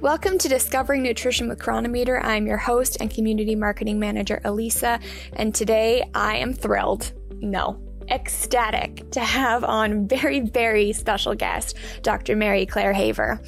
Welcome 0.00 0.38
to 0.38 0.48
Discovering 0.48 1.02
Nutrition 1.02 1.48
with 1.48 1.58
Cronometer. 1.58 2.20
I'm 2.22 2.46
your 2.46 2.56
host 2.56 2.98
and 3.00 3.10
community 3.10 3.56
marketing 3.56 3.98
manager, 3.98 4.40
Elisa, 4.44 5.00
and 5.32 5.52
today 5.52 6.08
I 6.14 6.36
am 6.36 6.54
thrilled. 6.54 7.12
No, 7.40 7.82
ecstatic 8.08 9.10
to 9.10 9.18
have 9.18 9.64
on 9.64 10.06
very, 10.06 10.38
very 10.38 10.92
special 10.92 11.34
guest, 11.34 11.76
Dr. 12.02 12.36
Mary 12.36 12.64
Claire 12.64 12.92
Haver. 12.92 13.40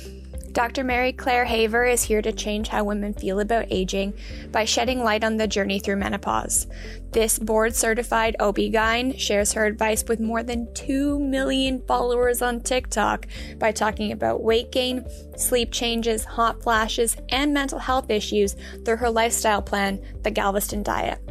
Dr. 0.52 0.82
Mary 0.82 1.12
Claire 1.12 1.44
Haver 1.44 1.84
is 1.84 2.02
here 2.02 2.20
to 2.22 2.32
change 2.32 2.68
how 2.68 2.82
women 2.82 3.14
feel 3.14 3.38
about 3.38 3.66
aging 3.70 4.14
by 4.50 4.64
shedding 4.64 5.04
light 5.04 5.22
on 5.22 5.36
the 5.36 5.46
journey 5.46 5.78
through 5.78 5.96
menopause. 5.96 6.66
This 7.12 7.38
board 7.38 7.74
certified 7.76 8.34
OB-GYN 8.40 9.18
shares 9.18 9.52
her 9.52 9.64
advice 9.64 10.04
with 10.08 10.18
more 10.18 10.42
than 10.42 10.72
2 10.74 11.20
million 11.20 11.82
followers 11.86 12.42
on 12.42 12.60
TikTok 12.60 13.26
by 13.58 13.70
talking 13.70 14.10
about 14.10 14.42
weight 14.42 14.72
gain, 14.72 15.04
sleep 15.36 15.70
changes, 15.70 16.24
hot 16.24 16.62
flashes, 16.62 17.16
and 17.28 17.54
mental 17.54 17.78
health 17.78 18.10
issues 18.10 18.56
through 18.84 18.96
her 18.96 19.10
lifestyle 19.10 19.62
plan, 19.62 20.00
the 20.22 20.32
Galveston 20.32 20.82
Diet. 20.82 21.29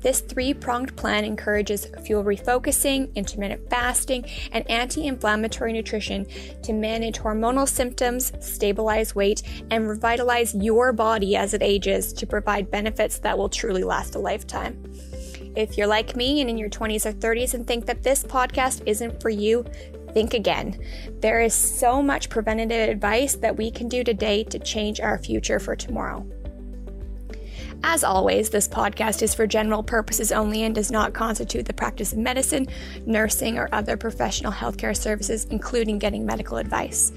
This 0.00 0.20
three 0.20 0.54
pronged 0.54 0.96
plan 0.96 1.24
encourages 1.24 1.86
fuel 2.04 2.24
refocusing, 2.24 3.14
intermittent 3.14 3.68
fasting, 3.68 4.24
and 4.52 4.68
anti 4.70 5.06
inflammatory 5.06 5.72
nutrition 5.72 6.26
to 6.62 6.72
manage 6.72 7.18
hormonal 7.18 7.68
symptoms, 7.68 8.32
stabilize 8.40 9.14
weight, 9.14 9.42
and 9.70 9.88
revitalize 9.88 10.54
your 10.54 10.92
body 10.92 11.36
as 11.36 11.52
it 11.52 11.62
ages 11.62 12.12
to 12.14 12.26
provide 12.26 12.70
benefits 12.70 13.18
that 13.18 13.36
will 13.36 13.48
truly 13.48 13.84
last 13.84 14.14
a 14.14 14.18
lifetime. 14.18 14.82
If 15.56 15.76
you're 15.76 15.86
like 15.86 16.16
me 16.16 16.40
and 16.40 16.48
in 16.48 16.56
your 16.56 16.70
20s 16.70 17.06
or 17.06 17.12
30s 17.12 17.54
and 17.54 17.66
think 17.66 17.84
that 17.86 18.02
this 18.02 18.22
podcast 18.22 18.82
isn't 18.86 19.20
for 19.20 19.30
you, 19.30 19.64
think 20.12 20.32
again. 20.32 20.78
There 21.20 21.40
is 21.40 21.54
so 21.54 22.02
much 22.02 22.28
preventative 22.28 22.88
advice 22.88 23.36
that 23.36 23.56
we 23.56 23.70
can 23.70 23.88
do 23.88 24.04
today 24.04 24.44
to 24.44 24.58
change 24.58 25.00
our 25.00 25.18
future 25.18 25.58
for 25.58 25.76
tomorrow. 25.76 26.26
As 27.82 28.04
always, 28.04 28.50
this 28.50 28.68
podcast 28.68 29.22
is 29.22 29.34
for 29.34 29.46
general 29.46 29.82
purposes 29.82 30.32
only 30.32 30.64
and 30.64 30.74
does 30.74 30.90
not 30.90 31.14
constitute 31.14 31.64
the 31.64 31.72
practice 31.72 32.12
of 32.12 32.18
medicine, 32.18 32.68
nursing, 33.06 33.58
or 33.58 33.70
other 33.72 33.96
professional 33.96 34.52
healthcare 34.52 34.94
services, 34.94 35.46
including 35.46 35.98
getting 35.98 36.26
medical 36.26 36.58
advice. 36.58 37.10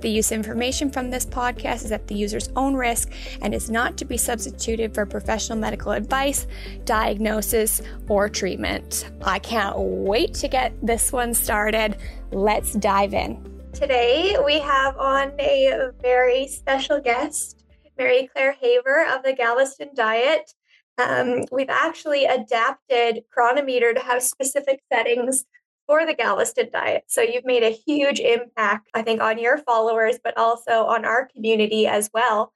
The 0.00 0.10
use 0.10 0.32
of 0.32 0.36
information 0.36 0.90
from 0.90 1.10
this 1.10 1.24
podcast 1.24 1.84
is 1.84 1.92
at 1.92 2.08
the 2.08 2.16
user's 2.16 2.50
own 2.56 2.74
risk 2.74 3.12
and 3.42 3.54
is 3.54 3.70
not 3.70 3.96
to 3.98 4.04
be 4.04 4.16
substituted 4.16 4.92
for 4.92 5.06
professional 5.06 5.56
medical 5.56 5.92
advice, 5.92 6.48
diagnosis, 6.84 7.80
or 8.08 8.28
treatment. 8.28 9.10
I 9.22 9.38
can't 9.38 9.78
wait 9.78 10.34
to 10.34 10.48
get 10.48 10.74
this 10.84 11.12
one 11.12 11.32
started. 11.32 11.96
Let's 12.32 12.72
dive 12.72 13.14
in. 13.14 13.44
Today, 13.72 14.36
we 14.44 14.58
have 14.58 14.96
on 14.98 15.32
a 15.38 15.90
very 16.02 16.48
special 16.48 17.00
guest. 17.00 17.57
Mary 17.98 18.30
Claire 18.32 18.52
Haver 18.52 19.04
of 19.06 19.24
the 19.24 19.34
Galveston 19.34 19.90
Diet. 19.94 20.52
Um, 20.96 21.44
we've 21.52 21.68
actually 21.68 22.24
adapted 22.24 23.24
Cronometer 23.30 23.92
to 23.92 24.00
have 24.00 24.22
specific 24.22 24.80
settings 24.90 25.44
for 25.86 26.06
the 26.06 26.14
Galveston 26.14 26.68
diet. 26.72 27.04
So 27.08 27.22
you've 27.22 27.46
made 27.46 27.62
a 27.62 27.70
huge 27.70 28.20
impact, 28.20 28.90
I 28.94 29.02
think, 29.02 29.20
on 29.20 29.38
your 29.38 29.58
followers, 29.58 30.18
but 30.22 30.36
also 30.36 30.84
on 30.84 31.04
our 31.04 31.26
community 31.34 31.86
as 31.86 32.10
well. 32.12 32.52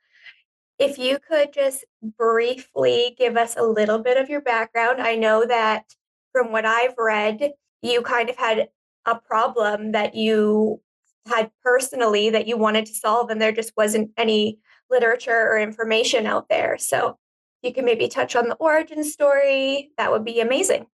If 0.78 0.98
you 0.98 1.18
could 1.18 1.52
just 1.52 1.84
briefly 2.02 3.14
give 3.18 3.36
us 3.36 3.56
a 3.56 3.62
little 3.62 3.98
bit 3.98 4.18
of 4.18 4.28
your 4.28 4.42
background. 4.42 5.00
I 5.00 5.16
know 5.16 5.46
that 5.46 5.84
from 6.32 6.52
what 6.52 6.66
I've 6.66 6.94
read, 6.98 7.52
you 7.80 8.02
kind 8.02 8.28
of 8.28 8.36
had 8.36 8.68
a 9.06 9.16
problem 9.16 9.92
that 9.92 10.14
you 10.14 10.80
had 11.26 11.50
personally 11.62 12.30
that 12.30 12.46
you 12.48 12.56
wanted 12.58 12.86
to 12.86 12.94
solve, 12.94 13.30
and 13.30 13.40
there 13.40 13.52
just 13.52 13.72
wasn't 13.76 14.10
any 14.16 14.58
literature 14.92 15.48
or 15.50 15.58
information 15.58 16.26
out 16.26 16.48
there. 16.48 16.78
So 16.78 17.18
you 17.62 17.72
can 17.72 17.84
maybe 17.84 18.08
touch 18.08 18.36
on 18.36 18.48
the 18.48 18.54
origin 18.56 19.02
story. 19.02 19.90
That 19.96 20.12
would 20.12 20.24
be 20.24 20.40
amazing. 20.40 20.86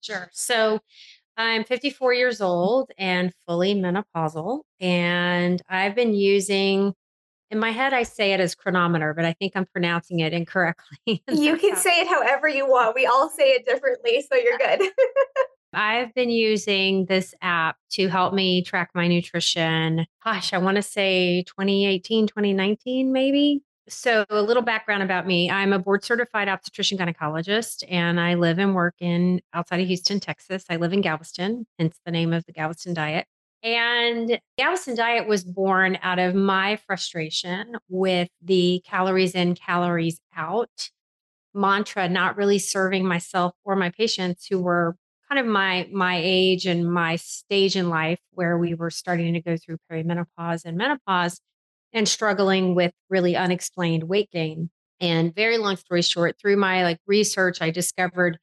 Sure. 0.00 0.30
So 0.32 0.80
I'm 1.36 1.64
54 1.64 2.14
years 2.14 2.40
old 2.40 2.92
and 2.96 3.32
fully 3.46 3.74
menopausal. 3.74 4.60
And 4.80 5.60
I've 5.68 5.94
been 5.94 6.14
using, 6.14 6.94
in 7.50 7.58
my 7.58 7.70
head, 7.70 7.92
I 7.92 8.04
say 8.04 8.32
it 8.32 8.40
as 8.40 8.54
cronometer, 8.54 9.14
but 9.14 9.24
I 9.24 9.32
think 9.32 9.52
I'm 9.56 9.66
pronouncing 9.66 10.20
it 10.20 10.32
incorrectly. 10.32 11.22
you 11.28 11.56
can 11.56 11.76
say 11.76 12.00
it 12.00 12.08
however 12.08 12.48
you 12.48 12.68
want. 12.68 12.94
We 12.94 13.06
all 13.06 13.30
say 13.30 13.52
it 13.52 13.66
differently. 13.66 14.24
So 14.30 14.36
you're 14.36 14.58
good. 14.58 14.80
I've 15.74 16.14
been 16.14 16.30
using 16.30 17.06
this 17.06 17.34
app 17.42 17.76
to 17.92 18.08
help 18.08 18.34
me 18.34 18.62
track 18.62 18.90
my 18.94 19.08
nutrition. 19.08 20.06
Gosh, 20.24 20.52
I 20.52 20.58
want 20.58 20.76
to 20.76 20.82
say 20.82 21.42
2018, 21.44 22.26
2019, 22.26 23.12
maybe. 23.12 23.62
So, 23.86 24.24
a 24.30 24.40
little 24.40 24.62
background 24.62 25.02
about 25.02 25.26
me 25.26 25.50
I'm 25.50 25.74
a 25.74 25.78
board 25.78 26.04
certified 26.04 26.48
obstetrician 26.48 26.96
gynecologist, 26.96 27.84
and 27.88 28.18
I 28.18 28.34
live 28.34 28.58
and 28.58 28.74
work 28.74 28.94
in 28.98 29.42
outside 29.52 29.80
of 29.80 29.86
Houston, 29.86 30.20
Texas. 30.20 30.64
I 30.70 30.76
live 30.76 30.94
in 30.94 31.02
Galveston, 31.02 31.66
hence 31.78 31.98
the 32.06 32.12
name 32.12 32.32
of 32.32 32.46
the 32.46 32.52
Galveston 32.52 32.94
Diet. 32.94 33.26
And 33.62 34.28
the 34.28 34.40
Galveston 34.56 34.96
Diet 34.96 35.26
was 35.26 35.44
born 35.44 35.98
out 36.02 36.18
of 36.18 36.34
my 36.34 36.76
frustration 36.76 37.76
with 37.88 38.28
the 38.42 38.82
calories 38.86 39.34
in, 39.34 39.54
calories 39.54 40.20
out 40.34 40.90
mantra, 41.54 42.08
not 42.08 42.36
really 42.36 42.58
serving 42.58 43.06
myself 43.06 43.54
or 43.64 43.76
my 43.76 43.90
patients 43.90 44.46
who 44.50 44.60
were 44.60 44.96
kind 45.28 45.38
of 45.38 45.46
my 45.46 45.88
my 45.92 46.20
age 46.22 46.66
and 46.66 46.90
my 46.90 47.16
stage 47.16 47.76
in 47.76 47.88
life 47.88 48.20
where 48.32 48.58
we 48.58 48.74
were 48.74 48.90
starting 48.90 49.34
to 49.34 49.40
go 49.40 49.56
through 49.56 49.78
perimenopause 49.90 50.64
and 50.64 50.76
menopause 50.76 51.40
and 51.92 52.08
struggling 52.08 52.74
with 52.74 52.92
really 53.08 53.36
unexplained 53.36 54.04
weight 54.04 54.30
gain. 54.30 54.70
And 55.00 55.34
very 55.34 55.58
long 55.58 55.76
story 55.76 56.02
short, 56.02 56.36
through 56.40 56.56
my 56.56 56.82
like 56.82 56.98
research, 57.06 57.60
I 57.60 57.70
discovered 57.70 58.38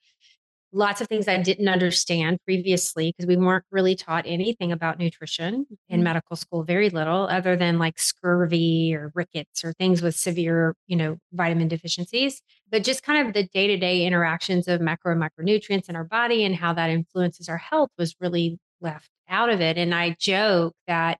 lots 0.73 1.01
of 1.01 1.07
things 1.07 1.27
I 1.27 1.37
didn't 1.37 1.67
understand 1.67 2.39
previously 2.45 3.11
because 3.11 3.27
we 3.27 3.35
weren't 3.35 3.65
really 3.71 3.95
taught 3.95 4.25
anything 4.25 4.71
about 4.71 4.99
nutrition 4.99 5.65
in 5.89 5.97
mm-hmm. 5.97 6.03
medical 6.03 6.35
school, 6.35 6.63
very 6.63 6.89
little, 6.89 7.27
other 7.27 7.55
than 7.55 7.77
like 7.77 7.99
scurvy 7.99 8.95
or 8.95 9.11
rickets 9.13 9.63
or 9.63 9.73
things 9.73 10.01
with 10.01 10.15
severe, 10.15 10.75
you 10.87 10.95
know, 10.95 11.17
vitamin 11.33 11.67
deficiencies. 11.67 12.41
But 12.69 12.83
just 12.83 13.03
kind 13.03 13.27
of 13.27 13.33
the 13.33 13.43
day 13.43 13.67
to 13.67 13.77
day 13.77 14.05
interactions 14.05 14.67
of 14.67 14.81
macro 14.81 15.11
and 15.11 15.21
micronutrients 15.21 15.89
in 15.89 15.95
our 15.95 16.05
body 16.05 16.45
and 16.45 16.55
how 16.55 16.73
that 16.73 16.89
influences 16.89 17.49
our 17.49 17.57
health 17.57 17.89
was 17.97 18.15
really 18.19 18.57
left 18.79 19.09
out 19.29 19.49
of 19.49 19.61
it. 19.61 19.77
And 19.77 19.93
I 19.93 20.15
joke 20.19 20.73
that 20.87 21.19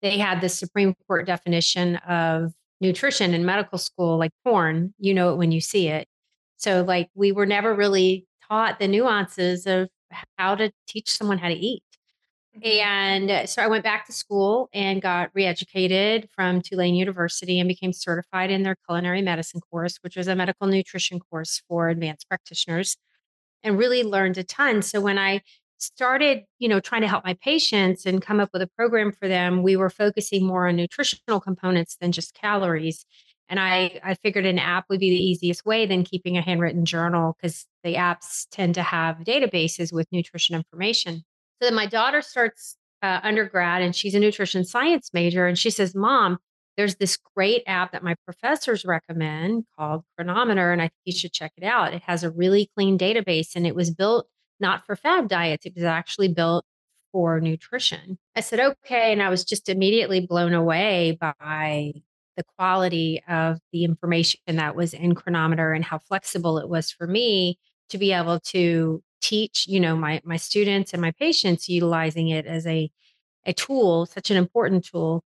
they 0.00 0.18
had 0.18 0.40
the 0.40 0.48
Supreme 0.48 0.94
Court 1.06 1.26
definition 1.26 1.96
of 1.96 2.52
nutrition 2.80 3.34
in 3.34 3.44
medical 3.44 3.78
school, 3.78 4.18
like 4.18 4.32
porn, 4.44 4.94
you 4.98 5.14
know 5.14 5.32
it 5.32 5.36
when 5.36 5.52
you 5.52 5.60
see 5.60 5.88
it. 5.88 6.06
So, 6.56 6.82
like, 6.82 7.08
we 7.14 7.32
were 7.32 7.46
never 7.46 7.74
really 7.74 8.26
taught 8.52 8.78
the 8.78 8.86
nuances 8.88 9.66
of 9.66 9.88
how 10.36 10.54
to 10.54 10.70
teach 10.86 11.10
someone 11.10 11.38
how 11.38 11.48
to 11.48 11.54
eat. 11.54 11.82
Mm-hmm. 12.54 12.86
And 12.86 13.48
so 13.48 13.62
I 13.62 13.66
went 13.66 13.82
back 13.82 14.04
to 14.06 14.12
school 14.12 14.68
and 14.74 15.00
got 15.00 15.32
reeducated 15.32 16.28
from 16.34 16.60
Tulane 16.60 16.94
University 16.94 17.58
and 17.58 17.66
became 17.66 17.94
certified 17.94 18.50
in 18.50 18.62
their 18.62 18.76
culinary 18.86 19.22
medicine 19.22 19.62
course, 19.70 19.96
which 20.02 20.16
was 20.16 20.28
a 20.28 20.36
medical 20.36 20.66
nutrition 20.66 21.18
course 21.18 21.62
for 21.66 21.88
advanced 21.88 22.28
practitioners, 22.28 22.98
and 23.62 23.78
really 23.78 24.02
learned 24.02 24.36
a 24.36 24.44
ton. 24.44 24.82
So 24.82 25.00
when 25.00 25.18
I 25.18 25.40
started, 25.78 26.42
you 26.58 26.68
know, 26.68 26.78
trying 26.78 27.00
to 27.00 27.08
help 27.08 27.24
my 27.24 27.34
patients 27.42 28.04
and 28.04 28.20
come 28.20 28.38
up 28.38 28.50
with 28.52 28.60
a 28.60 28.68
program 28.76 29.12
for 29.12 29.28
them, 29.28 29.62
we 29.62 29.76
were 29.76 29.88
focusing 29.90 30.44
more 30.44 30.68
on 30.68 30.76
nutritional 30.76 31.40
components 31.40 31.96
than 32.02 32.12
just 32.12 32.34
calories. 32.34 33.06
And 33.52 33.60
I, 33.60 34.00
I 34.02 34.14
figured 34.14 34.46
an 34.46 34.58
app 34.58 34.86
would 34.88 34.98
be 34.98 35.10
the 35.10 35.22
easiest 35.22 35.66
way 35.66 35.84
than 35.84 36.04
keeping 36.04 36.38
a 36.38 36.40
handwritten 36.40 36.86
journal 36.86 37.36
because 37.36 37.66
the 37.84 37.96
apps 37.96 38.46
tend 38.50 38.74
to 38.76 38.82
have 38.82 39.18
databases 39.18 39.92
with 39.92 40.10
nutrition 40.10 40.56
information. 40.56 41.16
So 41.60 41.66
then 41.66 41.74
my 41.74 41.84
daughter 41.84 42.22
starts 42.22 42.78
uh, 43.02 43.20
undergrad 43.22 43.82
and 43.82 43.94
she's 43.94 44.14
a 44.14 44.20
nutrition 44.20 44.64
science 44.64 45.10
major. 45.12 45.46
And 45.46 45.58
she 45.58 45.68
says, 45.68 45.94
Mom, 45.94 46.38
there's 46.78 46.94
this 46.94 47.18
great 47.36 47.62
app 47.66 47.92
that 47.92 48.02
my 48.02 48.14
professors 48.24 48.86
recommend 48.86 49.66
called 49.78 50.04
Cronometer, 50.16 50.72
and 50.72 50.80
I 50.80 50.86
think 50.86 51.02
you 51.04 51.12
should 51.12 51.34
check 51.34 51.52
it 51.58 51.64
out. 51.64 51.92
It 51.92 52.04
has 52.04 52.24
a 52.24 52.30
really 52.30 52.70
clean 52.74 52.96
database 52.96 53.54
and 53.54 53.66
it 53.66 53.74
was 53.74 53.90
built 53.90 54.28
not 54.60 54.86
for 54.86 54.96
fad 54.96 55.28
diets, 55.28 55.66
it 55.66 55.74
was 55.74 55.84
actually 55.84 56.28
built 56.28 56.64
for 57.12 57.38
nutrition. 57.38 58.16
I 58.34 58.40
said, 58.40 58.60
okay. 58.60 59.12
And 59.12 59.22
I 59.22 59.28
was 59.28 59.44
just 59.44 59.68
immediately 59.68 60.26
blown 60.26 60.54
away 60.54 61.18
by 61.20 61.92
the 62.36 62.44
quality 62.56 63.22
of 63.28 63.58
the 63.72 63.84
information 63.84 64.40
that 64.46 64.74
was 64.74 64.94
in 64.94 65.14
cronometer 65.14 65.72
and 65.72 65.84
how 65.84 65.98
flexible 65.98 66.58
it 66.58 66.68
was 66.68 66.90
for 66.90 67.06
me 67.06 67.58
to 67.90 67.98
be 67.98 68.12
able 68.12 68.40
to 68.40 69.02
teach 69.20 69.66
you 69.68 69.78
know 69.78 69.94
my 69.96 70.20
my 70.24 70.36
students 70.36 70.92
and 70.92 71.00
my 71.00 71.12
patients 71.12 71.68
utilizing 71.68 72.28
it 72.28 72.44
as 72.44 72.66
a 72.66 72.90
a 73.46 73.52
tool 73.52 74.06
such 74.06 74.30
an 74.30 74.36
important 74.36 74.84
tool 74.84 75.24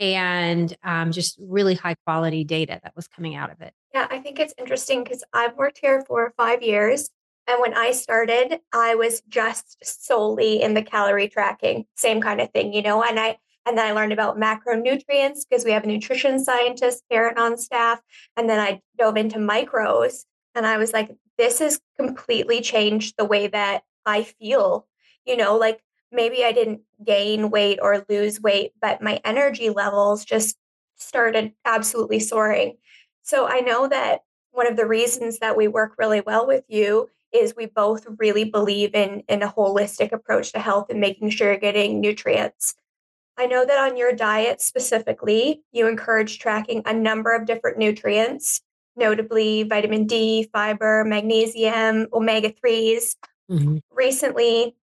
and 0.00 0.76
um, 0.82 1.12
just 1.12 1.38
really 1.40 1.74
high 1.74 1.94
quality 2.04 2.42
data 2.42 2.80
that 2.82 2.96
was 2.96 3.06
coming 3.06 3.36
out 3.36 3.52
of 3.52 3.60
it. 3.60 3.72
Yeah 3.92 4.06
i 4.10 4.18
think 4.18 4.38
it's 4.38 4.54
interesting 4.58 5.04
because 5.04 5.22
i've 5.32 5.56
worked 5.56 5.78
here 5.78 6.02
for 6.06 6.32
five 6.36 6.62
years 6.62 7.10
and 7.46 7.60
when 7.60 7.74
i 7.74 7.92
started 7.92 8.60
i 8.72 8.94
was 8.94 9.20
just 9.28 9.76
solely 9.84 10.62
in 10.62 10.74
the 10.74 10.82
calorie 10.82 11.28
tracking 11.28 11.84
same 11.96 12.20
kind 12.20 12.40
of 12.40 12.50
thing 12.50 12.72
you 12.72 12.82
know 12.82 13.02
and 13.02 13.20
i 13.20 13.36
And 13.66 13.78
then 13.78 13.86
I 13.86 13.92
learned 13.92 14.12
about 14.12 14.38
macronutrients 14.38 15.40
because 15.48 15.64
we 15.64 15.72
have 15.72 15.84
a 15.84 15.86
nutrition 15.86 16.42
scientist, 16.42 17.02
Karen, 17.10 17.38
on 17.38 17.56
staff. 17.56 18.00
And 18.36 18.48
then 18.48 18.60
I 18.60 18.80
dove 18.98 19.16
into 19.16 19.38
micros 19.38 20.24
and 20.54 20.66
I 20.66 20.76
was 20.76 20.92
like, 20.92 21.10
this 21.38 21.58
has 21.58 21.80
completely 21.96 22.60
changed 22.60 23.14
the 23.16 23.24
way 23.24 23.46
that 23.48 23.82
I 24.06 24.22
feel. 24.22 24.86
You 25.24 25.36
know, 25.36 25.56
like 25.56 25.80
maybe 26.12 26.44
I 26.44 26.52
didn't 26.52 26.82
gain 27.04 27.50
weight 27.50 27.78
or 27.80 28.04
lose 28.08 28.40
weight, 28.40 28.72
but 28.80 29.02
my 29.02 29.20
energy 29.24 29.70
levels 29.70 30.24
just 30.24 30.56
started 30.96 31.52
absolutely 31.64 32.20
soaring. 32.20 32.76
So 33.22 33.46
I 33.46 33.60
know 33.60 33.88
that 33.88 34.20
one 34.52 34.66
of 34.66 34.76
the 34.76 34.86
reasons 34.86 35.38
that 35.40 35.56
we 35.56 35.66
work 35.66 35.94
really 35.98 36.20
well 36.20 36.46
with 36.46 36.64
you 36.68 37.08
is 37.32 37.54
we 37.56 37.66
both 37.66 38.06
really 38.18 38.44
believe 38.44 38.94
in 38.94 39.24
in 39.28 39.42
a 39.42 39.52
holistic 39.52 40.12
approach 40.12 40.52
to 40.52 40.60
health 40.60 40.86
and 40.88 41.00
making 41.00 41.30
sure 41.30 41.48
you're 41.48 41.58
getting 41.58 42.00
nutrients. 42.00 42.74
I 43.36 43.46
know 43.46 43.64
that 43.64 43.78
on 43.78 43.96
your 43.96 44.12
diet 44.12 44.60
specifically, 44.60 45.62
you 45.72 45.88
encourage 45.88 46.38
tracking 46.38 46.82
a 46.86 46.92
number 46.92 47.34
of 47.34 47.46
different 47.46 47.78
nutrients, 47.78 48.60
notably 48.96 49.64
vitamin 49.64 50.06
D, 50.06 50.48
fiber, 50.52 51.04
magnesium, 51.04 52.06
omega 52.12 52.50
3s. 52.50 53.16
Mm-hmm. 53.50 53.78
Recently, 53.92 54.76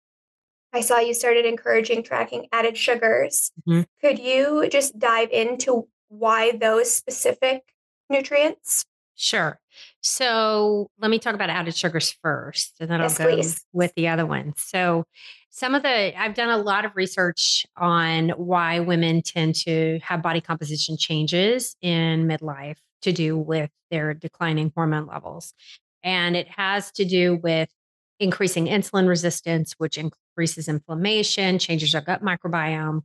I 0.73 0.81
saw 0.81 0.99
you 0.99 1.13
started 1.13 1.45
encouraging 1.45 2.03
tracking 2.03 2.47
added 2.51 2.77
sugars. 2.77 3.51
Mm-hmm. 3.67 3.81
Could 4.01 4.19
you 4.19 4.67
just 4.69 4.97
dive 4.97 5.29
into 5.31 5.87
why 6.09 6.51
those 6.51 6.91
specific 6.91 7.63
nutrients? 8.09 8.85
Sure. 9.15 9.59
So 10.01 10.89
let 10.99 11.11
me 11.11 11.19
talk 11.19 11.35
about 11.35 11.49
added 11.49 11.75
sugars 11.75 12.15
first, 12.21 12.73
and 12.79 12.89
then 12.89 12.99
yes, 12.99 13.19
I'll 13.19 13.27
go 13.27 13.35
please. 13.35 13.63
with 13.71 13.93
the 13.95 14.07
other 14.07 14.25
ones. 14.25 14.55
So 14.57 15.05
some 15.51 15.75
of 15.75 15.83
the 15.83 16.19
I've 16.19 16.33
done 16.33 16.49
a 16.49 16.57
lot 16.57 16.85
of 16.85 16.95
research 16.95 17.65
on 17.77 18.29
why 18.29 18.79
women 18.79 19.21
tend 19.21 19.55
to 19.55 19.99
have 20.01 20.21
body 20.21 20.41
composition 20.41 20.97
changes 20.97 21.75
in 21.81 22.25
midlife 22.27 22.77
to 23.01 23.11
do 23.11 23.37
with 23.37 23.69
their 23.91 24.13
declining 24.13 24.71
hormone 24.75 25.07
levels. 25.07 25.53
And 26.03 26.35
it 26.35 26.47
has 26.47 26.91
to 26.93 27.05
do 27.05 27.35
with 27.43 27.69
increasing 28.19 28.67
insulin 28.67 29.07
resistance, 29.07 29.73
which 29.77 29.97
increases 29.97 30.67
inflammation, 30.67 31.59
changes 31.59 31.93
our 31.93 32.01
gut 32.01 32.23
microbiome, 32.23 33.01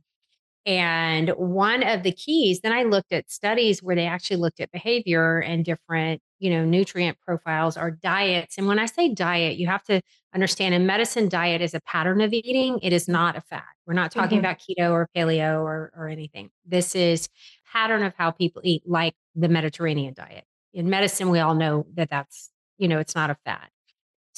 and 0.67 1.29
one 1.29 1.81
of 1.81 2.03
the 2.03 2.11
keys, 2.11 2.59
then 2.59 2.73
I 2.73 2.83
looked 2.83 3.13
at 3.13 3.31
studies 3.31 3.81
where 3.81 3.95
they 3.95 4.05
actually 4.05 4.35
looked 4.35 4.59
at 4.59 4.69
behavior 4.69 5.39
and 5.39 5.63
different, 5.63 6.21
you 6.39 6.49
know, 6.49 6.65
nutrient 6.65 7.17
profiles 7.21 7.77
or 7.77 7.89
diets. 7.89 8.57
And 8.57 8.67
when 8.67 8.77
I 8.77 8.85
say 8.85 9.13
diet, 9.13 9.55
you 9.55 9.67
have 9.67 9.83
to 9.85 10.01
understand 10.35 10.75
in 10.75 10.85
medicine, 10.85 11.29
diet 11.29 11.61
is 11.61 11.73
a 11.73 11.79
pattern 11.79 12.19
of 12.19 12.33
eating. 12.33 12.79
It 12.83 12.91
is 12.91 13.07
not 13.07 13.37
a 13.37 13.41
fad. 13.41 13.63
We're 13.85 13.93
not 13.93 14.11
talking 14.11 14.39
mm-hmm. 14.39 14.45
about 14.45 14.59
keto 14.59 14.91
or 14.91 15.09
paleo 15.15 15.61
or, 15.61 15.93
or 15.95 16.09
anything. 16.09 16.49
This 16.65 16.95
is 16.95 17.29
pattern 17.71 18.03
of 18.03 18.13
how 18.17 18.31
people 18.31 18.61
eat, 18.65 18.83
like 18.85 19.15
the 19.35 19.47
Mediterranean 19.47 20.13
diet. 20.13 20.43
In 20.73 20.89
medicine, 20.89 21.29
we 21.29 21.39
all 21.39 21.55
know 21.55 21.87
that 21.93 22.09
that's, 22.09 22.51
you 22.77 22.89
know, 22.89 22.99
it's 22.99 23.15
not 23.15 23.29
a 23.29 23.37
fad. 23.45 23.69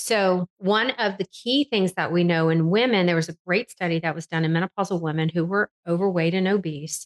So, 0.02 0.48
one 0.60 0.92
of 0.92 1.18
the 1.18 1.26
key 1.26 1.66
things 1.66 1.94
that 1.96 2.14
we 2.14 2.24
know 2.24 2.48
in 2.48 2.70
women, 2.70 3.06
there 3.06 3.18
was 3.18 3.28
a 3.28 3.36
great 3.46 3.70
study 3.70 4.00
that 4.00 4.16
was 4.16 4.28
done 4.28 4.46
in 4.46 4.54
menopausal 4.54 5.02
women 5.02 5.28
who 5.28 5.44
were 5.44 5.70
overweight 5.86 6.34
and 6.34 6.48
obese, 6.48 7.06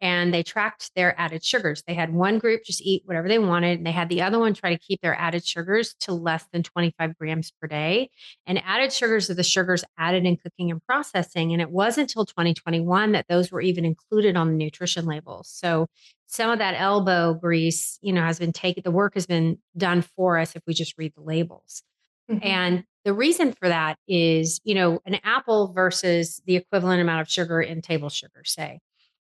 and 0.00 0.34
they 0.34 0.42
tracked 0.42 0.90
their 0.96 1.18
added 1.20 1.44
sugars. 1.44 1.84
They 1.86 1.94
had 1.94 2.12
one 2.12 2.40
group 2.40 2.64
just 2.64 2.82
eat 2.82 3.02
whatever 3.04 3.28
they 3.28 3.38
wanted, 3.38 3.78
and 3.78 3.86
they 3.86 3.92
had 3.92 4.08
the 4.08 4.22
other 4.22 4.40
one 4.40 4.54
try 4.54 4.74
to 4.74 4.78
keep 4.78 5.00
their 5.02 5.14
added 5.14 5.46
sugars 5.46 5.94
to 6.00 6.14
less 6.14 6.44
than 6.52 6.64
25 6.64 7.16
grams 7.16 7.52
per 7.60 7.68
day. 7.68 8.10
And 8.44 8.60
added 8.66 8.92
sugars 8.92 9.30
are 9.30 9.34
the 9.34 9.44
sugars 9.44 9.84
added 9.96 10.26
in 10.26 10.36
cooking 10.36 10.72
and 10.72 10.84
processing. 10.84 11.52
And 11.52 11.62
it 11.62 11.70
wasn't 11.70 12.10
until 12.10 12.26
2021 12.26 13.12
that 13.12 13.26
those 13.28 13.52
were 13.52 13.60
even 13.60 13.84
included 13.84 14.36
on 14.36 14.48
the 14.48 14.56
nutrition 14.56 15.06
labels. 15.06 15.48
So, 15.48 15.86
some 16.26 16.50
of 16.50 16.58
that 16.58 16.74
elbow 16.76 17.34
grease, 17.34 18.00
you 18.02 18.12
know, 18.12 18.24
has 18.24 18.40
been 18.40 18.52
taken, 18.52 18.82
the 18.82 18.90
work 18.90 19.14
has 19.14 19.26
been 19.26 19.58
done 19.76 20.02
for 20.02 20.38
us 20.38 20.56
if 20.56 20.62
we 20.66 20.74
just 20.74 20.98
read 20.98 21.12
the 21.14 21.22
labels. 21.22 21.84
Mm-hmm. 22.32 22.46
And 22.46 22.84
the 23.04 23.12
reason 23.12 23.52
for 23.52 23.68
that 23.68 23.98
is, 24.06 24.60
you 24.64 24.74
know, 24.74 25.00
an 25.04 25.18
apple 25.24 25.72
versus 25.72 26.40
the 26.46 26.56
equivalent 26.56 27.00
amount 27.00 27.20
of 27.20 27.30
sugar 27.30 27.60
in 27.60 27.82
table 27.82 28.08
sugar, 28.08 28.42
say. 28.44 28.80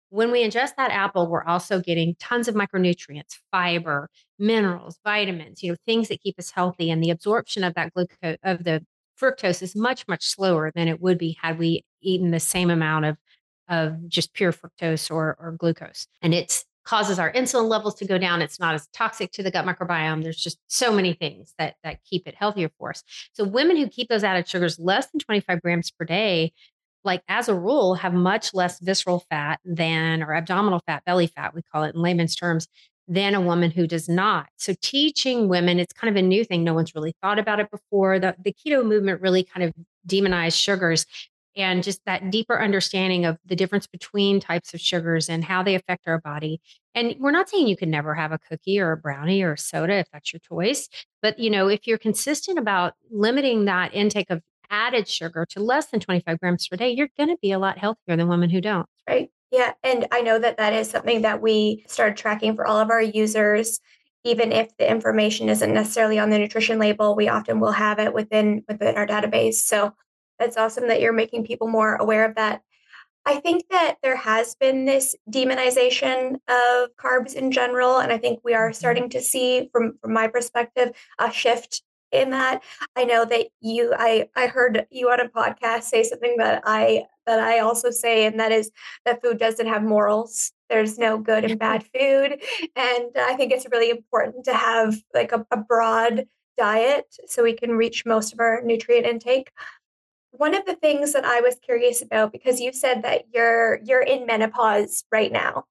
When 0.09 0.29
we 0.29 0.43
ingest 0.43 0.75
that 0.75 0.91
apple, 0.91 1.27
we're 1.27 1.45
also 1.45 1.79
getting 1.79 2.15
tons 2.19 2.49
of 2.49 2.55
micronutrients, 2.55 3.37
fiber, 3.49 4.09
minerals, 4.37 4.99
vitamins, 5.05 5.63
you 5.63 5.71
know, 5.71 5.77
things 5.85 6.09
that 6.09 6.21
keep 6.21 6.37
us 6.37 6.51
healthy. 6.51 6.91
And 6.91 7.01
the 7.01 7.11
absorption 7.11 7.63
of 7.63 7.75
that 7.75 7.93
glucose 7.93 8.37
of 8.43 8.65
the 8.65 8.85
fructose 9.19 9.61
is 9.61 9.73
much, 9.73 10.05
much 10.09 10.25
slower 10.25 10.71
than 10.75 10.89
it 10.89 10.99
would 10.99 11.17
be 11.17 11.37
had 11.41 11.57
we 11.57 11.85
eaten 12.01 12.31
the 12.31 12.39
same 12.41 12.69
amount 12.69 13.05
of 13.05 13.17
of 13.69 14.09
just 14.09 14.33
pure 14.33 14.51
fructose 14.51 15.09
or, 15.09 15.37
or 15.39 15.53
glucose. 15.57 16.05
And 16.21 16.33
it's 16.33 16.65
causes 16.83 17.19
our 17.19 17.31
insulin 17.31 17.67
levels 17.67 17.95
to 17.95 18.05
go 18.05 18.17
down. 18.17 18.41
It's 18.41 18.59
not 18.59 18.75
as 18.75 18.87
toxic 18.93 19.31
to 19.33 19.43
the 19.43 19.51
gut 19.51 19.65
microbiome. 19.65 20.23
There's 20.23 20.37
just 20.37 20.59
so 20.67 20.91
many 20.91 21.13
things 21.13 21.53
that 21.57 21.75
that 21.83 22.03
keep 22.03 22.27
it 22.27 22.35
healthier 22.35 22.69
for 22.77 22.89
us. 22.89 23.03
So 23.33 23.43
women 23.43 23.77
who 23.77 23.87
keep 23.87 24.09
those 24.09 24.23
added 24.23 24.47
sugars 24.47 24.79
less 24.79 25.09
than 25.11 25.19
25 25.19 25.61
grams 25.61 25.91
per 25.91 26.05
day, 26.05 26.53
like 27.03 27.23
as 27.27 27.49
a 27.49 27.55
rule, 27.55 27.95
have 27.95 28.13
much 28.13 28.53
less 28.53 28.79
visceral 28.79 29.23
fat 29.29 29.59
than 29.65 30.23
or 30.23 30.33
abdominal 30.33 30.81
fat, 30.85 31.03
belly 31.05 31.27
fat, 31.27 31.53
we 31.53 31.61
call 31.61 31.83
it 31.83 31.95
in 31.95 32.01
layman's 32.01 32.35
terms, 32.35 32.67
than 33.07 33.35
a 33.35 33.41
woman 33.41 33.71
who 33.71 33.87
does 33.87 34.07
not. 34.07 34.47
So 34.57 34.73
teaching 34.81 35.47
women, 35.49 35.79
it's 35.79 35.93
kind 35.93 36.15
of 36.15 36.17
a 36.17 36.25
new 36.25 36.45
thing. 36.45 36.63
No 36.63 36.73
one's 36.73 36.95
really 36.95 37.13
thought 37.21 37.39
about 37.39 37.59
it 37.59 37.69
before. 37.69 38.19
The, 38.19 38.35
the 38.43 38.53
keto 38.53 38.85
movement 38.85 39.21
really 39.21 39.43
kind 39.43 39.63
of 39.65 39.73
demonized 40.05 40.57
sugars 40.57 41.05
and 41.55 41.83
just 41.83 42.01
that 42.05 42.31
deeper 42.31 42.61
understanding 42.61 43.25
of 43.25 43.37
the 43.45 43.55
difference 43.55 43.87
between 43.87 44.39
types 44.39 44.73
of 44.73 44.81
sugars 44.81 45.29
and 45.29 45.43
how 45.43 45.63
they 45.63 45.75
affect 45.75 46.07
our 46.07 46.19
body. 46.19 46.61
And 46.95 47.15
we're 47.19 47.31
not 47.31 47.49
saying 47.49 47.67
you 47.67 47.77
can 47.77 47.89
never 47.89 48.13
have 48.13 48.31
a 48.31 48.39
cookie 48.39 48.79
or 48.79 48.91
a 48.91 48.97
brownie 48.97 49.41
or 49.41 49.53
a 49.53 49.57
soda 49.57 49.95
if 49.95 50.07
that's 50.11 50.31
your 50.33 50.39
choice, 50.39 50.89
but 51.21 51.39
you 51.39 51.49
know, 51.49 51.67
if 51.67 51.87
you're 51.87 51.97
consistent 51.97 52.57
about 52.57 52.93
limiting 53.09 53.65
that 53.65 53.93
intake 53.93 54.29
of 54.29 54.41
added 54.69 55.07
sugar 55.07 55.45
to 55.49 55.59
less 55.59 55.87
than 55.87 55.99
25 55.99 56.39
grams 56.39 56.67
per 56.67 56.77
day, 56.77 56.91
you're 56.91 57.09
going 57.17 57.29
to 57.29 57.37
be 57.41 57.51
a 57.51 57.59
lot 57.59 57.77
healthier 57.77 58.15
than 58.15 58.27
women 58.27 58.49
who 58.49 58.61
don't. 58.61 58.87
Right. 59.07 59.29
Yeah, 59.51 59.73
and 59.83 60.07
I 60.11 60.21
know 60.21 60.39
that 60.39 60.57
that 60.57 60.71
is 60.71 60.89
something 60.89 61.23
that 61.23 61.41
we 61.41 61.83
started 61.87 62.15
tracking 62.15 62.55
for 62.55 62.65
all 62.65 62.77
of 62.77 62.89
our 62.89 63.01
users 63.01 63.79
even 64.23 64.51
if 64.51 64.75
the 64.77 64.89
information 64.89 65.49
isn't 65.49 65.73
necessarily 65.73 66.19
on 66.19 66.29
the 66.29 66.37
nutrition 66.37 66.79
label 66.79 67.15
we 67.15 67.27
often 67.27 67.59
will 67.59 67.71
have 67.71 67.99
it 67.99 68.13
within 68.13 68.63
within 68.67 68.95
our 68.95 69.07
database 69.07 69.55
so 69.55 69.93
that's 70.41 70.57
awesome 70.57 70.87
that 70.87 71.01
you're 71.01 71.13
making 71.13 71.45
people 71.45 71.67
more 71.67 71.95
aware 71.95 72.25
of 72.25 72.35
that. 72.35 72.61
I 73.25 73.35
think 73.35 73.65
that 73.69 73.97
there 74.01 74.15
has 74.15 74.55
been 74.55 74.85
this 74.85 75.15
demonization 75.29 76.35
of 76.47 76.89
carbs 76.97 77.35
in 77.35 77.51
general. 77.51 77.99
And 77.99 78.11
I 78.11 78.17
think 78.17 78.39
we 78.43 78.55
are 78.55 78.69
mm-hmm. 78.69 78.75
starting 78.75 79.09
to 79.09 79.21
see, 79.21 79.69
from, 79.71 79.99
from 80.01 80.13
my 80.13 80.27
perspective, 80.27 80.91
a 81.19 81.31
shift 81.31 81.83
in 82.11 82.31
that. 82.31 82.63
I 82.95 83.05
know 83.05 83.23
that 83.25 83.47
you 83.61 83.93
I 83.97 84.27
I 84.35 84.47
heard 84.47 84.85
you 84.89 85.09
on 85.09 85.21
a 85.21 85.29
podcast 85.29 85.83
say 85.83 86.03
something 86.03 86.35
that 86.37 86.61
I 86.65 87.05
that 87.25 87.39
I 87.39 87.59
also 87.59 87.89
say, 87.89 88.25
and 88.25 88.39
that 88.39 88.51
is 88.51 88.71
that 89.05 89.21
food 89.21 89.37
doesn't 89.37 89.67
have 89.67 89.83
morals. 89.83 90.51
There's 90.69 90.97
no 90.97 91.17
good 91.17 91.45
and 91.45 91.59
bad 91.59 91.83
food. 91.83 92.41
And 92.75 93.11
I 93.17 93.35
think 93.37 93.53
it's 93.53 93.67
really 93.71 93.91
important 93.91 94.45
to 94.45 94.53
have 94.53 94.95
like 95.13 95.31
a, 95.31 95.45
a 95.51 95.57
broad 95.57 96.25
diet 96.57 97.05
so 97.27 97.43
we 97.43 97.53
can 97.53 97.71
reach 97.71 98.05
most 98.05 98.33
of 98.33 98.39
our 98.39 98.61
nutrient 98.61 99.05
intake 99.05 99.51
one 100.31 100.55
of 100.55 100.65
the 100.65 100.75
things 100.75 101.13
that 101.13 101.25
I 101.25 101.41
was 101.41 101.55
curious 101.61 102.01
about 102.01 102.31
because 102.31 102.59
you 102.59 102.73
said 102.73 103.03
that 103.03 103.25
you're 103.33 103.79
you're 103.83 104.01
in 104.01 104.25
menopause 104.25 105.03
right 105.11 105.31
now 105.31 105.65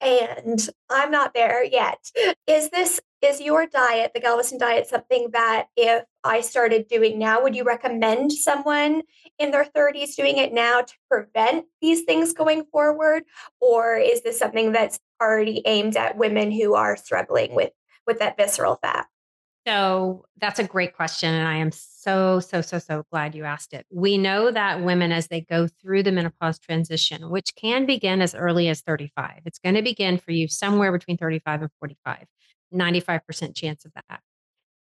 and 0.00 0.68
I'm 0.88 1.10
not 1.10 1.34
there 1.34 1.64
yet. 1.64 1.98
Is 2.46 2.70
this 2.70 3.00
is 3.22 3.40
your 3.40 3.66
diet, 3.66 4.12
the 4.14 4.20
Galveston 4.20 4.58
diet, 4.58 4.86
something 4.86 5.28
that 5.32 5.66
if 5.76 6.04
I 6.24 6.40
started 6.40 6.88
doing 6.88 7.18
now, 7.18 7.42
would 7.42 7.54
you 7.54 7.64
recommend 7.64 8.32
someone 8.32 9.02
in 9.38 9.50
their 9.50 9.66
30s 9.66 10.16
doing 10.16 10.38
it 10.38 10.54
now 10.54 10.80
to 10.80 10.94
prevent 11.10 11.66
these 11.82 12.02
things 12.02 12.32
going 12.32 12.64
forward? 12.72 13.24
Or 13.60 13.96
is 13.96 14.22
this 14.22 14.38
something 14.38 14.72
that's 14.72 14.98
already 15.20 15.62
aimed 15.66 15.96
at 15.96 16.16
women 16.16 16.50
who 16.50 16.74
are 16.74 16.96
struggling 16.96 17.54
with 17.54 17.72
with 18.06 18.20
that 18.20 18.38
visceral 18.38 18.78
fat? 18.80 19.06
So 19.66 20.24
that's 20.40 20.58
a 20.58 20.64
great 20.64 20.96
question. 20.96 21.34
And 21.34 21.46
I 21.46 21.56
am 21.56 21.70
so, 21.70 22.40
so, 22.40 22.62
so, 22.62 22.78
so 22.78 23.04
glad 23.10 23.34
you 23.34 23.44
asked 23.44 23.74
it. 23.74 23.84
We 23.92 24.16
know 24.16 24.50
that 24.50 24.82
women, 24.82 25.12
as 25.12 25.28
they 25.28 25.42
go 25.42 25.68
through 25.68 26.02
the 26.02 26.12
menopause 26.12 26.58
transition, 26.58 27.28
which 27.28 27.54
can 27.56 27.84
begin 27.84 28.22
as 28.22 28.34
early 28.34 28.68
as 28.68 28.80
35, 28.80 29.42
it's 29.44 29.58
going 29.58 29.74
to 29.74 29.82
begin 29.82 30.16
for 30.16 30.30
you 30.30 30.48
somewhere 30.48 30.92
between 30.92 31.18
35 31.18 31.62
and 31.62 31.70
45, 31.78 32.26
95% 32.74 33.54
chance 33.54 33.84
of 33.84 33.92
that. 33.92 34.20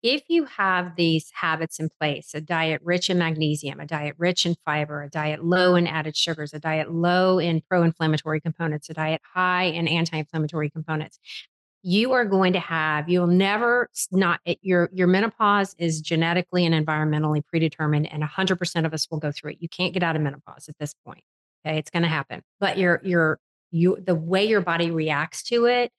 If 0.03 0.23
you 0.29 0.47
have 0.47 0.97
these 0.97 1.31
habits 1.33 1.79
in 1.79 1.89
place, 2.01 2.35
a 2.35 2.41
diet 2.41 2.81
rich 2.83 3.09
in 3.09 3.19
magnesium, 3.19 3.79
a 3.79 3.87
diet 3.87 4.17
rich 4.19 4.45
in 4.45 4.57
fiber, 4.65 5.03
a 5.03 5.09
diet 5.09 5.45
low 5.45 5.77
in 5.77 5.87
added 5.87 6.17
sugars, 6.17 6.53
a 6.53 6.59
diet 6.59 6.91
low 6.91 7.39
in 7.39 7.61
pro 7.69 7.85
inflammatory 7.85 8.41
components, 8.41 8.91
a 8.91 8.95
diet 8.95 9.21
high 9.33 9.65
in 9.65 9.87
anti 9.87 10.17
inflammatory 10.17 10.71
components, 10.71 11.21
you 11.83 12.13
are 12.13 12.25
going 12.25 12.53
to 12.53 12.61
have 12.61 13.09
you'll 13.09 13.27
never 13.27 13.89
not 14.13 14.41
your 14.61 14.89
your 14.93 15.09
menopause 15.09 15.75
is 15.79 16.01
genetically 16.01 16.65
and 16.65 16.75
environmentally 16.75 17.45
predetermined 17.45 18.11
and 18.13 18.23
100% 18.23 18.87
of 18.87 18.95
us 18.95 19.09
will 19.11 19.19
go 19.19 19.33
through 19.33 19.51
it 19.51 19.59
you 19.61 19.69
can't 19.69 19.93
get 19.93 20.03
out 20.03 20.15
of 20.15 20.23
menopause 20.23 20.69
at 20.69 20.79
this 20.79 20.95
point 21.05 21.23
Okay. 21.65 21.79
It's 21.79 21.91
going 21.91 22.03
to 22.03 22.09
happen. 22.09 22.43
But 22.61 22.79
your, 22.79 23.01
your, 23.05 23.39
you, 23.71 23.99
the 24.05 24.15
way 24.15 24.45
your 24.45 24.61
body 24.61 24.91
reacts 24.91 25.43
to 25.45 25.67
it, 25.67 25.93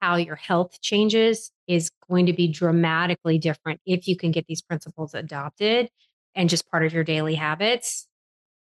how 0.00 0.16
your 0.16 0.36
health 0.36 0.80
changes 0.80 1.50
is 1.66 1.90
going 2.08 2.26
to 2.26 2.32
be 2.32 2.48
dramatically 2.48 3.38
different 3.38 3.80
if 3.86 4.06
you 4.06 4.16
can 4.16 4.30
get 4.30 4.46
these 4.46 4.62
principles 4.62 5.14
adopted 5.14 5.88
and 6.34 6.50
just 6.50 6.70
part 6.70 6.84
of 6.84 6.92
your 6.92 7.02
daily 7.02 7.34
habits 7.34 8.06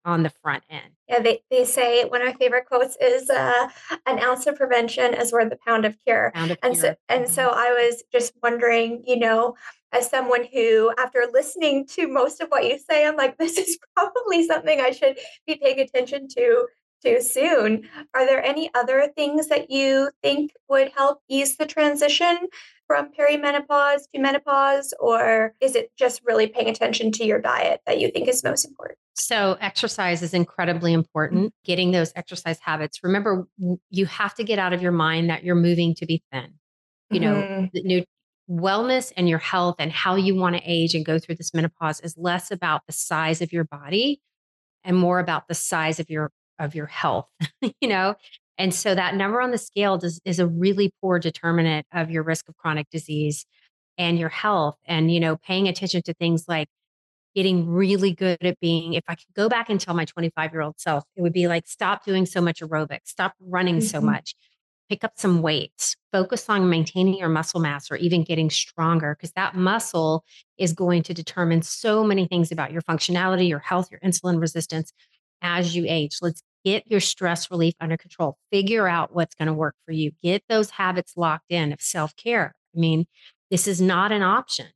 on 0.05 0.23
the 0.23 0.31
front 0.43 0.65
end. 0.71 0.91
Yeah, 1.09 1.21
they, 1.21 1.43
they 1.51 1.65
say 1.65 2.05
one 2.05 2.23
of 2.23 2.27
my 2.29 2.33
favorite 2.35 2.67
quotes 2.67 2.97
is 3.01 3.29
uh, 3.31 3.69
an 4.07 4.19
ounce 4.19 4.47
of 4.47 4.57
prevention 4.57 5.15
is 5.15 5.33
worth 5.33 5.53
a 5.53 5.59
pound 5.67 5.85
of 5.85 5.97
cure. 6.05 6.33
Pound 6.35 6.51
of 6.53 6.59
and 6.63 6.75
cure. 6.75 6.93
so 6.93 6.97
and 7.09 7.29
so 7.29 7.49
Mhm. 7.51 7.55
I 7.55 7.71
was 7.73 8.03
just 8.13 8.33
wondering, 8.43 9.03
you 9.07 9.17
know, 9.19 9.55
as 9.93 10.09
someone 10.09 10.45
who 10.53 10.93
after 10.99 11.27
listening 11.33 11.87
to 11.89 12.09
most 12.09 12.41
of 12.41 12.49
what 12.49 12.65
you 12.65 12.79
say, 12.79 13.07
I'm 13.07 13.17
like, 13.17 13.37
this 13.39 13.59
is 13.59 13.79
probably 13.97 14.47
something 14.47 14.81
I 14.81 14.91
should 14.91 15.19
be 15.47 15.57
paying 15.57 15.81
attention 15.81 16.29
to 16.37 16.67
too 17.05 17.21
soon. 17.21 17.89
Are 18.15 18.25
there 18.27 18.43
any 18.45 18.71
other 18.75 19.09
things 19.17 19.49
that 19.49 19.71
you 19.71 20.11
think 20.23 20.53
would 20.69 20.93
help 20.97 21.21
ease 21.29 21.57
the 21.57 21.67
transition 21.67 22.39
from 22.93 23.09
perimenopause 23.19 24.01
to 24.15 24.21
menopause, 24.21 24.93
or 25.01 25.55
is 25.63 25.75
it 25.75 25.91
just 25.97 26.21
really 26.27 26.47
paying 26.47 26.69
attention 26.69 27.11
to 27.11 27.25
your 27.25 27.41
diet 27.41 27.81
that 27.87 27.99
you 27.99 28.11
think 28.11 28.29
is 28.29 28.45
most 28.45 28.67
important? 28.67 28.99
So, 29.15 29.57
exercise 29.63 30.21
is 30.21 30.35
incredibly 30.35 30.93
important. 30.93 31.55
Getting 31.65 31.93
those 31.93 32.13
exercise 32.17 32.59
habits. 32.59 32.99
Remember, 33.03 33.49
you 33.89 34.05
have 34.05 34.35
to 34.35 34.45
get 34.45 34.59
out 34.59 34.75
of 34.75 34.83
your 34.83 34.93
mind 34.93 35.31
that 35.31 35.43
you're 35.43 35.55
moving 35.55 35.95
to 35.95 36.07
be 36.07 36.23
thin. 36.31 36.53
You 37.11 37.21
know, 37.21 37.43
Mhm. 37.43 37.71
the 37.73 37.83
new 37.83 38.05
wellness 38.51 39.11
and 39.17 39.27
your 39.27 39.39
health 39.39 39.77
and 39.79 39.91
how 39.91 40.17
you 40.17 40.35
want 40.35 40.57
to 40.57 40.63
age 40.67 40.95
and 40.95 41.03
go 41.03 41.19
through 41.19 41.37
this 41.37 41.55
menopause 41.55 42.01
is 42.01 42.19
less 42.19 42.51
about 42.51 42.83
the 42.87 42.93
size 42.93 43.41
of 43.41 43.53
your 43.55 43.65
body 43.65 44.21
and 44.85 44.99
more 44.99 45.19
about 45.19 45.49
the 45.49 45.55
size 45.55 45.99
of 45.99 46.11
your 46.11 46.31
of 46.59 46.75
your 46.75 46.87
health, 46.87 47.27
you 47.81 47.89
know? 47.89 48.15
And 48.63 48.73
so 48.73 48.95
that 48.95 49.17
number 49.17 49.41
on 49.41 49.51
the 49.51 49.59
scale 49.59 49.99
does, 49.99 50.21
is 50.25 50.39
a 50.39 50.47
really 50.47 50.93
poor 51.01 51.19
determinant 51.19 51.85
of 51.93 52.13
your 52.13 52.23
risk 52.23 52.49
of 52.49 52.57
chronic 52.57 52.89
disease 52.91 53.45
and 53.99 54.21
your 54.21 54.29
health. 54.29 54.77
And 54.87 55.13
you 55.13 55.19
know 55.19 55.37
paying 55.37 55.67
attention 55.67 56.01
to 56.03 56.15
things 56.15 56.45
like 56.47 56.69
getting 57.35 57.67
really 57.67 58.13
good 58.13 58.39
at 58.43 58.61
being 58.61 58.93
if 58.93 59.03
i 59.09 59.15
could 59.15 59.35
go 59.35 59.49
back 59.49 59.69
and 59.71 59.81
tell 59.81 59.95
my 59.95 60.05
25 60.05 60.53
year 60.53 60.61
old 60.61 60.79
self 60.79 61.03
it 61.17 61.23
would 61.23 61.33
be 61.33 61.49
like 61.49 61.67
stop 61.67 62.05
doing 62.05 62.25
so 62.27 62.41
much 62.41 62.61
aerobics. 62.61 63.07
Stop 63.07 63.35
running 63.41 63.81
so 63.81 64.01
Mhm. 64.01 64.05
much. 64.05 64.35
Pick 64.89 65.03
up 65.03 65.15
some 65.17 65.43
weights. 65.43 65.97
Focus 66.13 66.49
on 66.49 66.71
maintaining 66.71 67.17
your 67.17 67.31
muscle 67.31 67.59
mass 67.61 67.91
or 67.91 67.97
even 67.97 68.23
getting 68.23 68.49
stronger 68.49 69.17
because 69.17 69.33
that 69.33 69.57
muscle 69.57 70.25
is 70.57 70.73
going 70.73 71.03
to 71.05 71.15
determine 71.15 71.63
so 71.63 72.05
many 72.05 72.29
things 72.29 72.53
about 72.53 72.71
your 72.71 72.83
functionality 72.83 73.49
your 73.49 73.59
health 73.59 73.91
your 73.91 74.01
insulin 74.01 74.41
resistance 74.41 74.93
as 75.43 75.75
you 75.75 75.85
age. 75.89 76.19
Let's 76.23 76.43
get 76.65 76.91
your 76.91 77.01
stress 77.01 77.51
relief 77.51 77.75
under 77.81 77.97
control 77.97 78.37
figure 78.51 78.89
out 78.89 79.15
what's 79.15 79.35
going 79.35 79.47
to 79.47 79.55
work 79.55 79.75
for 79.85 79.93
you 79.93 80.11
get 80.23 80.43
those 80.49 80.71
habits 80.71 81.15
locked 81.17 81.51
in 81.51 81.73
of 81.73 81.81
self-care 81.81 82.55
i 82.75 82.79
mean 82.79 83.07
this 83.51 83.67
is 83.67 83.81
not 83.81 84.13
an 84.13 84.23
option 84.23 84.67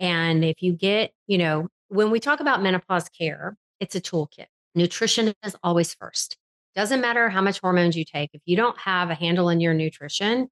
and 0.00 0.44
if 0.44 0.62
you 0.62 0.72
get, 0.72 1.12
you 1.26 1.38
know, 1.38 1.68
when 1.88 2.10
we 2.10 2.18
talk 2.18 2.40
about 2.40 2.62
menopause 2.62 3.08
care, 3.10 3.56
it's 3.78 3.94
a 3.94 4.00
toolkit. 4.00 4.46
Nutrition 4.74 5.34
is 5.44 5.54
always 5.62 5.94
first. 5.94 6.38
Doesn't 6.74 7.02
matter 7.02 7.28
how 7.28 7.42
much 7.42 7.60
hormones 7.60 7.96
you 7.96 8.04
take. 8.04 8.30
If 8.32 8.40
you 8.46 8.56
don't 8.56 8.78
have 8.78 9.10
a 9.10 9.14
handle 9.14 9.50
in 9.50 9.60
your 9.60 9.74
nutrition, 9.74 10.48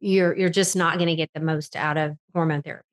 you're 0.00 0.36
you're 0.36 0.48
just 0.48 0.76
not 0.76 0.96
going 0.96 1.08
to 1.08 1.16
get 1.16 1.30
the 1.34 1.40
most 1.40 1.76
out 1.76 1.96
of 1.96 2.16
hormone 2.32 2.62
therapy. 2.62 2.86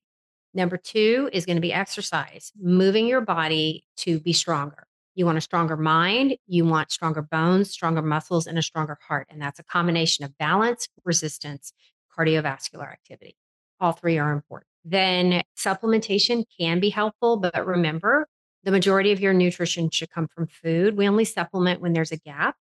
Number 0.54 0.78
2 0.78 1.30
is 1.32 1.46
going 1.46 1.58
to 1.58 1.62
be 1.62 1.74
exercise, 1.74 2.52
moving 2.60 3.08
your 3.08 3.22
body 3.22 3.86
to 3.98 4.20
be 4.20 4.34
stronger. 4.34 4.88
You 5.16 5.26
want 5.26 5.38
a 5.38 5.42
stronger 5.42 5.78
mind, 5.78 6.38
you 6.48 6.66
want 6.66 6.92
stronger 6.92 7.22
bones, 7.22 7.70
stronger 7.70 8.02
muscles 8.02 8.48
and 8.48 8.58
a 8.58 8.64
stronger 8.64 8.98
heart, 9.08 9.28
and 9.30 9.42
that's 9.42 9.60
a 9.60 9.64
combination 9.64 10.26
of 10.26 10.38
balance, 10.38 10.88
resistance, 11.06 11.74
cardiovascular 12.18 12.92
activity. 12.92 13.36
All 13.80 13.92
three 13.92 14.18
are 14.18 14.32
important. 14.32 14.70
Then 14.86 15.44
supplementation 15.58 16.46
can 16.60 16.80
be 16.80 16.90
helpful, 16.90 17.38
but 17.38 17.66
remember, 17.66 18.28
the 18.64 18.72
majority 18.72 19.12
of 19.12 19.20
your 19.20 19.34
nutrition 19.34 19.90
should 19.90 20.10
come 20.10 20.28
from 20.28 20.48
food. 20.48 20.98
We 20.98 21.08
only 21.08 21.26
supplement 21.26 21.82
when 21.82 21.94
there's 21.94 22.12
a 22.12 22.18
gap. 22.18 22.56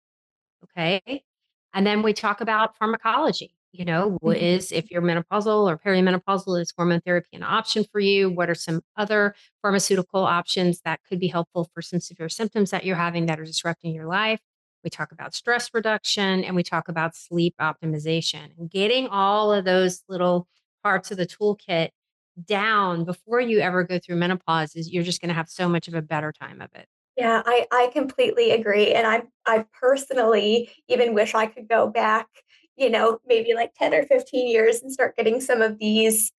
Okay. 0.64 1.24
And 1.72 1.86
then 1.86 2.02
we 2.02 2.12
talk 2.12 2.40
about 2.40 2.76
pharmacology. 2.76 3.54
You 3.72 3.86
know, 3.86 4.18
what 4.20 4.36
Mhm. 4.36 4.42
is 4.42 4.70
if 4.70 4.90
you're 4.90 5.00
menopausal 5.00 5.66
or 5.66 5.78
perimenopausal, 5.78 6.60
is 6.60 6.74
hormone 6.76 7.00
therapy 7.00 7.30
an 7.32 7.42
option 7.42 7.84
for 7.90 8.00
you? 8.00 8.28
What 8.30 8.50
are 8.50 8.54
some 8.54 8.82
other 8.98 9.34
pharmaceutical 9.62 10.20
options 10.24 10.82
that 10.84 11.00
could 11.08 11.18
be 11.18 11.28
helpful 11.28 11.70
for 11.72 11.80
some 11.80 11.98
severe 11.98 12.28
symptoms 12.28 12.70
that 12.70 12.84
you're 12.84 12.96
having 12.96 13.26
that 13.26 13.40
are 13.40 13.46
disrupting 13.46 13.94
your 13.94 14.06
life? 14.06 14.40
We 14.84 14.90
talk 14.90 15.10
about 15.10 15.34
stress 15.34 15.70
reduction 15.72 16.44
and 16.44 16.54
we 16.54 16.62
talk 16.62 16.88
about 16.88 17.16
sleep 17.16 17.54
optimization 17.58 18.50
and 18.58 18.68
getting 18.70 19.06
all 19.08 19.52
of 19.54 19.64
those 19.64 20.02
little 20.06 20.48
parts 20.82 21.10
of 21.10 21.16
the 21.16 21.26
toolkit 21.26 21.90
down 22.44 23.04
before 23.04 23.40
you 23.40 23.60
ever 23.60 23.84
go 23.84 23.98
through 23.98 24.16
menopause 24.16 24.74
is 24.74 24.90
you're 24.92 25.02
just 25.02 25.20
going 25.22 25.28
to 25.28 25.34
have 25.34 25.48
so 25.48 25.66
much 25.68 25.88
of 25.88 25.94
a 25.94 26.02
better 26.02 26.30
time 26.32 26.60
of 26.60 26.68
it. 26.74 26.86
Yeah, 27.16 27.42
I 27.44 27.66
I 27.70 27.90
completely 27.92 28.52
agree, 28.52 28.92
and 28.94 29.06
I 29.06 29.22
I 29.46 29.66
personally 29.80 30.70
even 30.88 31.12
wish 31.14 31.34
I 31.34 31.46
could 31.46 31.68
go 31.68 31.86
back, 31.86 32.28
you 32.76 32.90
know, 32.90 33.18
maybe 33.26 33.54
like 33.54 33.74
10 33.74 33.94
or 33.94 34.04
15 34.04 34.48
years 34.48 34.82
and 34.82 34.92
start 34.92 35.16
getting 35.16 35.40
some 35.40 35.62
of 35.62 35.78
these 35.78 36.32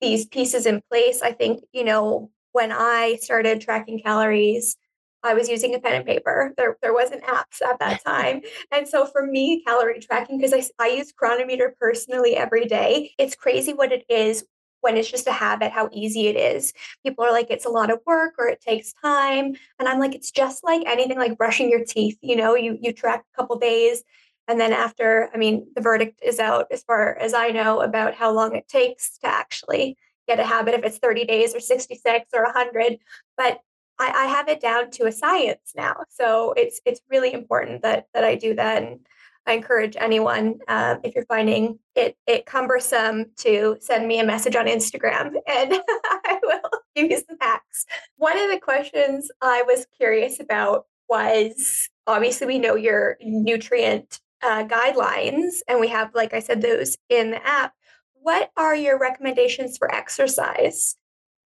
these 0.00 0.26
pieces 0.26 0.66
in 0.66 0.80
place. 0.90 1.22
I 1.22 1.32
think, 1.32 1.64
you 1.72 1.84
know, 1.84 2.30
when 2.52 2.72
I 2.72 3.16
started 3.20 3.60
tracking 3.60 4.00
calories, 4.00 4.76
I 5.24 5.34
was 5.34 5.48
using 5.48 5.74
a 5.74 5.80
pen 5.80 5.94
and 5.94 6.06
paper. 6.06 6.54
There 6.56 6.76
there 6.82 6.94
wasn't 6.94 7.24
apps 7.24 7.60
at 7.64 7.78
that 7.80 8.04
time. 8.04 8.42
And 8.72 8.86
so 8.86 9.06
for 9.06 9.26
me, 9.26 9.62
calorie 9.66 10.00
tracking, 10.00 10.38
because 10.38 10.52
I, 10.54 10.84
I 10.84 10.88
use 10.88 11.12
Cronometer 11.12 11.74
personally 11.80 12.36
every 12.36 12.66
day, 12.66 13.12
it's 13.18 13.34
crazy 13.34 13.72
what 13.72 13.92
it 13.92 14.04
is 14.08 14.44
when 14.80 14.96
it's 14.96 15.10
just 15.10 15.26
a 15.26 15.32
habit, 15.32 15.72
how 15.72 15.88
easy 15.92 16.28
it 16.28 16.36
is. 16.36 16.72
People 17.04 17.24
are 17.24 17.32
like, 17.32 17.50
it's 17.50 17.66
a 17.66 17.70
lot 17.70 17.90
of 17.90 17.98
work 18.06 18.34
or 18.38 18.46
it 18.46 18.60
takes 18.60 18.92
time. 18.92 19.56
And 19.80 19.88
I'm 19.88 19.98
like, 19.98 20.14
it's 20.14 20.30
just 20.30 20.62
like 20.62 20.86
anything 20.86 21.18
like 21.18 21.36
brushing 21.36 21.68
your 21.68 21.84
teeth. 21.84 22.16
You 22.22 22.36
know, 22.36 22.54
you 22.54 22.78
you 22.80 22.92
track 22.92 23.24
a 23.34 23.36
couple 23.36 23.58
days 23.58 24.02
and 24.48 24.58
then 24.58 24.72
after, 24.72 25.28
I 25.34 25.36
mean, 25.36 25.66
the 25.76 25.82
verdict 25.82 26.20
is 26.24 26.38
out 26.40 26.66
as 26.72 26.82
far 26.82 27.16
as 27.18 27.34
I 27.34 27.48
know 27.48 27.82
about 27.82 28.14
how 28.14 28.32
long 28.32 28.56
it 28.56 28.66
takes 28.66 29.18
to 29.18 29.26
actually 29.26 29.98
get 30.26 30.40
a 30.40 30.44
habit, 30.44 30.74
if 30.74 30.84
it's 30.84 30.98
30 30.98 31.26
days 31.26 31.54
or 31.54 31.60
66 31.60 32.30
or 32.32 32.44
100. 32.44 32.98
But 33.36 33.60
I, 33.98 34.10
I 34.10 34.24
have 34.26 34.48
it 34.48 34.60
down 34.60 34.90
to 34.92 35.06
a 35.06 35.12
science 35.12 35.72
now. 35.76 35.96
So 36.08 36.54
it's 36.56 36.80
it's 36.86 37.00
really 37.10 37.32
important 37.32 37.82
that 37.82 38.06
that 38.14 38.24
I 38.24 38.36
do 38.36 38.54
that. 38.54 38.82
And 38.82 39.00
I 39.46 39.52
encourage 39.52 39.96
anyone, 39.98 40.58
uh, 40.68 40.96
if 41.02 41.14
you're 41.14 41.26
finding 41.26 41.78
it 41.94 42.16
it 42.26 42.46
cumbersome, 42.46 43.26
to 43.38 43.76
send 43.80 44.08
me 44.08 44.18
a 44.18 44.24
message 44.24 44.56
on 44.56 44.66
Instagram, 44.66 45.34
and 45.46 45.74
I 45.74 46.38
will 46.42 46.70
give 46.94 47.10
you 47.10 47.18
some 47.18 47.36
hacks. 47.40 47.84
One 48.16 48.38
of 48.38 48.50
the 48.50 48.60
questions 48.60 49.30
I 49.42 49.62
was 49.66 49.86
curious 49.96 50.40
about 50.40 50.86
was 51.08 51.88
obviously 52.06 52.46
we 52.46 52.58
know 52.58 52.76
your 52.76 53.16
nutrient 53.22 54.20
uh, 54.42 54.64
guidelines, 54.64 55.56
and 55.68 55.80
we 55.80 55.88
have, 55.88 56.14
like 56.14 56.34
I 56.34 56.40
said, 56.40 56.62
those 56.62 56.96
in 57.08 57.30
the 57.30 57.44
app. 57.46 57.72
What 58.20 58.50
are 58.56 58.74
your 58.74 58.98
recommendations 58.98 59.78
for 59.78 59.92
exercise? 59.94 60.96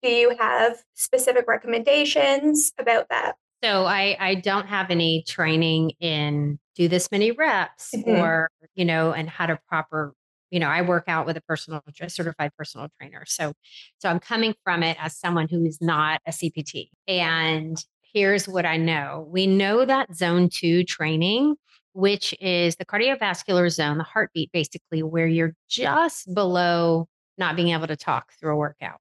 Do 0.02 0.10
you 0.10 0.36
have 0.40 0.78
specific 0.96 1.48
recommendations 1.48 2.72
about 2.80 3.10
that? 3.10 3.36
So 3.64 3.86
I 3.86 4.18
I 4.20 4.36
don't 4.36 4.66
have 4.68 4.90
any 4.90 5.24
training 5.28 5.92
in 6.00 6.58
do 6.76 6.88
this 6.88 7.12
many 7.12 7.32
reps 7.32 7.94
Mhm. 7.94 8.18
or 8.18 8.50
you 8.76 8.86
know 8.86 9.12
and 9.12 9.30
how 9.30 9.46
to 9.46 9.60
proper 9.68 10.14
you 10.50 10.60
know 10.60 10.68
I 10.68 10.82
work 10.82 11.04
out 11.08 11.28
with 11.28 11.38
a 11.38 11.42
personal 11.42 11.84
a 12.00 12.10
certified 12.10 12.52
personal 12.58 12.88
trainer. 13.00 13.24
So 13.28 13.54
so 14.00 14.10
I'm 14.10 14.20
coming 14.20 14.56
from 14.64 14.82
it 14.82 14.98
as 15.00 15.16
someone 15.18 15.48
who 15.48 15.64
is 15.66 15.80
not 15.82 16.22
a 16.26 16.32
CPT. 16.32 16.90
And 17.08 17.78
here's 18.14 18.48
what 18.48 18.66
I 18.66 18.78
know. 18.78 19.28
We 19.30 19.46
know 19.46 19.86
that 19.86 20.16
zone 20.16 20.50
2 20.50 20.84
training 20.84 21.56
which 21.94 22.34
is 22.42 22.76
the 22.78 22.86
cardiovascular 22.86 23.70
zone, 23.72 23.98
the 23.98 24.04
heartbeat 24.04 24.52
basically 24.52 25.04
where 25.04 25.28
you're 25.28 25.54
just 25.70 26.34
below 26.34 27.08
not 27.38 27.56
being 27.56 27.70
able 27.70 27.88
to 27.88 27.96
talk 27.96 28.34
through 28.40 28.54
a 28.54 28.58
workout. 28.58 29.00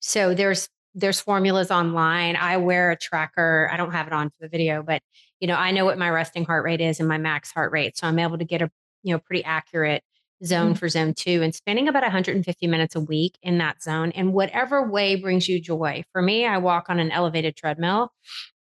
So 0.00 0.34
there's 0.34 0.68
there's 0.94 1.20
formulas 1.20 1.70
online. 1.70 2.36
I 2.36 2.58
wear 2.58 2.90
a 2.90 2.96
tracker. 2.96 3.68
I 3.72 3.76
don't 3.78 3.92
have 3.92 4.06
it 4.06 4.12
on 4.12 4.28
for 4.28 4.36
the 4.40 4.48
video, 4.48 4.82
but 4.82 5.00
you 5.40 5.48
know, 5.48 5.54
I 5.56 5.70
know 5.70 5.84
what 5.86 5.98
my 5.98 6.10
resting 6.10 6.44
heart 6.44 6.64
rate 6.64 6.80
is 6.82 7.00
and 7.00 7.08
my 7.08 7.18
max 7.18 7.50
heart 7.50 7.72
rate. 7.72 7.96
So 7.96 8.06
I'm 8.06 8.18
able 8.18 8.38
to 8.38 8.44
get 8.44 8.60
a, 8.62 8.70
you 9.02 9.12
know, 9.14 9.18
pretty 9.18 9.42
accurate 9.44 10.02
zone 10.44 10.74
Mhm. 10.74 10.78
for 10.78 10.88
zone 10.88 11.14
2 11.14 11.42
and 11.42 11.54
spending 11.54 11.88
about 11.88 12.02
150 12.02 12.66
minutes 12.66 12.94
a 12.94 13.00
week 13.00 13.38
in 13.42 13.58
that 13.58 13.82
zone 13.82 14.10
in 14.10 14.32
whatever 14.32 14.82
way 14.90 15.16
brings 15.16 15.48
you 15.48 15.60
joy. 15.60 16.02
For 16.12 16.20
me, 16.20 16.46
I 16.46 16.58
walk 16.58 16.90
on 16.90 16.98
an 16.98 17.10
elevated 17.10 17.56
treadmill 17.56 18.12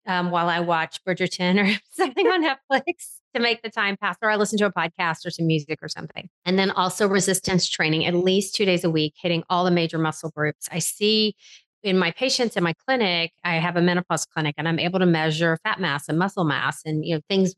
um, 0.06 0.30
while 0.30 0.48
I 0.48 0.60
watch 0.60 1.04
Bridgerton 1.04 1.62
or 1.76 1.80
something 1.90 2.26
on 2.28 2.44
Netflix 2.72 3.15
to 3.36 3.42
make 3.42 3.62
the 3.62 3.70
time 3.70 3.96
pass, 3.96 4.16
or 4.22 4.30
I 4.30 4.36
listen 4.36 4.58
to 4.58 4.66
a 4.66 4.72
podcast 4.72 5.26
or 5.26 5.30
some 5.30 5.46
music 5.46 5.78
or 5.82 5.88
something. 5.88 6.28
And 6.44 6.58
then 6.58 6.70
also 6.70 7.08
resistance 7.08 7.68
training 7.68 8.04
at 8.06 8.14
least 8.14 8.54
two 8.54 8.64
days 8.64 8.84
a 8.84 8.90
week, 8.90 9.14
hitting 9.20 9.44
all 9.48 9.64
the 9.64 9.70
major 9.70 9.98
muscle 9.98 10.30
groups. 10.30 10.68
I 10.70 10.78
see 10.80 11.34
in 11.82 11.98
my 11.98 12.10
patients 12.10 12.56
in 12.56 12.64
my 12.64 12.74
clinic, 12.86 13.32
I 13.44 13.56
have 13.56 13.76
a 13.76 13.82
menopause 13.82 14.24
clinic 14.24 14.56
and 14.58 14.66
I'm 14.66 14.78
able 14.78 14.98
to 14.98 15.06
measure 15.06 15.58
fat 15.62 15.78
mass 15.78 16.08
and 16.08 16.18
muscle 16.18 16.44
mass 16.44 16.80
and 16.84 17.04
you 17.04 17.14
know 17.14 17.20
things 17.28 17.54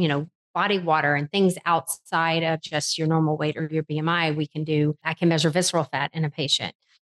you 0.00 0.08
know, 0.08 0.26
body 0.54 0.78
water 0.78 1.14
and 1.14 1.30
things 1.30 1.56
outside 1.64 2.42
of 2.42 2.60
just 2.60 2.98
your 2.98 3.06
normal 3.06 3.36
weight 3.36 3.56
or 3.56 3.68
your 3.70 3.84
BMI, 3.84 4.34
we 4.34 4.46
can 4.46 4.64
do, 4.64 4.96
I 5.04 5.14
can 5.14 5.28
measure 5.28 5.50
visceral 5.50 5.84
fat 5.84 6.10
in 6.12 6.24
a 6.24 6.30
patient. 6.30 6.74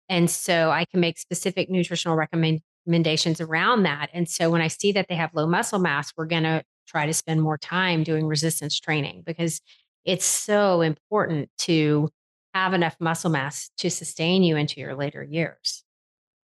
And 0.08 0.28
so 0.28 0.70
I 0.70 0.84
can 0.86 0.98
make 0.98 1.18
specific 1.18 1.70
nutritional 1.70 2.16
recommendations 2.16 3.40
around 3.40 3.84
that. 3.84 4.10
And 4.12 4.28
so 4.28 4.50
when 4.50 4.60
I 4.60 4.66
see 4.66 4.90
that 4.92 5.06
they 5.08 5.14
have 5.14 5.30
low 5.32 5.46
muscle 5.46 5.78
mass, 5.78 6.12
we're 6.16 6.26
going 6.26 6.42
to 6.42 6.64
try 6.90 7.06
to 7.06 7.14
spend 7.14 7.40
more 7.40 7.58
time 7.58 8.02
doing 8.02 8.26
resistance 8.26 8.78
training 8.78 9.22
because 9.24 9.60
it's 10.04 10.24
so 10.24 10.80
important 10.80 11.48
to 11.58 12.08
have 12.54 12.74
enough 12.74 12.96
muscle 12.98 13.30
mass 13.30 13.70
to 13.78 13.90
sustain 13.90 14.42
you 14.42 14.56
into 14.56 14.80
your 14.80 14.94
later 14.94 15.22
years. 15.22 15.84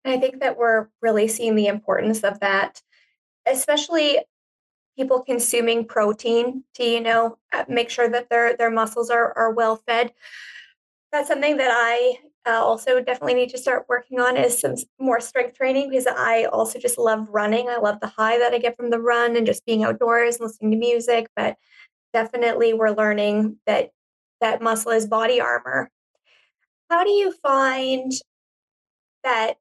I 0.05 0.19
think 0.19 0.41
that 0.41 0.57
we're 0.57 0.87
really 1.03 1.27
seeing 1.27 1.57
the 1.57 1.67
importance 1.67 2.23
of 2.23 2.39
that, 2.39 2.81
especially 3.45 4.21
people 4.97 5.23
consuming 5.23 5.85
protein 5.85 6.63
to, 6.75 6.85
you 6.85 7.01
know, 7.01 7.39
uh, 7.53 7.65
make 7.69 7.91
sure 7.91 8.09
that 8.09 8.31
their 8.31 8.57
their 8.57 8.71
muscles 8.71 9.11
are 9.11 9.37
are 9.37 9.51
well 9.51 9.77
fed. 9.77 10.13
That's 11.11 11.29
something 11.29 11.57
that 11.57 11.71
I 11.73 12.19
uh, 12.47 12.63
also 12.63 13.01
definitely 13.01 13.35
need 13.35 13.51
to 13.51 13.59
start 13.59 13.87
working 13.89 14.21
on 14.21 14.37
is 14.37 14.61
some 14.61 14.77
more 15.01 15.21
strength 15.21 15.57
training 15.57 15.91
because 15.91 16.07
I 16.07 16.45
also 16.45 16.79
just 16.79 16.99
love 16.99 17.27
running. 17.31 17.69
I 17.69 17.79
love 17.79 17.99
the 18.01 18.07
high 18.07 18.39
that 18.39 18.55
I 18.55 18.59
get 18.59 18.77
from 18.77 18.91
the 18.91 19.01
run 19.01 19.37
and 19.37 19.47
just 19.47 19.67
being 19.67 19.83
outdoors, 19.83 20.37
and 20.37 20.47
listening 20.47 20.71
to 20.71 20.77
music. 20.77 21.29
But 21.35 21.57
definitely, 22.13 22.73
we're 22.73 22.91
learning 22.91 23.57
that 23.67 23.91
that 24.41 24.63
muscle 24.63 24.93
is 24.93 25.07
body 25.07 25.41
armor. 25.41 25.91
How 26.89 27.03
do 27.03 27.11
you 27.11 27.33
find 27.43 28.13
that 29.25 29.57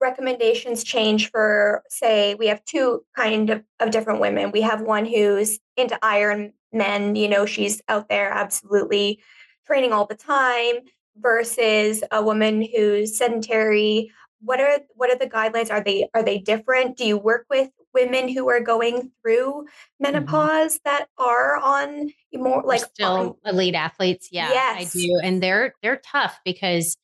recommendations 0.00 0.82
change 0.82 1.30
for 1.30 1.82
say 1.88 2.34
we 2.34 2.46
have 2.46 2.64
two 2.64 3.04
kind 3.16 3.50
of, 3.50 3.62
of 3.80 3.90
different 3.90 4.20
women 4.20 4.50
we 4.50 4.60
have 4.60 4.82
one 4.82 5.06
who's 5.06 5.60
into 5.76 5.98
iron 6.02 6.52
men 6.72 7.16
you 7.16 7.28
know 7.28 7.46
she's 7.46 7.80
out 7.88 8.08
there 8.08 8.30
absolutely 8.30 9.18
training 9.66 9.92
all 9.92 10.04
the 10.04 10.14
time 10.14 10.74
versus 11.16 12.02
a 12.10 12.22
woman 12.22 12.66
who's 12.74 13.16
sedentary 13.16 14.10
what 14.40 14.60
are 14.60 14.78
what 14.94 15.10
are 15.10 15.18
the 15.18 15.26
guidelines 15.26 15.70
are 15.70 15.82
they 15.82 16.08
are 16.14 16.22
they 16.22 16.38
different 16.38 16.96
do 16.96 17.04
you 17.04 17.18
work 17.18 17.46
with 17.48 17.70
women 17.94 18.28
who 18.28 18.48
are 18.48 18.60
going 18.60 19.10
through 19.22 19.52
mm-hmm. 19.52 19.66
menopause 20.00 20.74
mm-hmm. 20.74 20.90
that 20.90 21.06
are 21.18 21.56
on 21.56 22.10
more 22.34 22.62
like 22.64 22.80
still 22.80 23.10
on, 23.10 23.34
elite 23.46 23.74
athletes 23.74 24.28
yeah 24.30 24.50
yes. 24.50 24.94
i 24.94 24.98
do 24.98 25.20
and 25.22 25.42
they're 25.42 25.74
they're 25.82 26.00
tough 26.04 26.38
because 26.44 26.96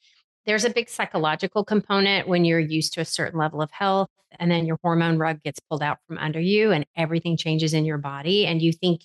there's 0.46 0.64
a 0.64 0.70
big 0.70 0.88
psychological 0.88 1.64
component 1.64 2.26
when 2.26 2.44
you're 2.44 2.58
used 2.58 2.92
to 2.94 3.00
a 3.00 3.04
certain 3.04 3.38
level 3.38 3.62
of 3.62 3.70
health 3.70 4.08
and 4.38 4.50
then 4.50 4.66
your 4.66 4.78
hormone 4.82 5.18
rug 5.18 5.42
gets 5.42 5.60
pulled 5.60 5.82
out 5.82 5.98
from 6.06 6.18
under 6.18 6.40
you 6.40 6.72
and 6.72 6.86
everything 6.96 7.36
changes 7.36 7.74
in 7.74 7.84
your 7.84 7.98
body 7.98 8.46
and 8.46 8.60
you 8.60 8.72
think 8.72 9.02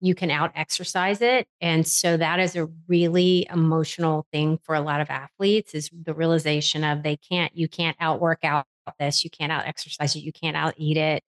you 0.00 0.14
can 0.14 0.30
out 0.30 0.52
exercise 0.54 1.20
it 1.22 1.46
and 1.60 1.86
so 1.86 2.16
that 2.16 2.38
is 2.38 2.54
a 2.56 2.68
really 2.86 3.46
emotional 3.50 4.26
thing 4.32 4.58
for 4.62 4.74
a 4.74 4.80
lot 4.80 5.00
of 5.00 5.08
athletes 5.10 5.74
is 5.74 5.90
the 6.04 6.14
realization 6.14 6.84
of 6.84 7.02
they 7.02 7.16
can't 7.16 7.56
you 7.56 7.68
can't 7.68 7.96
outwork 8.00 8.44
out 8.44 8.66
this 8.98 9.24
you 9.24 9.30
can't 9.30 9.52
out 9.52 9.66
exercise 9.66 10.14
it 10.16 10.20
you 10.20 10.32
can't 10.32 10.56
out 10.56 10.74
eat 10.76 10.96
it. 10.96 11.22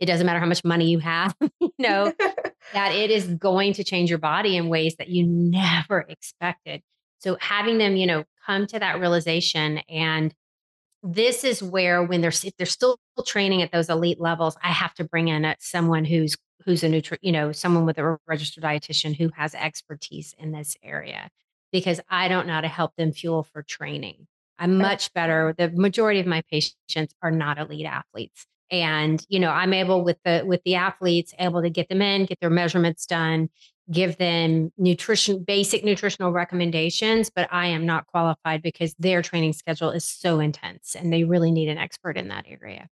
It 0.00 0.06
doesn't 0.06 0.26
matter 0.26 0.40
how 0.40 0.46
much 0.46 0.64
money 0.64 0.90
you 0.90 0.98
have 0.98 1.34
you 1.60 1.70
know 1.78 2.12
that 2.72 2.92
it 2.92 3.10
is 3.10 3.26
going 3.26 3.74
to 3.74 3.84
change 3.84 4.10
your 4.10 4.18
body 4.18 4.56
in 4.56 4.68
ways 4.68 4.96
that 4.96 5.08
you 5.08 5.26
never 5.26 6.00
expected. 6.00 6.82
So 7.18 7.36
having 7.40 7.78
them 7.78 7.96
you 7.96 8.06
know 8.06 8.24
come 8.46 8.66
to 8.68 8.78
that 8.78 9.00
realization 9.00 9.78
and 9.88 10.34
this 11.06 11.44
is 11.44 11.62
where 11.62 12.02
when 12.02 12.22
they're 12.22 12.30
if 12.30 12.56
they're 12.56 12.66
still 12.66 12.98
training 13.26 13.60
at 13.60 13.70
those 13.70 13.90
elite 13.90 14.18
levels 14.18 14.56
i 14.62 14.68
have 14.68 14.94
to 14.94 15.04
bring 15.04 15.28
in 15.28 15.44
a, 15.44 15.54
someone 15.58 16.02
who's 16.02 16.34
who's 16.64 16.82
a 16.82 16.88
nutri 16.88 17.18
you 17.22 17.32
know 17.32 17.52
someone 17.52 17.84
with 17.84 17.98
a 17.98 18.18
registered 18.26 18.64
dietitian 18.64 19.16
who 19.16 19.30
has 19.36 19.54
expertise 19.54 20.34
in 20.38 20.52
this 20.52 20.76
area 20.82 21.28
because 21.72 22.00
i 22.08 22.28
don't 22.28 22.46
know 22.46 22.54
how 22.54 22.60
to 22.60 22.68
help 22.68 22.94
them 22.96 23.12
fuel 23.12 23.42
for 23.42 23.62
training 23.62 24.26
i'm 24.58 24.78
much 24.78 25.12
better 25.12 25.54
the 25.56 25.70
majority 25.70 26.20
of 26.20 26.26
my 26.26 26.42
patients 26.50 27.14
are 27.22 27.30
not 27.30 27.58
elite 27.58 27.86
athletes 27.86 28.46
and 28.70 29.24
you 29.28 29.38
know 29.38 29.50
i'm 29.50 29.72
able 29.72 30.04
with 30.04 30.18
the 30.24 30.42
with 30.46 30.62
the 30.64 30.74
athletes 30.74 31.34
able 31.38 31.62
to 31.62 31.70
get 31.70 31.88
them 31.88 32.02
in 32.02 32.24
get 32.26 32.40
their 32.40 32.50
measurements 32.50 33.06
done 33.06 33.48
give 33.90 34.16
them 34.16 34.72
nutrition, 34.78 35.42
basic 35.42 35.84
nutritional 35.84 36.32
recommendations, 36.32 37.30
but 37.30 37.48
I 37.52 37.66
am 37.66 37.84
not 37.84 38.06
qualified 38.06 38.62
because 38.62 38.94
their 38.98 39.22
training 39.22 39.52
schedule 39.52 39.90
is 39.90 40.04
so 40.04 40.40
intense 40.40 40.96
and 40.96 41.12
they 41.12 41.24
really 41.24 41.50
need 41.50 41.68
an 41.68 41.78
expert 41.78 42.16
in 42.16 42.28
that 42.28 42.46
area. 42.48 42.88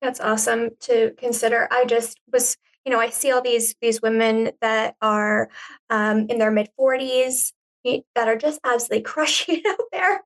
That's 0.00 0.20
awesome 0.20 0.70
to 0.80 1.12
consider. 1.16 1.68
I 1.70 1.84
just 1.86 2.20
was, 2.32 2.56
you 2.84 2.92
know, 2.92 3.00
I 3.00 3.10
see 3.10 3.30
all 3.30 3.42
these 3.42 3.74
these 3.80 4.02
women 4.02 4.52
that 4.60 4.96
are 5.00 5.48
um, 5.90 6.26
in 6.28 6.38
their 6.38 6.50
mid 6.50 6.68
forties 6.76 7.52
that 7.84 8.28
are 8.28 8.36
just 8.36 8.60
absolutely 8.64 9.02
crushing 9.10 9.62
out 9.66 9.78
there, 9.92 10.20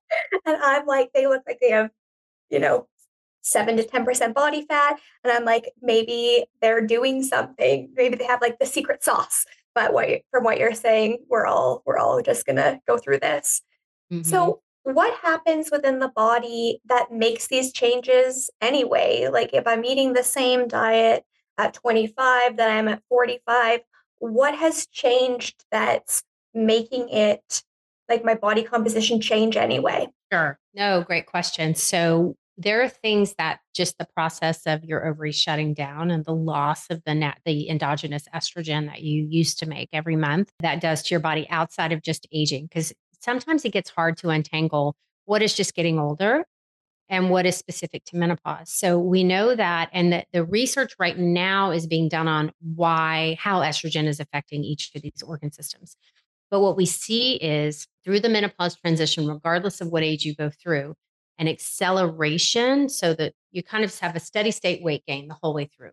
and 0.45 0.57
I'm 0.57 0.87
like, 0.87 1.11
they 1.15 1.27
look 1.27 1.43
like 1.47 1.59
they 1.61 1.71
have, 1.71 1.91
you 2.51 2.59
know, 2.59 2.89
seven 3.43 3.77
to 3.77 3.85
ten 3.85 4.05
percent 4.05 4.35
body 4.35 4.65
fat, 4.67 4.99
and 5.23 5.33
I'm 5.33 5.45
like, 5.45 5.73
maybe 5.83 6.47
they're 6.61 6.87
doing 6.87 7.23
something. 7.23 7.91
Maybe 7.95 8.17
they 8.17 8.25
have 8.25 8.41
like 8.41 8.59
the 8.59 8.67
secret 8.67 9.05
sauce. 9.05 9.45
But 9.75 9.93
what 9.93 10.23
from 10.31 10.43
what 10.43 10.59
you're 10.59 10.73
saying 10.75 11.19
we're 11.29 11.47
all 11.47 11.83
we're 11.85 11.99
all 11.99 12.23
just 12.23 12.47
going 12.47 12.57
to 12.57 12.81
go 12.87 12.97
through 12.97 13.19
this. 13.21 13.61
Mm-hmm. 14.11 14.23
so 14.23 14.61
what 14.85 15.19
happens 15.21 15.69
within 15.73 15.99
the 15.99 16.09
body 16.09 16.81
that 16.87 17.11
makes 17.11 17.49
these 17.49 17.73
changes 17.73 18.49
anyway? 18.63 19.29
Like 19.31 19.53
if 19.53 19.67
i'm 19.67 19.85
eating 19.85 20.13
the 20.13 20.23
same 20.23 20.67
diet 20.67 21.25
at 21.59 21.75
25 21.75 22.57
that 22.57 22.71
i'm 22.71 22.89
at 22.89 23.03
45 23.09 23.81
what 24.19 24.55
has 24.55 24.87
changed 24.87 25.65
that's 25.71 26.23
making 26.55 27.09
it 27.11 27.63
like 28.09 28.25
my 28.25 28.35
body 28.35 28.63
composition 28.63 29.21
change 29.21 29.57
anyway? 29.57 30.09
Sure. 30.33 30.59
No 30.75 31.03
great 31.03 31.27
question. 31.27 31.75
So 31.75 32.37
there 32.59 32.83
are 32.83 32.89
things 32.89 33.35
that 33.37 33.61
just 33.75 33.99
the 33.99 34.07
process 34.15 34.63
of 34.67 34.83
your 34.85 35.07
ovaries 35.07 35.37
shutting 35.37 35.75
down 35.75 36.11
and 36.11 36.25
the 36.25 36.35
loss 36.35 36.89
of 36.89 37.03
the 37.05 37.15
net, 37.15 37.39
the 37.45 37.69
endogenous 37.69 38.27
estrogen 38.35 38.87
that 38.87 39.03
you 39.03 39.27
used 39.29 39.59
to 39.59 39.67
make 39.67 39.91
every 39.93 40.17
month 40.17 40.51
that 40.61 40.81
does 40.81 41.03
to 41.03 41.11
your 41.11 41.21
body 41.21 41.47
outside 41.51 41.93
of 41.93 42.03
just 42.03 42.27
aging. 42.33 42.65
Because 42.67 42.95
sometimes 43.21 43.65
it 43.65 43.73
gets 43.73 43.91
hard 43.91 44.17
to 44.19 44.31
untangle 44.31 44.97
what 45.27 45.43
is 45.43 45.55
just 45.55 45.75
getting 45.75 45.99
older 45.99 46.45
and 47.09 47.31
what 47.31 47.47
is 47.47 47.57
specific 47.57 48.05
to 48.07 48.17
menopause. 48.17 48.73
So 48.73 48.99
we 48.99 49.23
know 49.23 49.55
that, 49.55 49.91
and 49.93 50.13
that 50.13 50.27
the 50.33 50.45
research 50.45 50.95
right 50.99 51.17
now 51.17 51.71
is 51.71 51.87
being 51.87 52.09
done 52.09 52.29
on 52.29 52.53
why, 52.61 53.37
how 53.41 53.61
estrogen 53.61 54.07
is 54.07 54.21
affecting 54.21 54.65
each 54.65 54.91
of 54.95 55.03
these 55.03 55.23
organ 55.25 55.53
systems. 55.53 55.97
But 56.51 56.61
what 56.61 56.77
we 56.77 56.87
see 56.87 57.35
is 57.37 57.87
through 58.05 58.21
the 58.21 58.29
menopause 58.29 58.77
transition, 58.77 59.27
regardless 59.27 59.81
of 59.81 59.89
what 59.89 60.03
age 60.03 60.25
you 60.25 60.35
go 60.35 60.51
through, 60.51 60.95
an 61.39 61.49
acceleration 61.49 62.89
so 62.89 63.15
that 63.15 63.35
you 63.53 63.63
kind 63.63 63.85
of 63.85 63.97
have 64.01 64.17
a 64.17 64.21
steady 64.21 64.51
state 64.51 64.83
weight 64.83 65.05
gain 65.07 65.29
the 65.29 65.37
whole 65.41 65.55
way 65.55 65.69
through. 65.77 65.91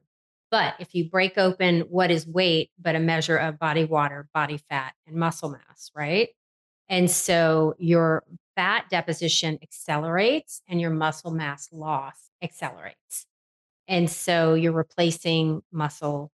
But 0.51 0.75
if 0.79 0.93
you 0.93 1.09
break 1.09 1.37
open 1.37 1.81
what 1.81 2.11
is 2.11 2.27
weight, 2.27 2.69
but 2.79 2.95
a 2.95 2.99
measure 2.99 3.37
of 3.37 3.57
body 3.57 3.85
water, 3.85 4.27
body 4.33 4.57
fat, 4.57 4.93
and 5.07 5.15
muscle 5.15 5.49
mass, 5.49 5.91
right? 5.95 6.29
And 6.89 7.09
so 7.09 7.75
your 7.79 8.23
fat 8.55 8.85
deposition 8.89 9.57
accelerates 9.61 10.61
and 10.67 10.79
your 10.79 10.91
muscle 10.91 11.31
mass 11.31 11.69
loss 11.71 12.29
accelerates. 12.41 13.25
And 13.87 14.09
so 14.09 14.53
you're 14.53 14.71
replacing 14.71 15.61
muscle 15.71 16.31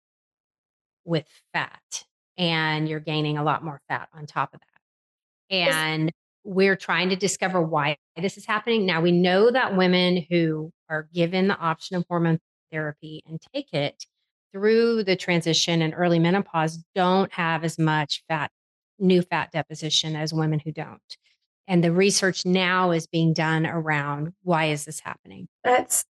with 1.04 1.26
fat 1.52 2.04
and 2.36 2.88
you're 2.88 3.00
gaining 3.00 3.38
a 3.38 3.42
lot 3.42 3.64
more 3.64 3.80
fat 3.88 4.08
on 4.12 4.26
top 4.26 4.54
of 4.54 4.60
that. 4.60 5.54
And 5.54 6.12
we're 6.44 6.76
trying 6.76 7.10
to 7.10 7.16
discover 7.16 7.60
why 7.60 7.96
this 8.16 8.36
is 8.36 8.46
happening. 8.46 8.86
Now, 8.86 9.00
we 9.00 9.12
know 9.12 9.50
that 9.50 9.76
women 9.76 10.24
who 10.30 10.72
are 10.88 11.08
given 11.12 11.48
the 11.48 11.58
option 11.58 11.96
of 11.96 12.04
hormone 12.08 12.38
therapy 12.70 13.22
and 13.26 13.40
take 13.54 13.72
it 13.72 14.04
through 14.52 15.04
the 15.04 15.16
transition 15.16 15.82
and 15.82 15.94
early 15.96 16.18
menopause 16.18 16.82
don't 16.94 17.32
have 17.32 17.64
as 17.64 17.78
much 17.78 18.22
fat, 18.28 18.50
new 18.98 19.22
fat 19.22 19.50
deposition 19.52 20.16
as 20.16 20.32
women 20.32 20.58
who 20.58 20.72
don't. 20.72 21.16
And 21.66 21.84
the 21.84 21.92
research 21.92 22.46
now 22.46 22.90
is 22.92 23.06
being 23.06 23.32
done 23.32 23.66
around 23.66 24.32
why 24.42 24.66
is 24.66 24.84
this 24.84 25.00
happening? 25.00 25.48
That's 25.64 26.04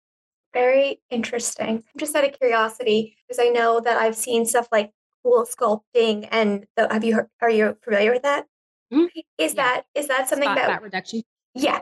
very 0.54 1.00
interesting. 1.10 1.84
I'm 1.84 2.00
Just 2.00 2.16
out 2.16 2.24
of 2.24 2.38
curiosity, 2.40 3.18
because 3.28 3.40
I 3.40 3.50
know 3.50 3.80
that 3.80 3.98
I've 3.98 4.16
seen 4.16 4.46
stuff 4.46 4.68
like 4.72 4.92
cool 5.24 5.46
sculpting 5.46 6.28
and 6.32 6.66
the, 6.76 6.88
have 6.92 7.04
you 7.04 7.16
heard, 7.16 7.28
are 7.42 7.50
you 7.50 7.76
familiar 7.82 8.12
with 8.12 8.24
that? 8.24 8.46
Mm-hmm. 8.94 9.20
Is 9.38 9.54
yeah. 9.54 9.64
that 9.64 9.84
is 9.96 10.08
that 10.08 10.30
something 10.30 10.46
Spot 10.46 10.56
that 10.56 10.68
fat 10.68 10.82
reduction? 10.82 11.24
Yeah. 11.54 11.82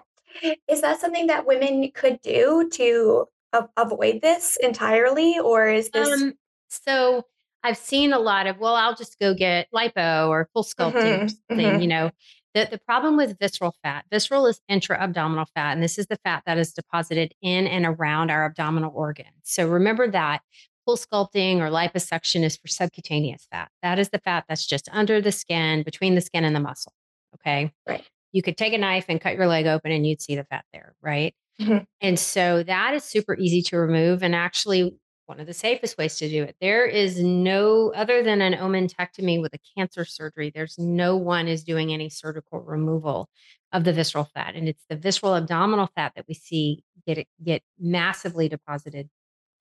Is 0.68 0.82
that 0.82 1.00
something 1.00 1.28
that 1.28 1.46
women 1.46 1.92
could 1.94 2.20
do 2.22 2.70
to 2.74 3.26
a- 3.54 3.70
avoid 3.78 4.22
this 4.22 4.58
entirely, 4.62 5.38
or 5.38 5.68
is 5.68 5.90
this? 5.92 6.10
Um, 6.10 6.34
so 6.70 7.24
I've 7.66 7.78
seen 7.78 8.14
a 8.14 8.20
lot 8.20 8.46
of 8.46 8.60
well, 8.60 8.76
I'll 8.76 8.96
just 8.96 9.18
go 9.20 9.34
get 9.34 9.68
lipo 9.74 10.30
or 10.30 10.48
cool 10.54 10.64
sculpting 10.64 10.94
mm-hmm. 10.94 11.26
or 11.26 11.30
something. 11.30 11.58
Mm-hmm. 11.58 11.82
You 11.82 11.88
know, 11.88 12.12
the 12.54 12.68
the 12.70 12.78
problem 12.78 13.18
with 13.18 13.40
visceral 13.40 13.76
fat, 13.82 14.06
visceral 14.12 14.46
is 14.46 14.62
intra 14.70 14.98
abdominal 15.00 15.48
fat, 15.56 15.74
and 15.74 15.82
this 15.82 15.98
is 15.98 16.06
the 16.06 16.18
fat 16.24 16.44
that 16.46 16.60
is 16.60 16.74
deposited 16.74 17.34
in 17.42 17.66
and 17.66 17.86
around 17.86 18.30
our 18.30 18.46
abdominal 18.46 18.92
organs. 18.96 19.30
So 19.44 19.68
remember 19.68 20.10
that 20.12 20.42
cool 20.86 20.96
sculpting 20.96 21.58
or 21.58 21.72
liposuction 21.72 22.44
is 22.44 22.56
for 22.56 22.68
subcutaneous 22.68 23.48
fat. 23.52 23.70
That 23.82 23.98
is 23.98 24.10
the 24.10 24.20
fat 24.20 24.46
that's 24.48 24.68
just 24.68 24.88
under 24.92 25.20
the 25.20 25.32
skin, 25.32 25.82
between 25.82 26.14
the 26.14 26.22
skin 26.22 26.46
and 26.46 26.56
the 26.56 26.60
muscle. 26.60 26.94
Okay. 27.36 27.72
Right. 27.88 28.04
You 28.32 28.44
could 28.44 28.58
take 28.58 28.74
a 28.74 28.78
knife 28.78 29.06
and 29.10 29.20
cut 29.20 29.36
your 29.36 29.48
leg 29.48 29.66
open 29.66 29.92
and 29.92 30.06
you'd 30.06 30.22
see 30.22 30.36
the 30.36 30.44
fat 30.44 30.66
there. 30.72 30.94
Right. 31.02 31.34
Mhm. 31.60 31.86
And 32.02 32.20
so 32.20 32.64
that 32.64 32.94
is 32.94 33.04
super 33.04 33.36
easy 33.36 33.64
to 33.64 33.78
remove 33.78 34.22
and 34.22 34.36
actually 34.36 34.94
one 35.26 35.40
of 35.40 35.48
the 35.48 35.54
safest 35.54 35.98
ways 35.98 36.18
to 36.18 36.30
do 36.30 36.44
it. 36.44 36.56
There 36.62 36.86
is 36.86 37.22
no 37.22 37.92
other 37.96 38.24
than 38.24 38.42
an 38.42 38.54
omentectomy 38.54 39.42
with 39.42 39.54
a 39.54 39.60
cancer 39.76 40.06
surgery. 40.06 40.52
There's 40.54 40.78
no 40.78 41.16
one 41.18 41.48
is 41.48 41.64
doing 41.64 41.94
any 41.94 42.10
surgical 42.10 42.62
removal 42.62 43.30
of 43.72 43.84
the 43.84 43.94
visceral 43.94 44.26
fat, 44.34 44.56
and 44.56 44.68
it's 44.68 44.86
the 44.90 44.96
visceral 44.96 45.36
abdominal 45.36 45.90
fat 45.96 46.14
that 46.16 46.26
we 46.28 46.34
see 46.34 46.84
get 47.06 47.28
get 47.44 47.62
massively 47.80 48.50
deposited 48.50 49.10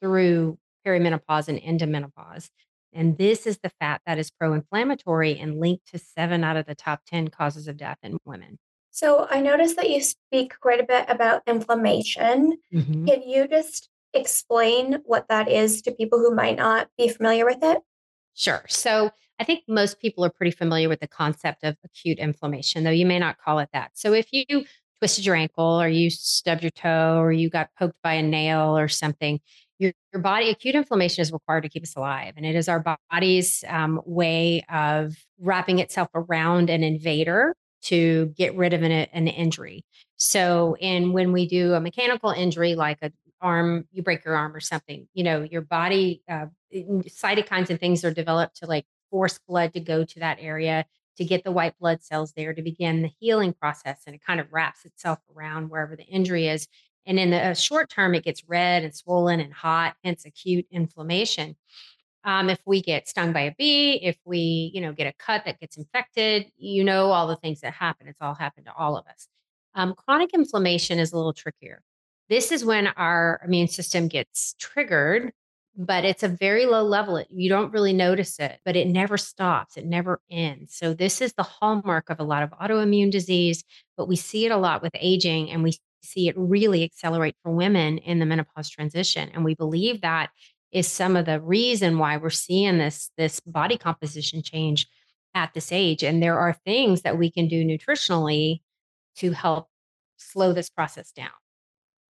through 0.00 0.58
perimenopause 0.86 1.48
and 1.48 1.58
into 1.58 1.86
menopause. 1.86 2.50
And 2.92 3.18
this 3.18 3.46
is 3.46 3.58
the 3.58 3.70
fat 3.80 4.02
that 4.06 4.18
is 4.18 4.30
pro-inflammatory 4.30 5.38
and 5.38 5.58
linked 5.58 5.88
to 5.88 5.98
seven 5.98 6.44
out 6.44 6.56
of 6.56 6.66
the 6.66 6.76
top 6.76 7.00
10 7.06 7.28
causes 7.28 7.66
of 7.66 7.76
death 7.76 7.98
in 8.02 8.18
women. 8.24 8.58
So 8.92 9.26
I 9.28 9.40
noticed 9.40 9.74
that 9.76 9.90
you 9.90 10.00
speak 10.00 10.54
quite 10.60 10.78
a 10.78 10.84
bit 10.84 11.06
about 11.08 11.42
inflammation. 11.48 12.58
Mhm. 12.72 13.08
Can 13.08 13.22
you 13.22 13.48
just 13.48 13.88
explain 14.14 14.98
what 15.04 15.28
that 15.28 15.50
is 15.50 15.82
to 15.82 15.92
people 15.92 16.18
who 16.18 16.34
might 16.34 16.56
not 16.56 16.88
be 16.96 17.08
familiar 17.08 17.44
with 17.44 17.58
it? 17.62 17.78
Sure. 18.34 18.64
So 18.68 19.10
I 19.38 19.44
think 19.44 19.64
most 19.68 20.00
people 20.00 20.24
are 20.24 20.30
pretty 20.30 20.50
familiar 20.50 20.88
with 20.88 21.00
the 21.00 21.08
concept 21.08 21.64
of 21.64 21.76
acute 21.84 22.18
inflammation, 22.18 22.84
though 22.84 22.90
you 22.90 23.06
may 23.06 23.18
not 23.18 23.38
call 23.38 23.58
it 23.58 23.68
that. 23.72 23.92
So 23.94 24.12
if 24.12 24.28
you 24.32 24.64
twisted 24.98 25.26
your 25.26 25.34
ankle 25.34 25.80
or 25.80 25.88
you 25.88 26.10
stubbed 26.10 26.62
your 26.62 26.70
toe 26.70 27.18
or 27.18 27.32
you 27.32 27.50
got 27.50 27.70
poked 27.78 28.00
by 28.02 28.14
a 28.14 28.22
nail 28.22 28.76
or 28.76 28.88
something, 28.88 29.40
your, 29.78 29.92
your 30.12 30.22
body, 30.22 30.50
acute 30.50 30.74
inflammation 30.74 31.20
is 31.22 31.32
required 31.32 31.62
to 31.62 31.68
keep 31.68 31.82
us 31.82 31.96
alive. 31.96 32.34
And 32.36 32.46
it 32.46 32.54
is 32.54 32.68
our 32.68 32.82
body's 33.10 33.64
um, 33.68 34.00
way 34.06 34.64
of 34.72 35.14
wrapping 35.40 35.80
itself 35.80 36.08
around 36.14 36.70
an 36.70 36.84
invader 36.84 37.54
to 37.82 38.32
get 38.36 38.56
rid 38.56 38.72
of 38.72 38.82
an, 38.82 38.92
an 38.92 39.28
injury. 39.28 39.84
So, 40.16 40.76
in 40.80 41.12
when 41.12 41.32
we 41.32 41.46
do 41.46 41.74
a 41.74 41.80
mechanical 41.80 42.30
injury 42.30 42.76
like 42.76 42.98
a 43.02 43.10
arm, 43.44 43.86
you 43.92 44.02
break 44.02 44.24
your 44.24 44.34
arm 44.34 44.56
or 44.56 44.60
something, 44.60 45.06
you 45.12 45.22
know, 45.22 45.42
your 45.42 45.60
body, 45.60 46.22
uh, 46.28 46.46
cytokines 46.74 47.70
and 47.70 47.78
things 47.78 48.04
are 48.04 48.12
developed 48.12 48.56
to 48.56 48.66
like 48.66 48.86
force 49.10 49.38
blood 49.46 49.74
to 49.74 49.80
go 49.80 50.04
to 50.04 50.20
that 50.20 50.38
area 50.40 50.84
to 51.16 51.24
get 51.24 51.44
the 51.44 51.52
white 51.52 51.78
blood 51.78 52.02
cells 52.02 52.32
there 52.32 52.52
to 52.52 52.62
begin 52.62 53.02
the 53.02 53.12
healing 53.20 53.52
process. 53.52 54.00
And 54.06 54.14
it 54.14 54.22
kind 54.26 54.40
of 54.40 54.52
wraps 54.52 54.84
itself 54.84 55.18
around 55.36 55.70
wherever 55.70 55.94
the 55.94 56.04
injury 56.04 56.48
is. 56.48 56.66
And 57.06 57.18
in 57.18 57.30
the 57.30 57.50
uh, 57.50 57.54
short 57.54 57.90
term, 57.90 58.14
it 58.14 58.24
gets 58.24 58.42
red 58.48 58.82
and 58.82 58.94
swollen 58.94 59.38
and 59.38 59.52
hot, 59.52 59.94
hence 60.02 60.24
acute 60.24 60.66
inflammation. 60.70 61.54
Um, 62.24 62.48
if 62.48 62.58
we 62.64 62.80
get 62.80 63.06
stung 63.06 63.34
by 63.34 63.42
a 63.42 63.54
bee, 63.56 64.00
if 64.02 64.16
we, 64.24 64.70
you 64.74 64.80
know, 64.80 64.94
get 64.94 65.06
a 65.06 65.12
cut 65.12 65.44
that 65.44 65.60
gets 65.60 65.76
infected, 65.76 66.46
you 66.56 66.82
know, 66.82 67.10
all 67.10 67.26
the 67.26 67.36
things 67.36 67.60
that 67.60 67.74
happen. 67.74 68.08
It's 68.08 68.20
all 68.22 68.34
happened 68.34 68.66
to 68.66 68.72
all 68.72 68.96
of 68.96 69.06
us. 69.06 69.28
Um, 69.74 69.94
chronic 69.94 70.32
inflammation 70.32 70.98
is 70.98 71.12
a 71.12 71.16
little 71.16 71.34
trickier. 71.34 71.82
This 72.28 72.52
is 72.52 72.64
when 72.64 72.88
our 72.88 73.40
immune 73.44 73.68
system 73.68 74.08
gets 74.08 74.54
triggered, 74.58 75.32
but 75.76 76.04
it's 76.04 76.22
a 76.22 76.28
very 76.28 76.66
low 76.66 76.82
level. 76.82 77.22
You 77.30 77.48
don't 77.48 77.72
really 77.72 77.92
notice 77.92 78.38
it, 78.38 78.60
but 78.64 78.76
it 78.76 78.86
never 78.86 79.18
stops. 79.18 79.76
It 79.76 79.84
never 79.84 80.20
ends. 80.30 80.74
So 80.74 80.94
this 80.94 81.20
is 81.20 81.34
the 81.34 81.42
hallmark 81.42 82.10
of 82.10 82.20
a 82.20 82.24
lot 82.24 82.42
of 82.42 82.50
autoimmune 82.50 83.10
disease, 83.10 83.62
but 83.96 84.08
we 84.08 84.16
see 84.16 84.46
it 84.46 84.52
a 84.52 84.56
lot 84.56 84.82
with 84.82 84.92
aging 84.94 85.50
and 85.50 85.62
we 85.62 85.76
see 86.02 86.28
it 86.28 86.36
really 86.38 86.84
accelerate 86.84 87.36
for 87.42 87.52
women 87.52 87.98
in 87.98 88.18
the 88.18 88.26
menopause 88.26 88.70
transition. 88.70 89.30
And 89.34 89.44
we 89.44 89.54
believe 89.54 90.00
that 90.00 90.30
is 90.72 90.88
some 90.88 91.16
of 91.16 91.26
the 91.26 91.40
reason 91.40 91.98
why 91.98 92.16
we're 92.16 92.30
seeing 92.30 92.78
this 92.78 93.10
this 93.16 93.40
body 93.40 93.78
composition 93.78 94.42
change 94.42 94.86
at 95.34 95.52
this 95.54 95.72
age. 95.72 96.02
And 96.02 96.22
there 96.22 96.38
are 96.38 96.52
things 96.64 97.02
that 97.02 97.18
we 97.18 97.30
can 97.30 97.48
do 97.48 97.64
nutritionally 97.64 98.60
to 99.16 99.32
help 99.32 99.68
slow 100.16 100.52
this 100.52 100.70
process 100.70 101.12
down. 101.12 101.30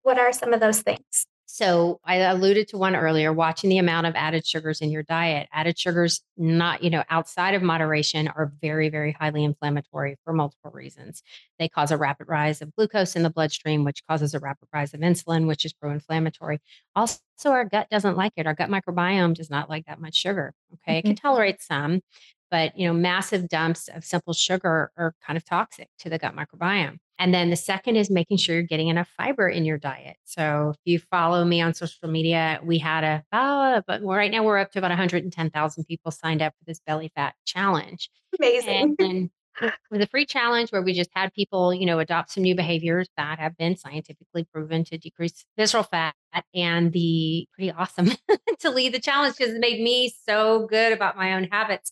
What 0.04 0.20
are 0.20 0.32
some 0.32 0.54
of 0.54 0.60
those 0.60 0.82
things? 0.82 1.26
So 1.46 2.00
I 2.04 2.16
alluded 2.16 2.70
to 2.70 2.80
one 2.80 2.96
earlier, 2.96 3.32
watching 3.32 3.70
the 3.70 3.78
amount 3.78 4.08
of 4.08 4.16
added 4.16 4.44
sugars 4.44 4.82
in 4.82 4.90
your 4.90 5.04
diet. 5.04 5.48
Added 5.54 5.78
sugars, 5.78 6.22
not, 6.36 6.84
you 6.84 6.90
know, 6.90 7.04
outside 7.12 7.54
of 7.54 7.62
moderation 7.62 8.28
are 8.28 8.52
very, 8.60 8.90
very 8.90 9.12
highly 9.12 9.44
inflammatory 9.44 10.18
for 10.24 10.34
multiple 10.34 10.72
reasons. 10.72 11.22
They 11.60 11.70
cause 11.70 11.92
a 11.92 11.98
rapid 11.98 12.28
rise 12.28 12.64
of 12.64 12.76
glucose 12.76 13.16
in 13.16 13.22
the 13.22 13.30
bloodstream, 13.30 13.84
which 13.84 14.04
causes 14.08 14.34
a 14.34 14.40
rapid 14.40 14.68
rise 14.74 14.96
of 14.96 15.02
insulin, 15.02 15.46
which 15.46 15.64
is 15.64 15.74
pro-inflammatory. 15.74 16.60
Also, 16.96 17.20
our 17.46 17.66
gut 17.66 17.88
doesn't 17.92 18.18
like 18.18 18.34
it. 18.36 18.48
Our 18.48 18.56
gut 18.56 18.70
microbiome 18.70 19.36
does 19.36 19.52
not 19.52 19.70
like 19.70 19.86
that 19.86 20.02
much 20.02 20.16
sugar. 20.16 20.54
Okay. 20.74 20.98
It 20.98 21.02
can 21.04 21.12
mm-hmm. 21.12 21.28
tolerate 21.28 21.62
some, 21.62 22.02
but 22.50 22.76
you 22.80 22.88
know, 22.88 22.94
massive 22.94 23.48
dumps 23.48 23.90
of 23.90 24.04
simple 24.04 24.34
sugar 24.34 24.92
are 24.98 25.14
kind 25.24 25.38
of 25.38 25.46
toxic 25.46 25.90
to 26.00 26.10
the 26.10 26.18
gut 26.18 26.36
microbiome. 26.36 26.98
And 27.20 27.34
then 27.34 27.50
the 27.50 27.56
second 27.56 27.96
is 27.96 28.10
making 28.10 28.38
sure 28.38 28.56
you're 28.56 28.64
getting 28.64 28.88
enough 28.88 29.10
fiber 29.18 29.48
in 29.48 29.66
your 29.66 29.78
diet. 29.78 30.18
So 30.24 30.74
if 30.74 30.80
you 30.86 31.00
follow 31.00 31.46
me 31.46 31.62
on 31.62 31.74
social 31.74 32.10
media, 32.10 32.60
we 32.64 32.80
had 32.80 33.04
a, 33.04 33.24
uh, 33.32 33.82
but 33.86 34.04
right 34.04 34.32
now 34.32 34.44
we're 34.44 34.58
up 34.58 34.72
to 34.72 34.80
about 34.80 34.90
110,000 34.92 35.84
people 35.86 36.12
signed 36.12 36.42
up 36.42 36.54
for 36.58 36.66
this 36.66 36.82
belly 36.86 37.12
fat 37.16 37.36
challenge. 37.46 38.10
Amazing. 38.40 38.96
And, 39.00 39.10
and 39.10 39.30
with 39.92 40.02
a 40.02 40.08
free 40.08 40.26
challenge 40.26 40.72
where 40.72 40.82
we 40.82 40.94
just 40.94 41.12
had 41.14 41.34
people, 41.34 41.74
you 41.74 41.86
know, 41.86 42.00
adopt 42.00 42.32
some 42.32 42.44
new 42.44 42.56
behaviors 42.56 43.08
that 43.18 43.40
have 43.40 43.58
been 43.58 43.76
scientifically 43.76 44.46
proven 44.52 44.84
to 44.86 44.98
decrease 44.98 45.46
visceral 45.58 45.84
fat 45.84 46.16
and 46.56 46.92
the 46.92 47.48
pretty 47.54 47.72
awesome 47.72 48.12
to 48.60 48.70
lead 48.72 48.94
the 48.94 49.00
challenge 49.00 49.36
because 49.38 49.54
it 49.54 49.60
made 49.60 49.82
me 49.82 50.14
so 50.26 50.68
good 50.68 50.94
about 50.94 51.18
my 51.18 51.34
own 51.34 51.46
habits. 51.46 51.92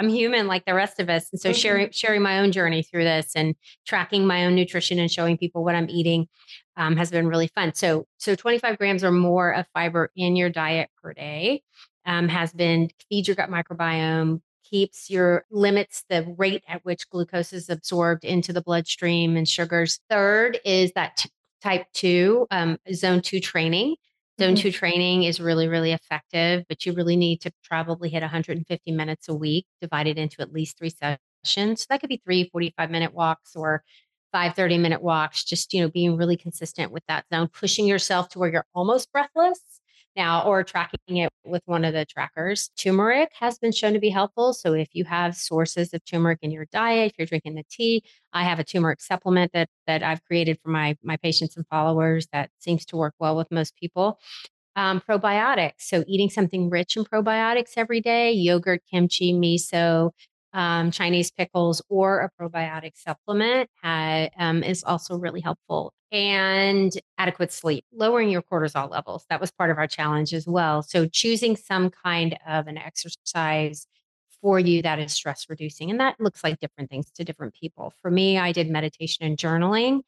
I'm 0.00 0.08
human 0.08 0.46
like 0.46 0.64
the 0.64 0.74
rest 0.74 0.98
of 0.98 1.10
us. 1.10 1.28
And 1.30 1.40
so 1.40 1.50
Mhm. 1.50 1.56
sharing 1.56 1.90
sharing 1.92 2.22
my 2.22 2.38
own 2.40 2.52
journey 2.52 2.82
through 2.82 3.04
this 3.04 3.32
and 3.36 3.54
tracking 3.86 4.26
my 4.26 4.46
own 4.46 4.54
nutrition 4.54 4.98
and 4.98 5.10
showing 5.10 5.36
people 5.36 5.62
what 5.62 5.74
I'm 5.74 5.90
eating 5.90 6.26
um, 6.76 6.96
has 6.96 7.10
been 7.10 7.26
really 7.28 7.48
fun. 7.48 7.74
So 7.74 8.06
so 8.16 8.34
25 8.34 8.78
grams 8.78 9.04
or 9.04 9.12
more 9.12 9.52
of 9.54 9.66
fiber 9.74 10.10
in 10.16 10.36
your 10.36 10.48
diet 10.48 10.88
per 11.02 11.12
day 11.12 11.62
um, 12.06 12.28
has 12.28 12.52
been 12.52 12.88
feeds 13.10 13.28
your 13.28 13.34
gut 13.34 13.50
microbiome, 13.50 14.40
keeps 14.64 15.10
your 15.10 15.44
limits 15.50 16.04
the 16.08 16.34
rate 16.38 16.64
at 16.66 16.82
which 16.84 17.08
glucose 17.10 17.52
is 17.52 17.68
absorbed 17.68 18.24
into 18.24 18.52
the 18.54 18.62
bloodstream 18.62 19.36
and 19.36 19.46
sugars. 19.46 20.00
Third 20.08 20.58
is 20.64 20.92
that 20.92 21.18
t- 21.18 21.30
type 21.62 21.84
two 21.92 22.46
um, 22.50 22.78
zone 22.94 23.20
two 23.20 23.40
training. 23.40 23.96
Zone 24.40 24.54
Mhm. 24.54 24.56
two 24.56 24.72
training 24.72 25.24
is 25.24 25.40
really, 25.40 25.68
really 25.68 25.92
effective, 25.92 26.64
but 26.68 26.86
you 26.86 26.92
really 26.94 27.16
need 27.16 27.40
to 27.42 27.52
probably 27.64 28.08
hit 28.08 28.22
150 28.22 28.92
minutes 28.92 29.28
a 29.28 29.34
week, 29.34 29.66
divided 29.80 30.18
into 30.18 30.40
at 30.42 30.52
least 30.52 30.78
three 30.78 30.90
sessions. 30.90 31.82
So 31.82 31.86
that 31.90 32.00
could 32.00 32.08
be 32.08 32.22
three 32.24 32.48
45 32.50 32.90
minute 32.90 33.14
walks 33.14 33.54
or 33.56 33.84
five 34.32 34.54
30 34.54 34.78
minute 34.78 35.02
walks, 35.02 35.44
just, 35.44 35.74
you 35.74 35.82
know, 35.82 35.90
being 35.90 36.16
really 36.16 36.36
consistent 36.36 36.92
with 36.92 37.02
that 37.08 37.26
zone, 37.32 37.48
pushing 37.48 37.86
yourself 37.86 38.28
to 38.30 38.38
where 38.38 38.50
you're 38.52 38.66
almost 38.74 39.12
breathless 39.12 39.60
now 40.20 40.44
or 40.44 40.62
tracking 40.62 41.16
it 41.16 41.30
with 41.44 41.62
one 41.64 41.84
of 41.84 41.94
the 41.94 42.04
trackers. 42.04 42.70
Turmeric 42.76 43.30
has 43.40 43.58
been 43.58 43.72
shown 43.72 43.94
to 43.94 43.98
be 43.98 44.10
helpful. 44.10 44.52
So 44.52 44.74
if 44.74 44.88
you 44.92 45.04
have 45.04 45.34
sources 45.34 45.94
of 45.94 46.04
turmeric 46.04 46.40
in 46.42 46.50
your 46.50 46.66
diet, 46.70 47.12
if 47.12 47.18
you're 47.18 47.26
drinking 47.26 47.54
the 47.54 47.64
tea, 47.70 48.02
I 48.32 48.44
have 48.44 48.58
a 48.58 48.64
turmeric 48.64 49.00
supplement 49.00 49.52
that 49.52 49.68
that 49.86 50.02
I've 50.02 50.22
created 50.24 50.58
for 50.62 50.70
my 50.70 50.96
my 51.02 51.16
patients 51.16 51.56
and 51.56 51.66
followers 51.68 52.28
that 52.32 52.50
seems 52.58 52.84
to 52.86 52.96
work 52.96 53.14
well 53.18 53.36
with 53.36 53.50
most 53.50 53.74
people. 53.76 54.18
Um, 54.76 55.00
probiotics. 55.00 55.80
So 55.90 56.04
eating 56.06 56.30
something 56.30 56.70
rich 56.70 56.96
in 56.96 57.04
probiotics 57.04 57.72
every 57.76 58.00
day, 58.00 58.32
yogurt, 58.32 58.82
kimchi, 58.90 59.32
miso, 59.34 60.12
um, 60.52 60.90
Chinese 60.90 61.30
pickles, 61.30 61.82
or 61.88 62.20
a 62.20 62.30
probiotic 62.42 62.92
supplement 62.96 63.70
ha- 63.82 64.28
um, 64.38 64.62
is 64.62 64.82
also 64.84 65.16
really 65.16 65.40
helpful. 65.40 65.92
And 66.12 66.92
adequate 67.18 67.52
sleep, 67.52 67.84
lowering 67.92 68.30
your 68.30 68.42
cortisol 68.42 68.90
levels. 68.90 69.24
That 69.30 69.40
was 69.40 69.52
part 69.52 69.70
of 69.70 69.78
our 69.78 69.86
challenge 69.86 70.34
as 70.34 70.46
well. 70.46 70.82
So 70.82 71.06
choosing 71.06 71.56
some 71.56 71.90
kind 71.90 72.36
of 72.48 72.66
an 72.66 72.78
exercise 72.78 73.86
for 74.40 74.58
you 74.58 74.82
that 74.82 74.98
is 74.98 75.12
stress 75.12 75.46
reducing. 75.48 75.90
And 75.90 76.00
that 76.00 76.16
looks 76.18 76.42
like 76.42 76.58
different 76.58 76.90
things 76.90 77.10
to 77.12 77.24
different 77.24 77.54
people. 77.54 77.92
For 78.02 78.10
me, 78.10 78.38
I 78.38 78.52
did 78.52 78.68
meditation 78.70 79.24
and 79.24 79.36
journaling, 79.36 80.00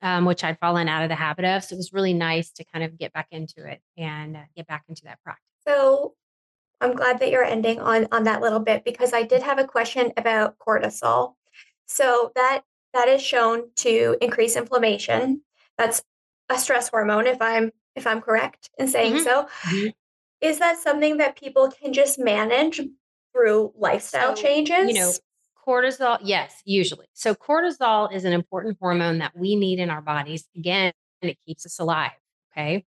um, 0.00 0.24
which 0.24 0.42
I'd 0.44 0.58
fallen 0.58 0.88
out 0.88 1.02
of 1.02 1.08
the 1.08 1.16
habit 1.16 1.44
of. 1.44 1.64
So 1.64 1.74
it 1.74 1.78
was 1.78 1.92
really 1.92 2.14
nice 2.14 2.50
to 2.52 2.64
kind 2.64 2.84
of 2.84 2.96
get 2.96 3.12
back 3.12 3.28
into 3.30 3.66
it 3.68 3.80
and 3.96 4.36
uh, 4.36 4.40
get 4.56 4.66
back 4.66 4.84
into 4.88 5.02
that 5.04 5.18
practice. 5.22 5.44
So 5.66 6.14
I'm 6.82 6.94
glad 6.94 7.20
that 7.20 7.30
you're 7.30 7.44
ending 7.44 7.80
on 7.80 8.08
on 8.12 8.24
that 8.24 8.40
little 8.42 8.60
bit 8.60 8.84
because 8.84 9.12
I 9.12 9.22
did 9.22 9.42
have 9.42 9.58
a 9.58 9.64
question 9.66 10.12
about 10.16 10.58
cortisol. 10.58 11.34
So 11.86 12.32
that 12.34 12.62
that 12.92 13.08
is 13.08 13.22
shown 13.22 13.70
to 13.76 14.16
increase 14.20 14.56
inflammation. 14.56 15.42
That's 15.78 16.02
a 16.50 16.58
stress 16.58 16.88
hormone 16.88 17.26
if 17.26 17.40
I'm 17.40 17.70
if 17.96 18.06
I'm 18.06 18.20
correct 18.20 18.70
in 18.78 18.88
saying 18.88 19.14
Mhm. 19.14 19.24
so. 19.24 19.48
Mhm. 19.62 19.92
Is 20.40 20.58
that 20.58 20.78
something 20.78 21.18
that 21.18 21.36
people 21.36 21.70
can 21.70 21.92
just 21.92 22.18
manage 22.18 22.80
through 23.32 23.72
lifestyle 23.76 24.34
So, 24.34 24.42
changes? 24.42 24.88
You 24.88 24.94
know, 24.94 25.12
cortisol, 25.66 26.18
yes, 26.22 26.60
usually. 26.64 27.06
So 27.12 27.34
cortisol 27.34 28.12
is 28.12 28.24
an 28.24 28.32
important 28.32 28.76
hormone 28.80 29.18
that 29.18 29.36
we 29.36 29.54
need 29.56 29.78
in 29.78 29.88
our 29.88 30.02
bodies. 30.02 30.48
Again, 30.56 30.92
it 31.22 31.38
keeps 31.46 31.64
us 31.64 31.78
alive. 31.78 32.12
Okay. 32.52 32.84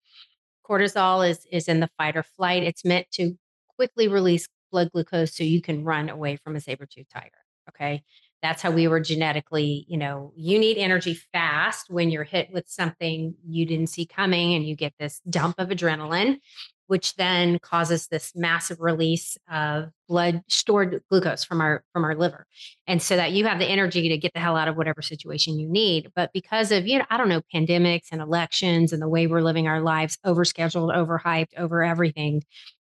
cortisol 0.66 1.28
is 1.28 1.46
is 1.52 1.68
in 1.68 1.80
the 1.80 1.88
fight 1.98 2.16
or 2.16 2.22
flight. 2.22 2.62
It's 2.62 2.84
meant 2.84 3.10
to 3.12 3.38
quickly 3.76 4.08
release 4.08 4.48
blood 4.70 4.90
glucose 4.92 5.36
so 5.36 5.44
you 5.44 5.62
can 5.62 5.84
run 5.84 6.08
away 6.08 6.36
from 6.36 6.56
a 6.56 6.60
saber-tooth 6.60 7.08
tiger. 7.12 7.30
Okay. 7.68 8.02
That's 8.42 8.60
how 8.60 8.70
we 8.70 8.88
were 8.88 9.00
genetically, 9.00 9.86
you 9.88 9.96
know, 9.96 10.32
you 10.36 10.58
need 10.58 10.76
energy 10.76 11.14
fast 11.32 11.86
when 11.88 12.10
you're 12.10 12.24
hit 12.24 12.52
with 12.52 12.68
something 12.68 13.34
you 13.46 13.64
didn't 13.64 13.86
see 13.86 14.04
coming 14.04 14.54
and 14.54 14.66
you 14.66 14.76
get 14.76 14.92
this 14.98 15.20
dump 15.30 15.54
of 15.58 15.68
adrenaline 15.68 16.38
which 16.86 17.14
then 17.16 17.58
causes 17.60 18.08
this 18.08 18.32
massive 18.34 18.78
release 18.80 19.38
of 19.50 19.90
blood 20.08 20.42
stored 20.48 21.02
glucose 21.10 21.44
from 21.44 21.60
our 21.60 21.82
from 21.92 22.04
our 22.04 22.14
liver 22.14 22.46
and 22.86 23.00
so 23.00 23.16
that 23.16 23.32
you 23.32 23.46
have 23.46 23.58
the 23.58 23.66
energy 23.66 24.08
to 24.08 24.18
get 24.18 24.32
the 24.34 24.40
hell 24.40 24.56
out 24.56 24.68
of 24.68 24.76
whatever 24.76 25.00
situation 25.00 25.58
you 25.58 25.68
need 25.68 26.10
but 26.14 26.30
because 26.34 26.70
of 26.70 26.86
you 26.86 26.98
know 26.98 27.04
i 27.08 27.16
don't 27.16 27.28
know 27.28 27.40
pandemics 27.54 28.08
and 28.12 28.20
elections 28.20 28.92
and 28.92 29.00
the 29.00 29.08
way 29.08 29.26
we're 29.26 29.40
living 29.40 29.66
our 29.66 29.80
lives 29.80 30.18
overscheduled 30.26 30.94
overhyped 30.94 31.56
over 31.56 31.82
everything 31.82 32.42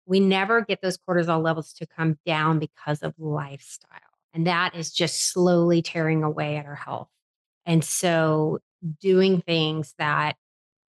we 0.06 0.20
never 0.20 0.62
get 0.62 0.80
those 0.82 0.98
cortisol 0.98 1.42
levels 1.42 1.72
to 1.72 1.86
come 1.86 2.18
down 2.26 2.58
because 2.58 3.02
of 3.02 3.14
lifestyle 3.18 3.88
and 4.34 4.46
that 4.46 4.74
is 4.74 4.92
just 4.92 5.32
slowly 5.32 5.82
tearing 5.82 6.22
away 6.22 6.56
at 6.56 6.66
our 6.66 6.74
health 6.74 7.08
and 7.66 7.84
so 7.84 8.58
doing 9.00 9.40
things 9.40 9.94
that 9.98 10.36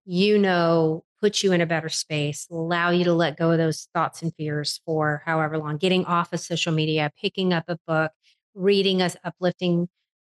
you 0.05 0.39
know 0.39 1.05
put 1.21 1.43
you 1.43 1.53
in 1.53 1.61
a 1.61 1.67
better 1.67 1.89
space, 1.89 2.47
allow 2.51 2.91
you 2.91 3.05
to 3.05 3.15
let 3.15 3.37
go 3.37 3.51
of 3.51 3.59
those 3.59 3.89
thoughts 3.95 4.23
and 4.23 4.35
fears 4.35 4.81
for 4.85 5.23
however 5.25 5.59
long, 5.59 5.77
getting 5.77 6.05
off 6.05 6.33
of 6.33 6.41
social 6.41 6.73
media, 6.73 7.11
picking 7.21 7.53
up 7.53 7.65
a 7.69 7.79
book, 7.87 8.13
reading 8.55 9.03
a 9.03 9.11
uplifting 9.25 9.89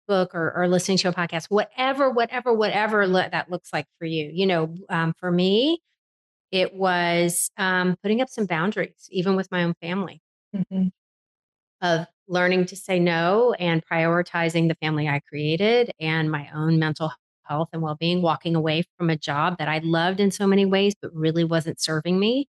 book 0.08 0.36
or, 0.36 0.54
or 0.56 0.68
listening 0.68 0.98
to 1.00 1.10
a 1.10 1.14
podcast, 1.14 1.46
whatever, 1.50 2.10
whatever, 2.10 2.54
whatever 2.54 3.08
that 3.08 3.50
looks 3.50 3.74
like 3.74 3.88
for 3.98 4.06
you. 4.06 4.30
You 4.32 4.46
know, 4.46 4.76
um, 4.90 5.14
for 5.20 5.32
me, 5.32 5.82
it 6.52 6.74
was 6.74 7.52
um, 7.58 7.96
putting 8.02 8.22
up 8.22 8.30
some 8.30 8.46
boundaries, 8.46 9.08
even 9.12 9.36
with 9.36 9.52
my 9.52 9.64
own 9.64 9.74
family, 9.82 10.22
mm-hmm. 10.56 10.88
of 11.82 12.08
learning 12.28 12.66
to 12.66 12.76
say 12.76 13.00
no 13.00 13.54
and 13.60 13.86
prioritizing 13.86 14.68
the 14.68 14.76
family 14.76 15.08
I 15.08 15.20
created 15.20 15.92
and 16.00 16.32
my 16.32 16.50
own 16.54 16.80
mental 16.80 17.12
health 17.44 17.70
and 17.74 17.82
well 17.82 17.96
being, 17.96 18.22
walking 18.22 18.56
away 18.56 18.84
from 18.98 19.10
a 19.10 19.18
job 19.18 19.58
that 19.60 19.68
I 19.68 19.80
loved 19.80 20.20
in 20.20 20.32
so 20.32 20.48
many 20.48 20.66
ways, 20.66 20.96
but 21.00 21.14
really 21.14 21.44
wasn't 21.44 21.80
serving 21.80 22.20
me, 22.20 22.48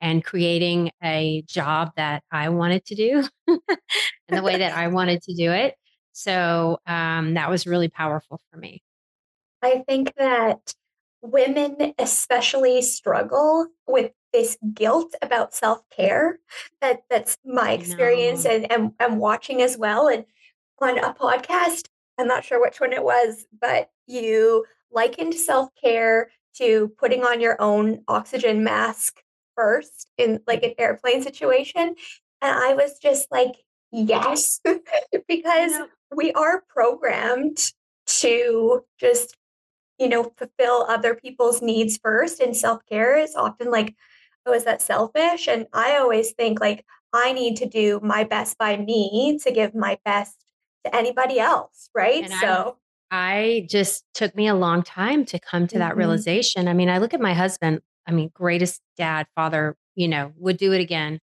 and 0.00 0.24
creating 0.24 0.90
a 1.02 1.42
job 1.46 1.92
that 1.96 2.24
I 2.30 2.48
wanted 2.48 2.84
to 2.86 2.94
do 2.94 3.24
and 3.46 3.60
the 4.28 4.42
way 4.42 4.58
that 4.58 4.76
I 4.76 4.88
wanted 4.88 5.22
to 5.22 5.34
do 5.34 5.52
it. 5.52 5.74
So 6.12 6.78
um, 6.86 7.34
that 7.34 7.48
was 7.48 7.66
really 7.66 7.88
powerful 7.88 8.40
for 8.50 8.58
me. 8.58 8.82
I 9.62 9.84
think 9.86 10.12
that 10.16 10.74
women 11.22 11.94
especially 11.98 12.82
struggle 12.82 13.68
with 13.86 14.12
this 14.32 14.56
guilt 14.74 15.14
about 15.22 15.54
self-care 15.54 16.38
that 16.80 17.02
that's 17.08 17.36
my 17.44 17.72
experience 17.72 18.44
and, 18.44 18.70
and 18.72 18.92
and 18.98 19.18
watching 19.18 19.62
as 19.62 19.76
well 19.76 20.08
and 20.08 20.24
on 20.80 20.98
a 20.98 21.14
podcast 21.14 21.88
I'm 22.18 22.26
not 22.28 22.44
sure 22.44 22.60
which 22.60 22.80
one 22.80 22.92
it 22.92 23.02
was, 23.02 23.46
but 23.60 23.90
you 24.06 24.64
likened 24.90 25.34
self 25.34 25.70
care 25.80 26.30
to 26.56 26.92
putting 26.98 27.24
on 27.24 27.40
your 27.40 27.60
own 27.60 28.02
oxygen 28.08 28.62
mask 28.62 29.20
first 29.56 30.08
in 30.18 30.40
like 30.46 30.62
an 30.62 30.74
airplane 30.78 31.22
situation. 31.22 31.94
And 32.42 32.58
I 32.58 32.74
was 32.74 32.98
just 33.00 33.28
like, 33.30 33.52
yes, 33.90 34.60
because 35.28 35.72
we 36.14 36.32
are 36.32 36.62
programmed 36.68 37.72
to 38.06 38.84
just, 38.98 39.36
you 39.98 40.08
know, 40.08 40.32
fulfill 40.36 40.86
other 40.88 41.14
people's 41.14 41.62
needs 41.62 41.98
first. 41.98 42.40
And 42.40 42.56
self 42.56 42.84
care 42.88 43.18
is 43.18 43.34
often 43.34 43.70
like, 43.70 43.94
oh, 44.46 44.52
is 44.52 44.64
that 44.64 44.82
selfish? 44.82 45.48
And 45.48 45.66
I 45.72 45.96
always 45.96 46.32
think 46.32 46.60
like, 46.60 46.84
I 47.12 47.32
need 47.32 47.56
to 47.58 47.66
do 47.66 48.00
my 48.02 48.24
best 48.24 48.56
by 48.58 48.76
me 48.76 49.38
to 49.42 49.52
give 49.52 49.74
my 49.74 49.98
best 50.04 50.44
to 50.84 50.94
anybody 50.94 51.38
else, 51.38 51.90
right? 51.94 52.24
And 52.24 52.32
so 52.32 52.78
I, 53.10 53.34
I, 53.34 53.66
just 53.68 54.04
took 54.14 54.34
me 54.34 54.48
a 54.48 54.54
long 54.54 54.82
time 54.82 55.24
to 55.26 55.38
come 55.38 55.66
to 55.66 55.74
mm-hmm. 55.74 55.80
that 55.80 55.96
realization. 55.96 56.68
I 56.68 56.72
mean, 56.72 56.88
I 56.88 56.98
look 56.98 57.14
at 57.14 57.20
my 57.20 57.34
husband, 57.34 57.80
I 58.06 58.12
mean, 58.12 58.30
greatest 58.32 58.80
dad, 58.96 59.26
father, 59.34 59.76
you 59.94 60.08
know, 60.08 60.32
would 60.38 60.56
do 60.56 60.72
it 60.72 60.80
again. 60.80 61.20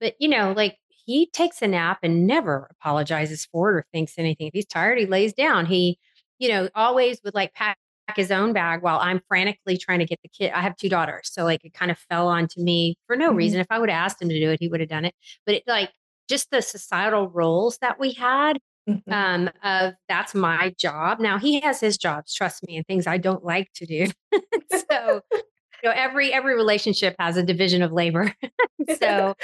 But, 0.00 0.14
you 0.18 0.28
know, 0.28 0.52
like 0.52 0.78
he 0.88 1.26
takes 1.26 1.60
a 1.62 1.66
nap 1.66 1.98
and 2.02 2.26
never 2.26 2.68
apologizes 2.70 3.46
for 3.50 3.70
it 3.70 3.76
or 3.76 3.84
thinks 3.92 4.14
anything. 4.18 4.46
If 4.46 4.54
he's 4.54 4.66
tired, 4.66 4.98
he 4.98 5.06
lays 5.06 5.32
down. 5.32 5.66
He, 5.66 5.98
you 6.38 6.48
know, 6.48 6.68
always 6.74 7.20
would 7.24 7.34
like 7.34 7.54
pack 7.54 7.78
his 8.16 8.30
own 8.30 8.52
bag 8.52 8.82
while 8.82 8.98
I'm 8.98 9.20
frantically 9.28 9.76
trying 9.76 10.00
to 10.00 10.04
get 10.04 10.20
the 10.22 10.28
kid. 10.28 10.52
I 10.52 10.60
have 10.60 10.76
two 10.76 10.88
daughters. 10.88 11.30
So 11.32 11.44
like 11.44 11.64
it 11.64 11.72
kind 11.72 11.90
of 11.90 11.98
fell 12.10 12.28
onto 12.28 12.60
me 12.60 12.96
for 13.06 13.16
no 13.16 13.28
mm-hmm. 13.28 13.36
reason. 13.36 13.60
If 13.60 13.68
I 13.70 13.78
would 13.78 13.88
have 13.88 14.04
asked 14.04 14.20
him 14.20 14.28
to 14.28 14.38
do 14.38 14.50
it, 14.50 14.60
he 14.60 14.68
would 14.68 14.80
have 14.80 14.88
done 14.88 15.04
it. 15.04 15.14
But 15.46 15.56
it 15.56 15.62
like 15.66 15.90
just 16.28 16.50
the 16.50 16.62
societal 16.62 17.28
roles 17.28 17.78
that 17.78 17.98
we 17.98 18.12
had 18.12 18.58
Mm-hmm. 18.88 19.12
Um, 19.12 19.50
of 19.62 19.94
that's 20.08 20.34
my 20.34 20.74
job. 20.76 21.20
Now 21.20 21.38
he 21.38 21.60
has 21.60 21.78
his 21.78 21.96
jobs, 21.96 22.34
trust 22.34 22.66
me, 22.66 22.76
and 22.76 22.84
things 22.84 23.06
I 23.06 23.16
don't 23.16 23.44
like 23.44 23.72
to 23.74 23.86
do. 23.86 24.08
so 24.72 25.20
you 25.32 25.88
know, 25.88 25.92
every 25.94 26.32
every 26.32 26.56
relationship 26.56 27.14
has 27.18 27.36
a 27.36 27.44
division 27.44 27.82
of 27.82 27.92
labor. 27.92 28.34
so 28.98 29.34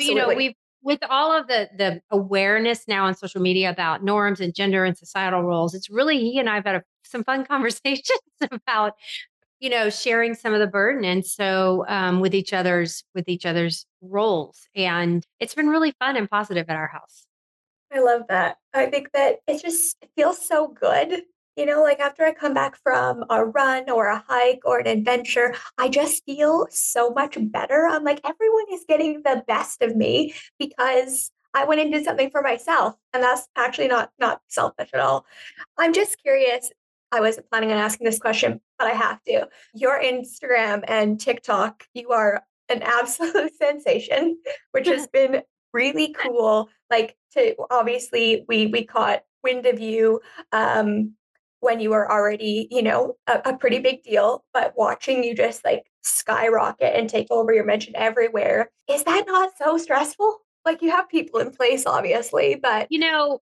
you 0.00 0.16
know, 0.16 0.34
we've 0.34 0.54
with 0.82 1.00
all 1.08 1.36
of 1.36 1.46
the 1.48 1.68
the 1.76 2.00
awareness 2.10 2.86
now 2.88 3.06
on 3.06 3.14
social 3.14 3.40
media 3.40 3.70
about 3.70 4.02
norms 4.04 4.40
and 4.40 4.54
gender 4.54 4.84
and 4.84 4.96
societal 4.96 5.42
roles, 5.42 5.74
it's 5.74 5.90
really 5.90 6.18
he 6.18 6.38
and 6.38 6.48
I've 6.48 6.64
had 6.64 6.76
a, 6.76 6.82
some 7.04 7.24
fun 7.24 7.44
conversations 7.46 8.20
about 8.50 8.94
you 9.60 9.70
know 9.70 9.90
sharing 9.90 10.34
some 10.34 10.54
of 10.54 10.60
the 10.60 10.66
burden 10.66 11.04
and 11.04 11.26
so 11.26 11.84
um, 11.88 12.20
with 12.20 12.34
each 12.34 12.52
other's 12.52 13.02
with 13.14 13.28
each 13.28 13.44
other's 13.44 13.86
roles 14.00 14.68
and 14.76 15.26
it's 15.40 15.54
been 15.54 15.68
really 15.68 15.92
fun 15.98 16.16
and 16.16 16.30
positive 16.30 16.66
at 16.68 16.76
our 16.76 16.86
house 16.86 17.26
I 17.92 18.00
love 18.00 18.22
that. 18.28 18.58
I 18.74 18.86
think 18.86 19.12
that 19.12 19.36
it 19.46 19.62
just 19.62 19.96
feels 20.14 20.46
so 20.46 20.68
good. 20.68 21.22
You 21.58 21.66
know, 21.66 21.82
like 21.82 21.98
after 21.98 22.24
I 22.24 22.32
come 22.32 22.54
back 22.54 22.76
from 22.84 23.24
a 23.28 23.44
run 23.44 23.90
or 23.90 24.06
a 24.06 24.24
hike 24.28 24.60
or 24.64 24.78
an 24.78 24.86
adventure, 24.86 25.56
I 25.76 25.88
just 25.88 26.24
feel 26.24 26.68
so 26.70 27.10
much 27.10 27.36
better. 27.36 27.84
I'm 27.84 28.04
like, 28.04 28.20
everyone 28.24 28.66
is 28.72 28.84
getting 28.86 29.22
the 29.24 29.42
best 29.48 29.82
of 29.82 29.96
me 29.96 30.34
because 30.60 31.32
I 31.54 31.64
went 31.64 31.80
and 31.80 31.92
did 31.92 32.04
something 32.04 32.30
for 32.30 32.42
myself. 32.42 32.94
And 33.12 33.24
that's 33.24 33.48
actually 33.56 33.88
not 33.88 34.10
not 34.20 34.40
selfish 34.46 34.90
at 34.94 35.00
all. 35.00 35.26
I'm 35.76 35.92
just 35.92 36.22
curious. 36.22 36.70
I 37.10 37.18
wasn't 37.18 37.50
planning 37.50 37.72
on 37.72 37.78
asking 37.78 38.04
this 38.04 38.20
question, 38.20 38.60
but 38.78 38.86
I 38.86 38.92
have 38.92 39.20
to. 39.24 39.48
Your 39.74 40.00
Instagram 40.00 40.84
and 40.86 41.18
TikTok, 41.18 41.82
you 41.92 42.10
are 42.10 42.44
an 42.68 42.82
absolute 42.82 43.52
sensation, 43.58 44.38
which 44.70 44.86
has 44.86 45.08
been 45.12 45.42
really 45.72 46.14
cool. 46.16 46.68
Like 46.88 47.16
to 47.32 47.56
obviously 47.68 48.44
we 48.46 48.68
we 48.68 48.84
caught 48.84 49.22
wind 49.42 49.66
of 49.66 49.80
you 49.80 50.20
um 50.52 51.14
when 51.60 51.80
you 51.80 51.90
were 51.90 52.10
already, 52.10 52.68
you 52.70 52.82
know, 52.82 53.16
a, 53.26 53.40
a 53.46 53.56
pretty 53.56 53.78
big 53.78 54.02
deal, 54.02 54.44
but 54.52 54.74
watching 54.76 55.24
you 55.24 55.34
just 55.34 55.64
like 55.64 55.84
skyrocket 56.02 56.94
and 56.94 57.08
take 57.08 57.26
over 57.30 57.52
your 57.52 57.64
mention 57.64 57.94
everywhere, 57.96 58.70
is 58.88 59.04
that 59.04 59.24
not 59.26 59.50
so 59.58 59.76
stressful? 59.76 60.38
Like 60.64 60.82
you 60.82 60.90
have 60.90 61.08
people 61.08 61.40
in 61.40 61.50
place, 61.50 61.86
obviously, 61.86 62.56
but 62.56 62.86
you 62.90 62.98
know, 62.98 63.40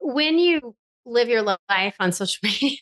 when 0.00 0.38
you 0.38 0.74
live 1.04 1.28
your 1.28 1.42
life 1.42 1.94
on 1.98 2.12
social 2.12 2.40
media, 2.42 2.76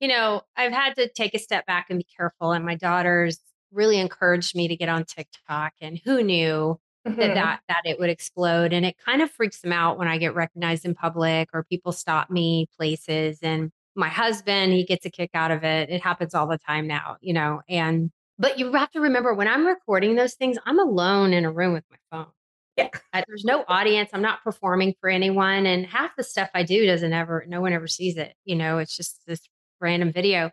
you 0.00 0.08
know, 0.08 0.42
I've 0.56 0.72
had 0.72 0.96
to 0.96 1.08
take 1.08 1.34
a 1.34 1.38
step 1.38 1.66
back 1.66 1.86
and 1.90 1.98
be 1.98 2.06
careful. 2.16 2.52
And 2.52 2.64
my 2.64 2.74
daughters 2.74 3.38
really 3.72 3.98
encouraged 3.98 4.56
me 4.56 4.68
to 4.68 4.76
get 4.76 4.88
on 4.88 5.04
TikTok. 5.04 5.74
And 5.80 6.00
who 6.04 6.22
knew 6.22 6.80
mm-hmm. 7.06 7.20
that, 7.20 7.34
that 7.34 7.60
that 7.68 7.82
it 7.84 7.98
would 7.98 8.10
explode 8.10 8.72
and 8.72 8.84
it 8.84 8.96
kind 9.04 9.22
of 9.22 9.30
freaks 9.30 9.60
them 9.60 9.72
out 9.72 9.98
when 9.98 10.08
i 10.08 10.18
get 10.18 10.34
recognized 10.34 10.84
in 10.84 10.94
public 10.94 11.48
or 11.52 11.64
people 11.64 11.92
stop 11.92 12.30
me 12.30 12.66
places 12.76 13.38
and 13.42 13.70
my 13.94 14.08
husband 14.08 14.72
he 14.72 14.84
gets 14.84 15.04
a 15.06 15.10
kick 15.10 15.30
out 15.34 15.50
of 15.50 15.64
it 15.64 15.90
it 15.90 16.02
happens 16.02 16.34
all 16.34 16.46
the 16.46 16.58
time 16.58 16.86
now 16.86 17.16
you 17.20 17.32
know 17.32 17.60
and 17.68 18.10
but 18.38 18.58
you 18.58 18.72
have 18.72 18.90
to 18.90 19.00
remember 19.00 19.34
when 19.34 19.48
i'm 19.48 19.66
recording 19.66 20.14
those 20.14 20.34
things 20.34 20.58
i'm 20.66 20.78
alone 20.78 21.32
in 21.32 21.44
a 21.44 21.52
room 21.52 21.72
with 21.72 21.84
my 21.90 21.96
phone 22.10 22.32
yeah. 22.76 22.88
there's 23.26 23.44
no 23.44 23.64
audience 23.68 24.10
i'm 24.12 24.22
not 24.22 24.42
performing 24.42 24.94
for 25.00 25.10
anyone 25.10 25.66
and 25.66 25.86
half 25.86 26.14
the 26.16 26.22
stuff 26.22 26.48
i 26.54 26.62
do 26.62 26.86
doesn't 26.86 27.12
ever 27.12 27.44
no 27.48 27.60
one 27.60 27.72
ever 27.72 27.88
sees 27.88 28.16
it 28.16 28.34
you 28.44 28.56
know 28.56 28.78
it's 28.78 28.96
just 28.96 29.20
this 29.26 29.40
random 29.80 30.12
video 30.12 30.50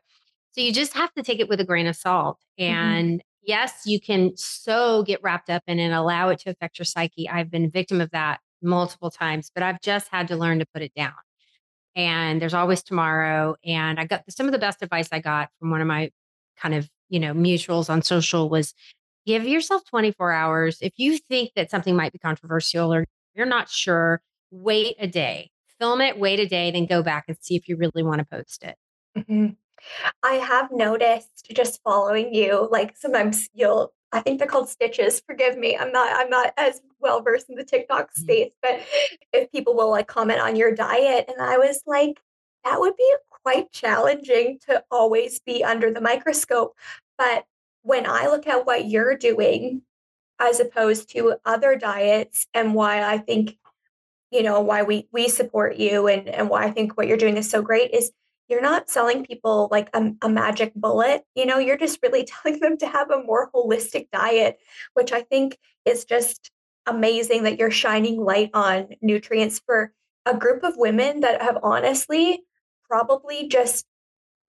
so 0.51 0.61
you 0.61 0.73
just 0.73 0.93
have 0.93 1.13
to 1.13 1.23
take 1.23 1.39
it 1.39 1.47
with 1.47 1.59
a 1.59 1.65
grain 1.65 1.87
of 1.87 1.95
salt 1.95 2.39
mm-hmm. 2.59 2.73
and 2.73 3.23
yes, 3.47 3.83
you 3.85 3.99
can 3.99 4.35
so 4.35 5.01
get 5.03 5.23
wrapped 5.23 5.49
up 5.49 5.63
in 5.65 5.79
it 5.79 5.85
and 5.85 5.93
allow 5.93 6.29
it 6.29 6.39
to 6.39 6.51
affect 6.51 6.77
your 6.77 6.85
psyche. 6.85 7.27
I've 7.27 7.49
been 7.49 7.71
victim 7.71 8.01
of 8.01 8.11
that 8.11 8.41
multiple 8.61 9.09
times, 9.09 9.49
but 9.53 9.63
I've 9.63 9.81
just 9.81 10.09
had 10.09 10.27
to 10.27 10.35
learn 10.35 10.59
to 10.59 10.65
put 10.65 10.83
it 10.83 10.93
down. 10.95 11.13
And 11.97 12.39
there's 12.39 12.53
always 12.53 12.83
tomorrow. 12.83 13.55
And 13.65 13.99
I 13.99 14.05
got 14.05 14.23
some 14.29 14.45
of 14.45 14.51
the 14.51 14.59
best 14.59 14.83
advice 14.83 15.09
I 15.11 15.19
got 15.19 15.49
from 15.59 15.71
one 15.71 15.81
of 15.81 15.87
my 15.87 16.11
kind 16.57 16.75
of, 16.75 16.87
you 17.09 17.19
know, 17.19 17.33
mutuals 17.33 17.89
on 17.89 18.03
social 18.03 18.49
was 18.49 18.75
give 19.25 19.45
yourself 19.45 19.83
24 19.89 20.31
hours. 20.31 20.77
If 20.79 20.93
you 20.97 21.17
think 21.17 21.51
that 21.55 21.71
something 21.71 21.95
might 21.95 22.13
be 22.13 22.19
controversial 22.19 22.93
or 22.93 23.05
you're 23.33 23.47
not 23.47 23.67
sure, 23.67 24.21
wait 24.51 24.95
a 24.99 25.07
day, 25.07 25.49
film 25.79 25.99
it, 26.01 26.19
wait 26.19 26.39
a 26.39 26.45
day, 26.45 26.69
then 26.69 26.85
go 26.85 27.01
back 27.01 27.25
and 27.27 27.37
see 27.41 27.55
if 27.55 27.67
you 27.67 27.75
really 27.75 28.03
want 28.03 28.19
to 28.19 28.25
post 28.25 28.63
it. 28.63 28.75
Mm-hmm. 29.17 29.47
I 30.21 30.33
have 30.33 30.69
noticed 30.71 31.47
just 31.51 31.81
following 31.83 32.33
you, 32.33 32.67
like 32.71 32.95
sometimes 32.95 33.49
you'll 33.53 33.93
I 34.11 34.21
think 34.21 34.39
they're 34.39 34.47
called 34.47 34.69
stitches. 34.69 35.21
Forgive 35.25 35.57
me. 35.57 35.77
I'm 35.77 35.91
not 35.91 36.09
I'm 36.15 36.29
not 36.29 36.53
as 36.57 36.81
well 36.99 37.21
versed 37.21 37.49
in 37.49 37.55
the 37.55 37.63
TikTok 37.63 38.11
Mhm. 38.13 38.17
space, 38.19 38.51
but 38.61 38.81
if 39.33 39.51
people 39.51 39.75
will 39.75 39.89
like 39.89 40.07
comment 40.07 40.39
on 40.39 40.55
your 40.55 40.71
diet 40.73 41.25
and 41.27 41.41
I 41.41 41.57
was 41.57 41.81
like 41.85 42.19
that 42.63 42.79
would 42.79 42.95
be 42.97 43.15
quite 43.43 43.71
challenging 43.71 44.59
to 44.67 44.83
always 44.91 45.39
be 45.39 45.63
under 45.63 45.91
the 45.91 46.01
microscope. 46.01 46.75
But 47.17 47.45
when 47.83 48.05
I 48.05 48.27
look 48.27 48.47
at 48.47 48.65
what 48.65 48.85
you're 48.87 49.15
doing 49.15 49.83
as 50.39 50.59
opposed 50.59 51.09
to 51.11 51.35
other 51.45 51.75
diets 51.77 52.47
and 52.53 52.73
why 52.75 53.03
I 53.03 53.17
think 53.19 53.57
you 54.31 54.43
know, 54.43 54.61
why 54.61 54.83
we 54.83 55.07
we 55.11 55.27
support 55.29 55.77
you 55.77 56.07
and 56.07 56.27
and 56.29 56.49
why 56.49 56.65
I 56.65 56.71
think 56.71 56.97
what 56.97 57.07
you're 57.07 57.17
doing 57.17 57.37
is 57.37 57.49
so 57.49 57.61
great 57.61 57.91
is 57.91 58.11
you're 58.47 58.61
not 58.61 58.89
selling 58.89 59.25
people 59.25 59.67
like 59.71 59.89
a, 59.93 60.11
a 60.21 60.29
magic 60.29 60.73
bullet. 60.75 61.23
You 61.35 61.45
know, 61.45 61.57
you're 61.59 61.77
just 61.77 61.99
really 62.01 62.25
telling 62.43 62.59
them 62.59 62.77
to 62.77 62.87
have 62.87 63.11
a 63.11 63.23
more 63.23 63.51
holistic 63.53 64.09
diet, 64.11 64.57
which 64.93 65.11
I 65.11 65.21
think 65.21 65.57
is 65.85 66.05
just 66.05 66.51
amazing 66.85 67.43
that 67.43 67.59
you're 67.59 67.71
shining 67.71 68.19
light 68.19 68.49
on 68.53 68.89
nutrients 69.01 69.61
for 69.65 69.91
a 70.25 70.35
group 70.35 70.63
of 70.63 70.73
women 70.77 71.21
that 71.21 71.41
have 71.41 71.57
honestly 71.63 72.43
probably 72.89 73.47
just 73.47 73.85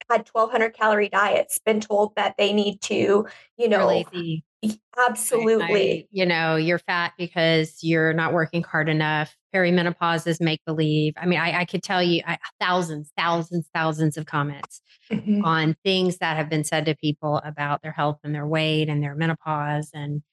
had 0.09 0.27
1200 0.31 0.73
calorie 0.73 1.09
diets, 1.09 1.59
been 1.65 1.81
told 1.81 2.15
that 2.15 2.35
they 2.37 2.53
need 2.53 2.81
to, 2.81 3.27
you 3.57 3.67
know, 3.67 4.03
lazy. 4.63 4.81
I, 4.99 5.07
absolutely. 5.07 6.07
you 6.11 6.25
know, 6.25 6.55
you're 6.55 6.79
fat 6.79 7.13
because 7.17 7.83
you're 7.83 8.13
not 8.13 8.33
working 8.33 8.63
hard 8.63 8.89
enough. 8.89 9.35
Perimenopause 9.53 10.27
is 10.27 10.39
make 10.39 10.61
believe. 10.65 11.13
I 11.17 11.25
mean, 11.25 11.39
I, 11.39 11.59
I 11.61 11.65
could 11.65 11.83
tell 11.83 12.01
you 12.03 12.21
I, 12.25 12.37
thousands, 12.59 13.11
thousands, 13.17 13.69
thousands 13.73 14.17
of 14.17 14.25
comments 14.25 14.81
Mhm, 15.09 15.41
on 15.45 15.75
things 15.83 16.17
that 16.17 16.37
have 16.37 16.49
been 16.49 16.63
said 16.63 16.85
to 16.85 16.95
people 16.95 17.37
about 17.43 17.81
their 17.81 17.91
health 17.91 18.19
and 18.23 18.33
their 18.33 18.47
weight 18.47 18.89
and 18.89 19.03
their 19.03 19.15
menopause. 19.15 19.91
And 19.93 20.23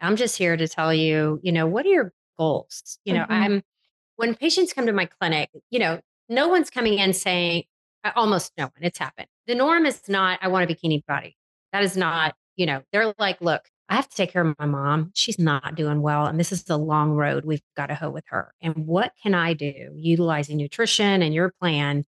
I'm 0.00 0.16
just 0.16 0.36
here 0.38 0.56
to 0.56 0.68
tell 0.68 0.92
you, 0.94 1.40
you 1.42 1.52
know, 1.52 1.66
what 1.66 1.86
are 1.86 1.90
your 1.90 2.12
goals? 2.38 2.98
You 3.04 3.14
know, 3.14 3.26
mhm, 3.28 3.30
I'm 3.30 3.62
when 4.16 4.34
patients 4.34 4.72
come 4.72 4.86
to 4.86 4.92
my 4.92 5.06
clinic, 5.06 5.50
you 5.70 5.78
know, 5.78 6.00
no 6.28 6.48
one's 6.48 6.70
coming 6.70 6.98
in 6.98 7.12
saying, 7.12 7.64
almost 8.16 8.52
no 8.58 8.64
one, 8.64 8.72
it's 8.82 8.98
happened. 8.98 9.28
The 9.46 9.54
norm 9.54 9.86
is 9.86 10.02
not, 10.08 10.38
I 10.42 10.48
want 10.48 10.70
a 10.70 10.74
bikini 10.74 11.04
body. 11.06 11.36
That 11.72 11.82
is 11.82 11.96
not, 11.96 12.34
you 12.56 12.66
know, 12.66 12.82
they're 12.92 13.14
like, 13.18 13.40
look, 13.40 13.62
I 13.88 13.96
have 13.96 14.08
to 14.08 14.16
take 14.16 14.32
care 14.32 14.46
of 14.46 14.56
my 14.58 14.66
mom. 14.66 15.12
She's 15.14 15.38
not 15.38 15.74
doing 15.74 16.00
well. 16.00 16.26
And 16.26 16.40
this 16.40 16.52
is 16.52 16.68
a 16.70 16.76
long 16.76 17.12
road 17.12 17.44
we've 17.44 17.62
got 17.76 17.86
to 17.86 17.94
hoe 17.94 18.10
with 18.10 18.24
her. 18.28 18.54
And 18.62 18.86
what 18.86 19.12
can 19.22 19.34
I 19.34 19.52
do 19.52 19.92
utilizing 19.94 20.56
nutrition 20.56 21.22
and 21.22 21.34
your 21.34 21.52
plan 21.60 22.04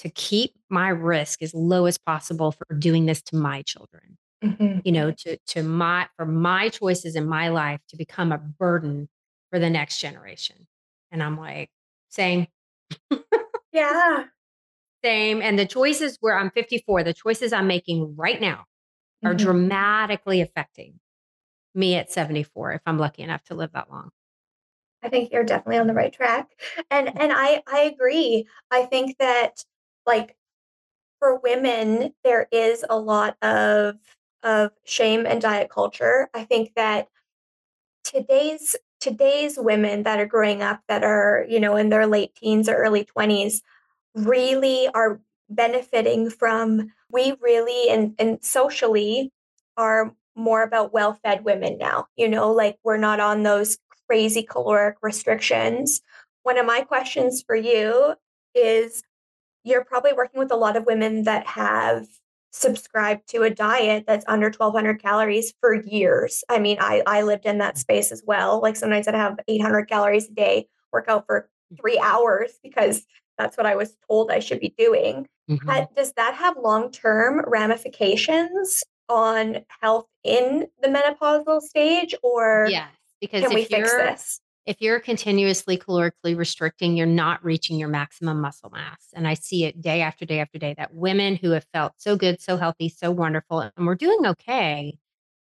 to 0.00 0.10
keep 0.10 0.54
my 0.70 0.90
risk 0.90 1.42
as 1.42 1.54
low 1.54 1.86
as 1.86 1.98
possible 1.98 2.52
for 2.52 2.66
doing 2.78 3.06
this 3.06 3.22
to 3.24 3.36
my 3.36 3.62
children? 3.62 4.18
mhm. 4.42 4.80
You 4.84 4.92
know, 4.92 5.12
to 5.12 5.38
to 5.48 5.62
my 5.62 6.08
for 6.16 6.26
my 6.26 6.70
choices 6.70 7.16
in 7.16 7.26
my 7.26 7.48
life 7.48 7.80
to 7.90 7.96
become 7.96 8.32
a 8.32 8.38
burden 8.38 9.08
for 9.50 9.58
the 9.58 9.70
next 9.70 10.00
generation. 10.00 10.66
And 11.12 11.22
I'm 11.22 11.38
like, 11.38 11.70
same, 12.10 12.46
Yeah. 13.72 14.24
same. 15.04 15.42
And 15.42 15.58
the 15.58 15.66
choices 15.66 16.16
where 16.20 16.38
I'm 16.38 16.50
54, 16.50 17.02
the 17.04 17.14
choices 17.14 17.52
I'm 17.52 17.66
making 17.66 18.16
right 18.16 18.40
now 18.40 18.64
are 19.24 19.34
Mhm. 19.34 19.34
dramatically 19.34 20.40
affecting 20.40 21.00
me 21.74 21.94
at 21.96 22.10
74 22.10 22.72
if 22.72 22.82
I'm 22.86 22.98
lucky 22.98 23.22
enough 23.22 23.44
to 23.44 23.54
live 23.54 23.72
that 23.72 23.90
long. 23.90 24.10
I 25.02 25.08
think 25.08 25.32
you're 25.32 25.44
definitely 25.44 25.78
on 25.78 25.86
the 25.86 25.94
right 25.94 26.12
track. 26.12 26.50
And 26.90 27.08
and 27.08 27.32
I 27.32 27.62
I 27.66 27.80
agree. 27.82 28.46
I 28.70 28.84
think 28.84 29.16
that 29.18 29.64
like 30.06 30.36
for 31.18 31.38
women 31.38 32.14
there 32.24 32.48
is 32.52 32.84
a 32.88 32.98
lot 32.98 33.36
of 33.42 33.96
of 34.42 34.72
shame 34.84 35.26
and 35.26 35.40
diet 35.40 35.70
culture. 35.70 36.28
I 36.34 36.44
think 36.44 36.74
that 36.76 37.08
today's 38.04 38.76
today's 39.00 39.58
women 39.58 40.02
that 40.02 40.20
are 40.20 40.26
growing 40.26 40.62
up 40.62 40.80
that 40.88 41.02
are, 41.02 41.46
you 41.48 41.58
know, 41.58 41.76
in 41.76 41.88
their 41.88 42.06
late 42.06 42.34
teens 42.34 42.68
or 42.68 42.74
early 42.74 43.04
20s 43.04 43.62
really 44.14 44.88
are 44.94 45.20
benefiting 45.48 46.30
from 46.30 46.92
we 47.10 47.34
really 47.40 47.90
and 47.90 48.14
and 48.18 48.44
socially 48.44 49.32
are 49.76 50.14
more 50.36 50.62
about 50.62 50.92
well-fed 50.92 51.44
women 51.44 51.78
now. 51.78 52.06
You 52.16 52.28
know, 52.28 52.52
like 52.52 52.78
we're 52.84 52.96
not 52.96 53.20
on 53.20 53.42
those 53.42 53.78
crazy 54.08 54.42
caloric 54.42 54.96
restrictions. 55.02 56.00
One 56.42 56.58
of 56.58 56.66
my 56.66 56.80
questions 56.82 57.42
for 57.46 57.54
you 57.56 58.14
is 58.54 59.02
you're 59.64 59.84
probably 59.84 60.12
working 60.12 60.40
with 60.40 60.50
a 60.50 60.56
lot 60.56 60.76
of 60.76 60.86
women 60.86 61.24
that 61.24 61.46
have 61.46 62.06
subscribed 62.52 63.28
to 63.28 63.42
a 63.42 63.50
diet 63.50 64.04
that's 64.06 64.24
under 64.26 64.50
1200 64.50 65.00
calories 65.00 65.54
for 65.60 65.74
years. 65.74 66.42
I 66.48 66.58
mean, 66.58 66.78
I 66.80 67.02
I 67.06 67.22
lived 67.22 67.46
in 67.46 67.58
that 67.58 67.78
space 67.78 68.10
as 68.10 68.22
well. 68.26 68.60
Like 68.60 68.76
sometimes 68.76 69.06
I'd 69.06 69.14
have 69.14 69.38
800 69.48 69.88
calories 69.88 70.28
a 70.28 70.32
day, 70.32 70.68
work 70.92 71.06
out 71.08 71.26
for 71.26 71.48
3 71.80 71.98
hours 72.00 72.58
because 72.62 73.06
that's 73.38 73.56
what 73.56 73.66
I 73.66 73.76
was 73.76 73.96
told 74.08 74.30
I 74.30 74.40
should 74.40 74.60
be 74.60 74.74
doing. 74.76 75.28
Mhm. 75.48 75.68
Ha 75.68 75.86
does 75.96 76.12
that 76.14 76.34
have 76.34 76.56
long-term 76.56 77.44
ramifications 77.46 78.82
on 79.10 79.64
health 79.82 80.08
in 80.24 80.68
the 80.82 80.88
menopausal 80.88 81.60
stage, 81.62 82.14
or 82.22 82.72
Yes, 82.72 82.92
because 83.20 83.50
can 83.50 83.52
we 83.54 83.64
if 83.64 83.66
fix 83.66 83.94
you're 83.94 83.96
this? 83.96 84.40
if 84.66 84.80
you're 84.80 85.00
continuously 85.00 85.78
calorically 85.78 86.36
restricting, 86.36 86.96
you're 86.96 87.06
not 87.06 87.42
reaching 87.44 87.78
your 87.78 87.88
maximum 87.88 88.40
muscle 88.40 88.70
mass. 88.70 89.08
And 89.14 89.26
I 89.26 89.34
see 89.34 89.64
it 89.64 89.80
day 89.80 90.02
after 90.02 90.26
day 90.26 90.38
after 90.40 90.58
day 90.58 90.74
that 90.76 90.94
women 90.94 91.34
who 91.36 91.50
have 91.52 91.64
felt 91.72 91.94
so 91.96 92.14
good, 92.16 92.40
so 92.40 92.56
healthy, 92.58 92.88
so 92.90 93.10
wonderful, 93.10 93.60
and 93.60 93.86
we're 93.86 93.94
doing 93.94 94.26
okay. 94.26 94.98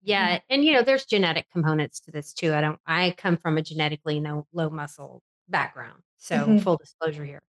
Yeah, 0.04 0.42
and 0.50 0.66
you 0.66 0.74
know, 0.74 0.84
there's 0.84 1.06
genetic 1.06 1.48
components 1.52 2.00
to 2.02 2.12
this 2.12 2.34
too. 2.34 2.54
I 2.54 2.62
don't 2.62 2.80
I 2.88 3.16
come 3.18 3.38
from 3.38 3.58
a 3.58 3.64
genetically 3.64 4.20
no 4.22 4.48
low 4.54 4.70
muscle 4.72 5.24
background. 5.50 6.04
So 6.18 6.56
mhm, 6.56 6.60
full 6.60 6.78
disclosure 6.78 7.26
here. 7.26 7.44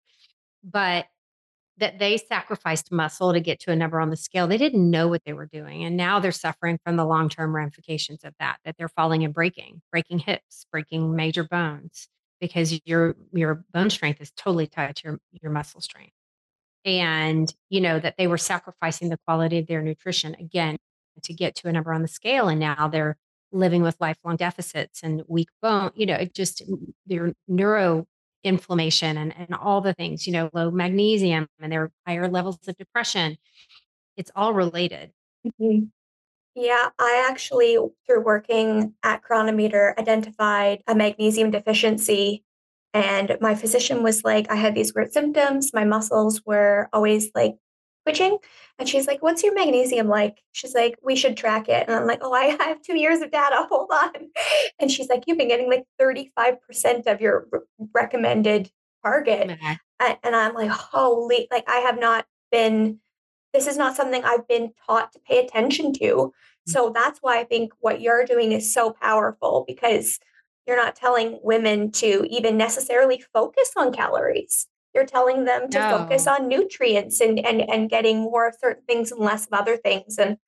But 0.64 1.06
that 1.78 1.98
they 1.98 2.16
sacrificed 2.16 2.92
muscle 2.92 3.32
to 3.32 3.40
get 3.40 3.60
to 3.60 3.72
a 3.72 3.76
number 3.76 4.00
on 4.00 4.10
the 4.10 4.16
scale. 4.16 4.46
They 4.46 4.58
didn't 4.58 4.88
know 4.88 5.08
what 5.08 5.22
they 5.24 5.32
were 5.32 5.46
doing. 5.46 5.84
And 5.84 5.96
now 5.96 6.20
they're 6.20 6.32
suffering 6.32 6.78
from 6.84 6.96
the 6.96 7.04
long 7.04 7.28
term 7.28 7.54
ramifications 7.54 8.22
of 8.24 8.34
that, 8.38 8.58
that 8.64 8.76
they're 8.78 8.88
falling 8.88 9.24
and 9.24 9.34
breaking, 9.34 9.82
breaking 9.90 10.20
hips, 10.20 10.66
breaking 10.70 11.16
major 11.16 11.44
bones 11.44 12.08
because 12.40 12.78
your 12.84 13.16
your 13.32 13.64
bone 13.72 13.90
strength 13.90 14.20
is 14.20 14.30
totally 14.37 14.66
tied 14.66 14.96
to 14.96 15.02
your, 15.04 15.18
your 15.42 15.52
muscle 15.52 15.80
strength. 15.80 16.12
And, 16.84 17.52
you 17.70 17.80
know, 17.80 17.98
that 17.98 18.16
they 18.18 18.26
were 18.26 18.38
sacrificing 18.38 19.08
the 19.08 19.18
quality 19.26 19.58
of 19.58 19.66
their 19.66 19.82
nutrition 19.82 20.37
again 20.38 20.76
to 21.22 21.32
get 21.32 21.54
to 21.56 21.68
a 21.68 21.72
number 21.72 21.92
on 21.92 22.02
the 22.02 22.08
scale. 22.08 22.48
And 22.48 22.60
now 22.60 22.88
they're 22.88 23.16
living 23.52 23.82
with 23.82 23.96
lifelong 24.00 24.37
deficits 24.37 25.02
and 25.02 25.22
weak 25.26 25.48
bone, 25.62 25.92
you 25.94 26.06
know, 26.06 26.16
it 26.16 26.34
just 26.34 26.62
their 27.06 27.32
neuro 27.48 28.06
inflammation 28.44 29.16
and, 29.16 29.35
and 29.37 29.54
all 29.54 29.80
the 29.80 29.94
things, 29.94 30.26
you 30.26 30.33
know, 30.33 30.50
low 30.52 30.70
magnesium 30.70 31.48
and 31.61 31.72
their 31.72 31.90
higher 32.07 32.28
levels 32.28 32.59
of 32.68 32.76
depression. 32.76 33.37
It's 34.16 34.30
all 34.37 34.52
related. 34.54 35.12
mhm. 35.61 35.90
Yeah, 36.54 36.90
I 36.98 37.26
actually, 37.28 37.78
through 38.07 38.22
working 38.24 38.94
at 39.02 39.22
Cronometer, 39.22 39.94
identified 39.98 40.83
a 40.87 40.94
magnesium 40.94 41.50
deficiency. 41.50 42.44
And 42.92 43.37
my 43.40 43.57
physician 43.57 44.04
was 44.04 44.22
like, 44.24 44.50
I 44.50 44.57
had 44.57 44.74
these 44.74 44.94
weird 44.94 45.12
symptoms. 45.12 45.72
My 45.74 45.85
muscles 45.85 46.42
were 46.46 46.88
always 46.92 47.30
like 47.35 47.57
twitching. 48.04 48.38
And 48.78 48.88
she's 48.88 49.06
like, 49.06 49.22
What's 49.22 49.42
your 49.42 49.54
magnesium 49.54 50.08
like? 50.08 50.42
She's 50.52 50.74
like, 50.74 50.96
We 51.02 51.16
should 51.16 51.36
track 51.36 51.68
it. 51.68 51.86
And 51.88 51.96
I'm 51.96 52.06
like, 52.06 52.20
Oh, 52.22 52.32
I 52.32 52.44
have 52.60 52.82
two 52.82 52.98
years 52.98 53.20
of 53.20 53.30
data. 53.30 53.66
Hold 53.68 53.90
on. 53.92 54.12
And 54.80 54.90
she's 54.90 55.08
like, 55.08 55.24
You've 55.26 55.38
been 55.38 55.48
getting 55.48 55.70
like 55.70 55.84
35% 56.00 57.06
of 57.06 57.20
your 57.20 57.46
r- 57.52 57.62
recommended 57.94 58.70
target. 59.04 59.50
Okay. 59.50 59.78
A- 60.00 60.26
And 60.26 60.36
I'm 60.36 60.54
like, 60.54 60.70
Holy, 60.70 61.48
like, 61.50 61.64
I 61.68 61.76
have 61.76 61.98
not 61.98 62.26
been 62.50 63.00
this 63.54 63.66
is 63.68 63.76
not 63.76 63.96
something 63.96 64.22
I've 64.24 64.46
been 64.48 64.72
taught 64.84 65.12
to 65.12 65.20
pay 65.20 65.38
attention 65.38 65.92
to. 65.94 66.32
So 66.66 66.84
mm-hmm. 66.84 66.92
that's 66.92 67.20
why 67.20 67.38
I 67.38 67.44
think 67.44 67.72
what 67.78 68.00
you're 68.00 68.26
doing 68.26 68.52
is 68.52 68.74
so 68.74 68.90
powerful 68.90 69.64
because 69.66 70.18
you're 70.66 70.76
not 70.76 70.96
telling 70.96 71.38
women 71.42 71.92
to 71.92 72.26
even 72.28 72.57
necessarily 72.57 73.22
focus 73.32 73.70
on 73.76 73.92
calories. 73.92 74.66
You're 74.95 75.07
telling 75.07 75.45
them 75.45 75.68
to 75.70 75.80
focus 75.90 76.26
on 76.26 76.49
nutrients 76.49 77.20
and 77.20 77.38
and 77.45 77.61
and 77.68 77.90
getting 77.90 78.20
more 78.20 78.47
of 78.49 78.55
certain 78.61 78.84
things 78.86 79.11
and 79.12 79.20
less 79.20 79.47
of 79.47 79.53
other 79.53 79.76
things. 79.76 80.18
And 80.18 80.38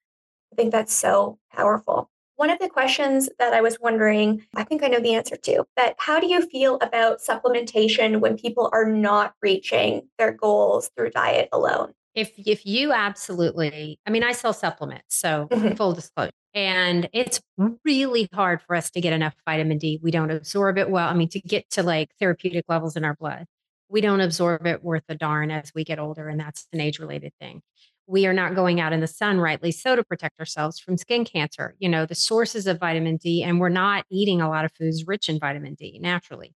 I 0.53 0.57
think 0.57 0.73
that's 0.73 0.93
so 0.95 1.39
powerful. 1.53 2.11
One 2.37 2.51
of 2.51 2.59
the 2.59 2.69
questions 2.69 3.31
that 3.39 3.55
I 3.55 3.63
was 3.63 3.81
wondering, 3.81 4.45
I 4.55 4.63
think 4.65 4.83
I 4.83 4.89
know 4.89 5.01
the 5.01 5.15
answer 5.15 5.37
to, 5.37 5.65
but 5.75 5.95
how 5.99 6.21
do 6.21 6.27
you 6.27 6.47
feel 6.47 6.77
about 6.83 7.21
supplementation 7.21 8.21
when 8.21 8.37
people 8.37 8.69
are 8.73 8.85
not 8.85 9.35
reaching 9.41 10.09
their 10.19 10.33
goals 10.33 10.91
through 10.97 11.11
diet 11.11 11.49
alone? 11.53 11.95
If 12.15 12.33
if 12.37 12.65
you 12.67 12.93
absolutely 12.93 13.99
I 14.07 14.11
mean, 14.11 14.23
I 14.23 14.33
sell 14.33 14.53
supplements, 14.53 15.17
so 15.17 15.49
Mhm. 15.51 15.77
full 15.77 15.93
disclosure. 15.95 16.31
And 16.55 17.09
it's 17.13 17.41
really 17.85 18.29
hard 18.33 18.63
for 18.63 18.75
us 18.77 18.91
to 18.93 19.01
get 19.01 19.13
enough 19.13 19.35
vitamin 19.47 19.79
D. 19.79 20.01
We 20.03 20.11
don't 20.11 20.31
absorb 20.31 20.79
it 20.79 20.89
well. 20.91 21.09
I 21.09 21.15
mean, 21.15 21.29
to 21.31 21.41
get 21.41 21.69
to 21.71 21.83
like 21.83 22.11
therapeutic 22.21 22.65
levels 22.69 22.97
in 22.97 23.05
our 23.05 23.15
blood, 23.15 23.47
we 23.89 24.01
don't 24.01 24.21
absorb 24.21 24.67
it 24.67 24.83
worth 24.83 25.05
a 25.09 25.15
darn 25.15 25.51
as 25.51 25.73
we 25.75 25.85
get 25.85 25.99
older, 25.99 26.29
and 26.29 26.41
that's 26.41 26.67
an 26.73 26.81
age 26.81 26.99
related 26.99 27.33
thing. 27.41 27.63
we 28.09 28.27
are 28.27 28.33
not 28.33 28.55
going 28.55 28.81
out 28.81 28.93
in 28.93 29.01
the 29.01 29.07
sun, 29.09 29.41
rightly 29.41 29.73
so, 29.73 29.97
to 29.97 30.05
protect 30.05 30.39
ourselves 30.39 30.79
from 30.79 30.97
skin 30.97 31.25
cancer. 31.25 31.75
You 31.79 31.89
know, 31.89 32.07
the 32.07 32.15
sources 32.15 32.67
of 32.69 32.79
vitamin 32.79 33.17
D, 33.17 33.43
and 33.43 33.59
we're 33.61 33.69
not 33.69 34.05
eating 34.11 34.41
a 34.41 34.49
lot 34.49 34.65
of 34.65 34.73
foods 34.79 35.07
rich 35.07 35.29
in 35.29 35.41
vitamin 35.41 35.75
D 35.75 35.99
naturally. 36.01 36.55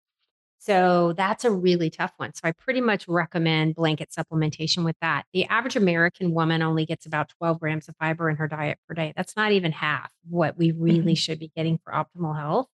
So 0.59 1.13
that's 1.15 1.45
a 1.45 1.51
really 1.51 1.89
tough 1.89 2.11
one. 2.17 2.33
So 2.33 2.41
I 2.43 2.51
pretty 2.51 2.81
much 2.81 3.07
recommend 3.07 3.75
blanket 3.75 4.09
supplementation 4.09 4.83
with 4.83 4.97
that. 5.01 5.23
The 5.31 5.45
average 5.45 5.77
American 5.77 6.33
woman 6.33 6.61
only 6.61 6.85
gets 6.85 7.05
about 7.05 7.29
12 7.37 7.59
grams 7.59 7.87
of 7.87 7.95
fiber 7.95 8.29
in 8.29 8.35
her 8.35 8.49
diet 8.49 8.77
per 8.85 8.93
day. 8.93 9.13
That's 9.15 9.37
not 9.37 9.53
even 9.53 9.71
half 9.71 10.11
what 10.27 10.57
we 10.57 10.71
really 10.71 10.99
mm-hmm. 10.99 11.13
should 11.13 11.39
be 11.39 11.51
getting 11.55 11.79
for 11.83 11.93
optimal 11.93 12.37
health. 12.37 12.67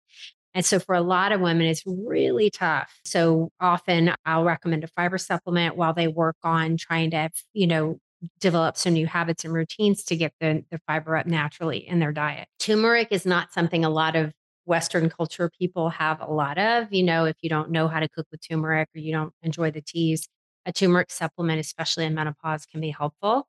And 0.53 0.65
so 0.65 0.79
for 0.79 0.95
a 0.95 1.01
lot 1.01 1.31
of 1.31 1.41
women, 1.41 1.67
it's 1.67 1.83
really 1.85 2.49
tough. 2.49 2.99
So 3.05 3.51
often 3.59 4.13
I'll 4.25 4.43
recommend 4.43 4.83
a 4.83 4.87
fiber 4.87 5.17
supplement 5.17 5.75
while 5.75 5.93
they 5.93 6.07
work 6.07 6.37
on 6.43 6.77
trying 6.77 7.11
to, 7.11 7.29
you 7.53 7.67
know, 7.67 7.99
develop 8.39 8.77
some 8.77 8.93
new 8.93 9.07
habits 9.07 9.43
and 9.43 9.53
routines 9.53 10.03
to 10.05 10.15
get 10.15 10.33
the, 10.39 10.63
the 10.71 10.79
fiber 10.87 11.17
up 11.17 11.25
naturally 11.25 11.87
in 11.87 11.99
their 11.99 12.11
diet. 12.11 12.47
Turmeric 12.59 13.09
is 13.11 13.25
not 13.25 13.51
something 13.53 13.83
a 13.83 13.89
lot 13.89 14.15
of 14.15 14.31
Western 14.65 15.09
culture 15.09 15.51
people 15.59 15.89
have 15.89 16.21
a 16.21 16.31
lot 16.31 16.57
of. 16.57 16.93
You 16.93 17.03
know, 17.03 17.25
if 17.25 17.35
you 17.41 17.49
don't 17.49 17.71
know 17.71 17.87
how 17.87 17.99
to 17.99 18.07
cook 18.07 18.27
with 18.31 18.41
turmeric 18.47 18.89
or 18.95 18.99
you 18.99 19.11
don't 19.11 19.33
enjoy 19.41 19.71
the 19.71 19.81
teas, 19.81 20.27
a 20.65 20.71
turmeric 20.71 21.11
supplement, 21.11 21.59
especially 21.59 22.05
in 22.05 22.13
menopause, 22.13 22.65
can 22.65 22.79
be 22.79 22.91
helpful. 22.91 23.47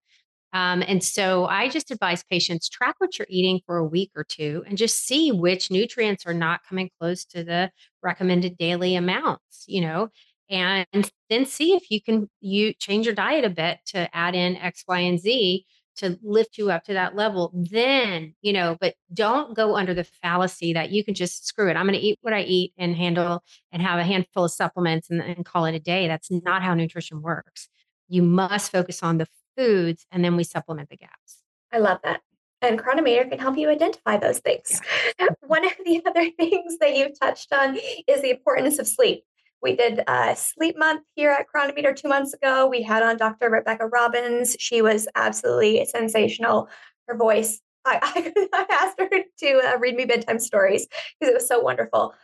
Um, 0.55 0.85
and 0.87 1.03
so 1.03 1.47
I 1.47 1.69
just 1.69 1.91
advise 1.91 2.23
patients 2.23 2.69
track 2.69 2.95
what 2.99 3.19
you're 3.19 3.27
eating 3.29 3.61
for 3.67 3.77
a 3.77 3.85
week 3.85 4.13
or 4.15 4.23
two 4.23 4.63
and 4.69 4.79
just 4.79 5.05
see 5.05 5.33
which 5.33 5.69
nutrients 5.69 6.25
are 6.27 6.33
not 6.33 6.61
coming 6.67 6.91
close 7.01 7.25
to 7.27 7.43
the 7.43 7.73
recommended 8.05 8.57
daily 8.57 8.95
amounts, 8.95 9.65
you 9.67 9.81
know, 9.81 10.11
and 10.49 10.87
then 11.29 11.45
see 11.45 11.75
if 11.75 11.91
you 11.91 12.01
can 12.01 12.31
you 12.41 12.73
change 12.75 13.05
your 13.05 13.17
diet 13.17 13.45
a 13.45 13.51
bit 13.51 13.79
to 13.87 14.15
add 14.17 14.37
in 14.37 14.57
X, 14.57 14.85
Y, 14.87 15.01
and 15.01 15.19
Z 15.19 15.67
to 15.97 16.19
lift 16.23 16.57
you 16.57 16.71
up 16.71 16.85
to 16.85 16.93
that 16.93 17.17
level. 17.17 17.53
Then, 17.55 18.35
you 18.41 18.53
know, 18.53 18.77
but 18.81 18.95
don't 19.13 19.57
go 19.57 19.77
under 19.77 19.95
the 19.95 20.05
fallacy 20.05 20.73
that 20.75 20.91
you 20.91 21.05
can 21.05 21.15
just 21.15 21.47
screw 21.47 21.69
it. 21.69 21.77
I'm 21.77 21.87
going 21.87 21.99
to 21.99 22.05
eat 22.05 22.19
what 22.23 22.33
I 22.33 22.43
eat 22.43 22.73
and 22.79 22.95
handle 22.95 23.43
and 23.73 23.83
have 23.83 23.99
a 23.99 24.05
handful 24.05 24.45
of 24.45 24.53
supplements 24.53 25.11
and, 25.11 25.21
and 25.21 25.45
call 25.45 25.65
it 25.65 25.75
a 25.75 25.81
day. 25.81 26.07
That's 26.07 26.31
not 26.31 26.63
how 26.63 26.75
nutrition 26.75 27.23
works. 27.23 27.69
You 28.09 28.23
must 28.23 28.71
focus 28.71 29.03
on 29.03 29.19
the 29.19 29.27
foods, 29.57 30.07
and 30.11 30.25
then 30.25 30.37
we 30.37 30.45
supplement 30.45 30.91
the 30.91 30.97
gaps. 30.97 31.39
I 31.73 31.79
love 31.79 31.99
that. 32.05 32.21
And 32.63 32.79
Cronometer 32.79 33.25
can 33.25 33.39
help 33.39 33.59
you 33.59 33.69
identify 33.69 34.17
those 34.17 34.39
things. 34.39 34.81
Yeah. 35.19 35.29
One 35.47 35.65
of 35.65 35.73
the 35.85 36.03
other 36.07 36.31
things 36.39 36.79
that 36.79 36.97
you've 36.97 37.19
touched 37.21 37.53
on 37.53 37.79
is 38.07 38.23
the 38.23 38.31
importance 38.31 38.79
of 38.79 38.87
sleep. 38.87 39.25
We 39.63 39.77
did 39.77 40.03
a 40.07 40.37
sleep 40.37 40.79
month 40.79 41.03
here 41.15 41.31
at 41.31 41.49
Cronometer 41.49 41.95
two 41.95 42.09
months 42.09 42.35
ago. 42.35 42.67
We 42.67 42.83
had 42.83 43.03
on 43.03 43.17
Dr. 43.17 43.51
Rebecca 43.51 43.87
Robbins. 43.87 44.57
She 44.59 44.83
was 44.83 45.09
absolutely 45.15 45.85
sensational. 45.87 46.69
Her 47.09 47.17
voice, 47.17 47.61
I, 47.85 47.99
I, 48.53 48.67
asked 48.71 49.01
her 49.01 49.09
to 49.09 49.61
uh, 49.67 49.79
read 49.79 49.97
me 49.97 50.05
bedtime 50.05 50.39
stories 50.39 50.87
because 51.19 51.33
it 51.33 51.35
was 51.35 51.49
so 51.49 51.61
wonderful. 51.61 52.15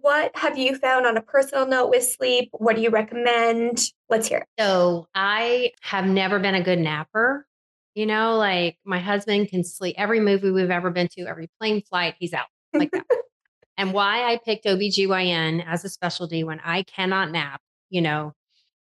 What 0.00 0.32
have 0.34 0.58
you 0.58 0.76
found 0.76 1.06
on 1.06 1.16
a 1.16 1.22
personal 1.22 1.66
note 1.66 1.90
with 1.90 2.04
sleep? 2.04 2.50
What 2.52 2.76
do 2.76 2.82
you 2.82 2.90
recommend? 2.90 3.80
Let's 4.08 4.28
hear 4.28 4.38
it. 4.38 4.46
So, 4.58 5.06
I 5.14 5.72
have 5.82 6.06
never 6.06 6.38
been 6.38 6.54
a 6.54 6.62
good 6.62 6.78
napper. 6.78 7.46
You 7.94 8.06
know, 8.06 8.36
like 8.36 8.76
my 8.84 8.98
husband 8.98 9.48
can 9.48 9.62
sleep 9.62 9.94
every 9.98 10.20
movie 10.20 10.50
we've 10.50 10.70
ever 10.70 10.90
been 10.90 11.08
to, 11.16 11.26
every 11.26 11.48
plane 11.60 11.82
flight, 11.82 12.14
he's 12.18 12.32
out 12.32 12.46
like 12.72 12.90
that. 12.90 13.06
and 13.76 13.92
why 13.92 14.24
I 14.24 14.40
picked 14.44 14.64
OBGYN 14.66 15.64
as 15.66 15.84
a 15.84 15.88
specialty 15.88 16.42
when 16.42 16.60
I 16.64 16.82
cannot 16.82 17.30
nap, 17.30 17.60
you 17.90 18.00
know, 18.00 18.32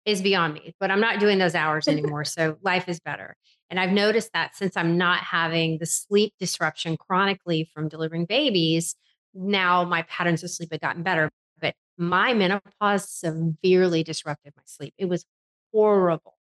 is 0.06 0.22
beyond 0.22 0.54
me. 0.54 0.76
But 0.80 0.92
I'm 0.92 1.02
not 1.02 1.20
doing 1.20 1.40
those 1.40 1.56
hours 1.56 1.88
anymore. 1.88 2.26
so 2.26 2.58
life 2.62 2.88
is 2.88 3.00
better. 3.00 3.36
And 3.70 3.80
I've 3.80 3.92
noticed 3.92 4.34
that 4.34 4.56
since 4.56 4.76
I'm 4.76 4.98
not 4.98 5.20
having 5.20 5.78
the 5.78 5.86
sleep 5.86 6.34
disruption 6.40 6.98
chronically 6.98 7.70
from 7.74 7.88
delivering 7.88 8.26
babies, 8.26 8.96
now 9.34 9.84
my 9.84 10.04
patterns 10.04 10.44
of 10.44 10.52
sleep 10.52 10.70
had 10.72 10.82
gotten 10.82 11.04
better. 11.04 11.30
But 11.60 11.76
my 11.98 12.34
menopause 12.34 13.10
severely 13.10 14.04
disrupted 14.04 14.54
my 14.56 14.64
sleep. 14.66 14.94
It 14.98 15.06
was 15.06 15.26
horrible. 15.74 16.38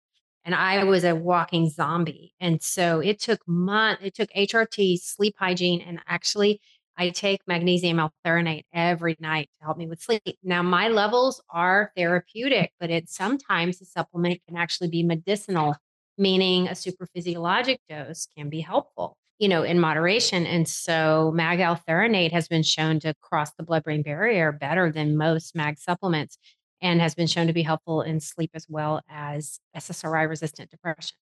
And 0.43 0.53
I 0.53 0.83
was 0.83 1.03
a 1.03 1.15
walking 1.15 1.69
zombie. 1.69 2.33
And 2.39 2.61
so 2.61 2.99
it 2.99 3.19
took 3.19 3.39
months, 3.47 4.03
it 4.03 4.13
took 4.13 4.29
HRT, 4.33 4.99
sleep 4.99 5.35
hygiene, 5.39 5.81
and 5.81 5.99
actually 6.07 6.61
I 6.97 7.09
take 7.09 7.41
magnesium 7.47 7.99
L-threonate 7.99 8.63
every 8.71 9.17
night 9.19 9.49
to 9.57 9.65
help 9.65 9.77
me 9.77 9.87
with 9.87 10.01
sleep. 10.01 10.21
Now 10.43 10.61
my 10.61 10.87
levels 10.87 11.41
are 11.49 11.91
therapeutic, 11.97 12.71
but 12.79 12.89
it 12.89 13.09
sometimes 13.09 13.79
the 13.79 13.85
supplement 13.85 14.39
can 14.47 14.55
actually 14.55 14.89
be 14.89 15.03
medicinal, 15.03 15.75
meaning 16.17 16.67
a 16.67 16.75
super 16.75 17.07
physiologic 17.07 17.81
dose 17.89 18.27
can 18.37 18.49
be 18.49 18.61
helpful 18.61 19.17
you 19.39 19.47
know, 19.47 19.63
in 19.63 19.79
moderation. 19.79 20.45
And 20.45 20.67
so 20.67 21.31
mag 21.35 21.59
L-threonate 21.59 22.31
has 22.31 22.47
been 22.47 22.63
shown 22.63 22.99
to 23.01 23.13
cross 23.21 23.51
the 23.53 23.63
blood-brain 23.63 24.01
barrier 24.01 24.51
better 24.51 24.91
than 24.91 25.17
most 25.17 25.55
mag 25.55 25.77
supplements 25.77 26.37
and 26.81 27.01
has 27.01 27.15
been 27.15 27.27
shown 27.27 27.47
to 27.47 27.53
be 27.53 27.63
helpful 27.63 28.01
in 28.01 28.19
sleep 28.19 28.51
as 28.53 28.67
well 28.69 29.01
as 29.09 29.59
SSRI 29.75 30.27
resistant 30.29 30.69
depression. 30.69 31.17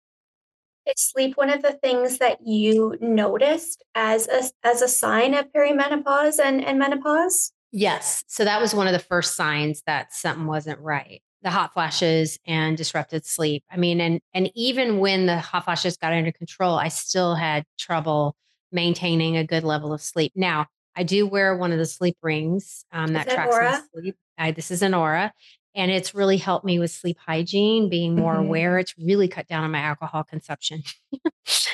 Is 0.86 0.94
sleep 0.96 1.36
one 1.36 1.50
of 1.50 1.62
the 1.62 1.72
things 1.72 2.18
that 2.18 2.38
you 2.44 2.96
noticed 3.00 3.84
as 3.94 4.26
a 4.26 4.42
as 4.66 4.82
a 4.82 4.88
sign 4.88 5.32
of 5.34 5.46
perimenopause 5.52 6.40
and, 6.42 6.64
and 6.64 6.78
menopause? 6.78 7.52
Yes. 7.70 8.24
So 8.26 8.44
that 8.44 8.60
was 8.60 8.74
one 8.74 8.88
of 8.88 8.92
the 8.92 8.98
first 8.98 9.36
signs 9.36 9.82
that 9.86 10.12
something 10.12 10.46
wasn't 10.46 10.80
right 10.80 11.22
the 11.42 11.50
hot 11.50 11.72
flashes 11.72 12.38
and 12.46 12.76
disrupted 12.76 13.26
sleep. 13.26 13.64
I 13.70 13.76
mean, 13.76 14.00
and 14.00 14.20
and 14.32 14.50
even 14.54 14.98
when 14.98 15.26
the 15.26 15.38
hot 15.38 15.64
flashes 15.64 15.96
got 15.96 16.12
under 16.12 16.32
control, 16.32 16.76
I 16.76 16.88
still 16.88 17.34
had 17.34 17.64
trouble 17.78 18.36
maintaining 18.70 19.36
a 19.36 19.44
good 19.44 19.64
level 19.64 19.92
of 19.92 20.00
sleep. 20.00 20.32
Now, 20.34 20.66
I 20.96 21.02
do 21.02 21.26
wear 21.26 21.56
one 21.56 21.72
of 21.72 21.78
the 21.78 21.86
sleep 21.86 22.16
rings 22.22 22.84
um, 22.92 23.12
that 23.14 23.28
tracks 23.28 23.54
my 23.54 23.80
sleep. 23.92 24.16
I, 24.38 24.50
this 24.52 24.70
is 24.70 24.82
an 24.82 24.92
Oura, 24.92 25.30
and 25.74 25.90
it's 25.90 26.14
really 26.14 26.36
helped 26.36 26.64
me 26.64 26.78
with 26.78 26.90
sleep 26.90 27.18
hygiene, 27.18 27.88
being 27.88 28.14
more 28.14 28.34
mm-hmm. 28.34 28.46
aware. 28.46 28.78
It's 28.78 28.94
really 28.98 29.28
cut 29.28 29.46
down 29.46 29.64
on 29.64 29.70
my 29.70 29.80
alcohol 29.80 30.24
consumption, 30.24 30.82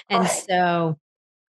and 0.09 0.27
oh. 0.27 0.45
so 0.49 0.99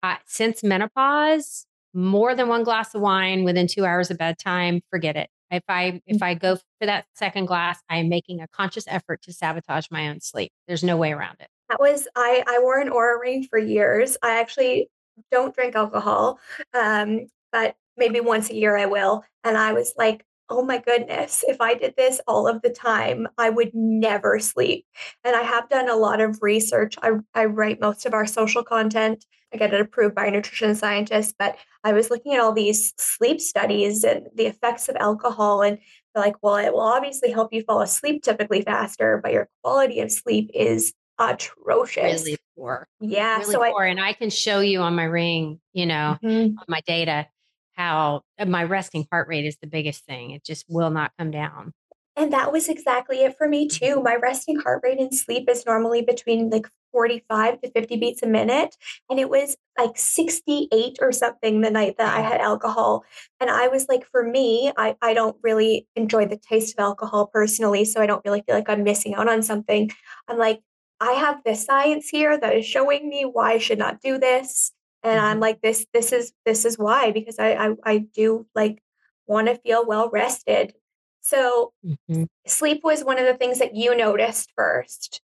uh, 0.03 0.18
since 0.26 0.64
menopause, 0.64 1.66
more 1.93 2.36
than 2.36 2.47
one 2.47 2.64
glass 2.64 2.93
of 2.93 3.01
wine 3.01 3.43
within 3.43 3.68
two 3.68 3.86
hours 3.86 4.11
of 4.11 4.18
bedtime, 4.18 4.82
forget 4.89 5.16
it. 5.16 5.30
If 5.52 5.64
I 5.70 6.02
if. 6.08 6.22
I 6.22 6.34
go 6.34 6.56
for 6.56 6.86
that 6.86 7.06
second 7.14 7.46
glass, 7.46 7.80
I 7.89 7.98
am 7.98 8.10
making 8.10 8.41
a 8.41 8.48
conscious 8.48 8.86
effort 8.88 9.22
to 9.24 9.34
sabotage 9.34 9.88
my 9.91 10.10
own 10.10 10.20
sleep. 10.20 10.52
There's 10.68 10.84
no 10.84 10.98
way 10.98 11.12
around 11.12 11.38
it. 11.39 11.48
That 11.70 11.80
was 11.80 12.08
I 12.16 12.44
I 12.48 12.60
wore 12.60 12.80
an 12.80 12.89
Oura 12.89 13.20
ring 13.20 13.44
for 13.44 13.60
years. 13.60 14.18
I 14.24 14.39
actually 14.39 14.89
don't 15.32 15.56
drink 15.56 15.76
alcohol, 15.76 16.39
um, 16.74 17.28
but 17.52 17.76
maybe 17.98 18.20
once 18.20 18.50
a 18.50 18.56
year 18.56 18.78
I 18.78 18.86
will. 18.88 19.24
And 19.44 19.58
I 19.58 19.74
was 19.74 19.94
like, 19.98 20.26
oh 20.54 20.64
my 20.64 20.78
goodness, 20.78 21.43
if 21.47 21.60
I 21.60 21.74
did 21.74 21.95
this 21.97 22.22
all 22.28 22.47
of 22.47 22.62
the 22.62 22.70
time, 22.70 23.28
I 23.38 23.49
would 23.49 23.72
never 23.74 24.39
sleep. 24.39 24.86
And 25.24 25.36
I 25.36 25.41
have 25.41 25.70
done 25.70 25.89
a 25.89 25.95
lot 25.95 26.22
of 26.22 26.39
research. 26.41 26.95
I, 27.01 27.12
I 27.34 27.45
write 27.45 27.82
most 27.82 28.06
of 28.06 28.14
our 28.14 28.26
social 28.26 28.64
content. 28.64 29.26
I 29.54 29.58
get 29.58 29.74
it 29.74 29.82
approved 29.82 30.16
by 30.16 30.28
a 30.28 30.32
nutrition 30.32 30.76
scientist, 30.76 31.36
but 31.38 31.58
I 31.84 31.93
was 31.93 32.10
looking 32.10 32.34
at 32.34 32.39
all 32.39 32.54
these 32.54 32.93
sleep 32.97 33.39
studies 33.39 34.04
and 34.04 34.28
the 34.36 34.47
effects 34.47 34.89
of 34.89 34.95
alcohol 34.95 35.62
and 35.62 35.78
they're 36.14 36.24
like, 36.24 36.36
well, 36.41 36.58
it 36.58 36.74
will 36.74 36.82
obviously 36.82 37.32
help 37.32 37.54
you 37.54 37.64
fall 37.64 37.82
asleep 37.82 38.24
typically 38.24 38.62
faster, 38.62 39.20
but 39.24 39.34
your 39.34 39.49
quality 39.64 39.99
of 39.99 40.12
sleep 40.12 40.51
is 40.54 40.93
atrocious. 41.20 42.24
Really 42.24 42.38
poor. 42.56 42.88
Yeah. 42.99 43.39
Really 43.39 43.51
so 43.51 43.72
poor. 43.72 43.84
I, 43.84 43.88
and 43.89 43.99
I 43.99 44.14
can 44.14 44.30
show 44.30 44.60
you 44.60 44.82
on 44.82 44.95
my 44.95 45.06
ring, 45.06 45.60
you 45.74 45.86
know, 45.86 46.18
mm-hmm. 46.24 46.58
on 46.58 46.66
my 46.68 46.82
data 46.86 47.28
how 47.76 48.21
uh, 48.39 48.45
my 48.45 48.63
resting 48.63 49.07
heart 49.11 49.28
rate 49.28 49.45
is 49.45 49.57
the 49.61 49.67
biggest 49.67 50.05
thing. 50.05 50.32
It 50.32 50.43
just 50.43 50.65
will 50.69 50.89
not 50.89 51.11
come 51.17 51.32
down. 51.32 51.74
And 52.15 52.32
that 52.32 52.51
was 52.51 52.69
exactly 52.69 53.24
it 53.24 53.36
for 53.38 53.47
me 53.47 53.67
too. 53.67 54.01
My 54.03 54.15
resting 54.15 54.59
heart 54.59 54.82
rate 54.84 54.99
in 54.99 55.11
sleep 55.11 55.49
is 55.49 55.65
normally 55.65 56.03
between 56.03 56.49
like 56.51 56.67
45 56.91 57.61
to 57.61 57.71
50 57.71 57.97
beats 57.97 58.21
a 58.21 58.28
minute. 58.28 58.76
And 59.09 59.19
it 59.19 59.30
was 59.30 59.57
like 59.80 59.97
68 59.97 60.99
or 61.01 61.11
something 61.11 61.61
the 61.61 61.71
night 61.71 61.97
that 61.97 62.15
I 62.15 62.21
had 62.21 62.39
alcohol. 62.39 63.03
And 63.39 63.49
I 63.49 63.67
was 63.67 63.88
like, 63.89 64.05
for 64.11 64.24
me, 64.24 64.71
I, 64.78 64.95
I 65.01 65.15
don't 65.15 65.38
really 65.41 65.88
enjoy 65.95 66.28
the 66.28 66.38
taste 66.38 66.76
of 66.78 66.84
alcohol 66.84 67.28
personally. 67.28 67.84
So 67.84 67.99
I 67.99 68.05
don't 68.05 68.24
really 68.24 68.43
feel 68.45 68.55
like 68.55 68.69
I'm 68.69 68.84
missing 68.84 69.15
out 69.15 69.28
on 69.28 69.41
something. 69.41 69.89
I'm 70.28 70.38
like, 70.38 70.59
I 70.99 71.13
have 71.13 71.41
this 71.43 71.65
science 71.65 72.09
here 72.09 72.39
that 72.39 72.55
is 72.55 72.65
showing 72.65 73.09
me 73.09 73.24
why 73.24 73.53
I 73.53 73.57
should 73.57 73.80
not 73.80 74.01
do 74.01 74.19
this 74.19 74.71
and 75.04 75.20
i'm 75.20 75.34
mm-hmm. 75.34 75.41
like 75.41 75.62
this 75.62 75.86
this 75.93 76.12
is 76.12 76.34
this 76.45 76.66
is 76.66 76.78
why 76.78 77.12
because 77.12 77.39
i 77.39 77.54
i, 77.54 77.76
I 77.84 77.97
do 77.97 78.47
like 78.56 78.82
want 79.28 79.47
to 79.47 79.56
feel 79.56 79.86
well 79.86 80.10
rested 80.10 80.74
so 81.22 81.74
mm-hmm. 81.86 82.24
sleep 82.45 82.82
was 82.84 83.04
one 83.04 83.20
of 83.20 83.26
the 83.26 83.36
things 83.36 83.60
that 83.60 83.76
you 83.76 83.95
noticed 83.95 84.51
first 84.56 85.22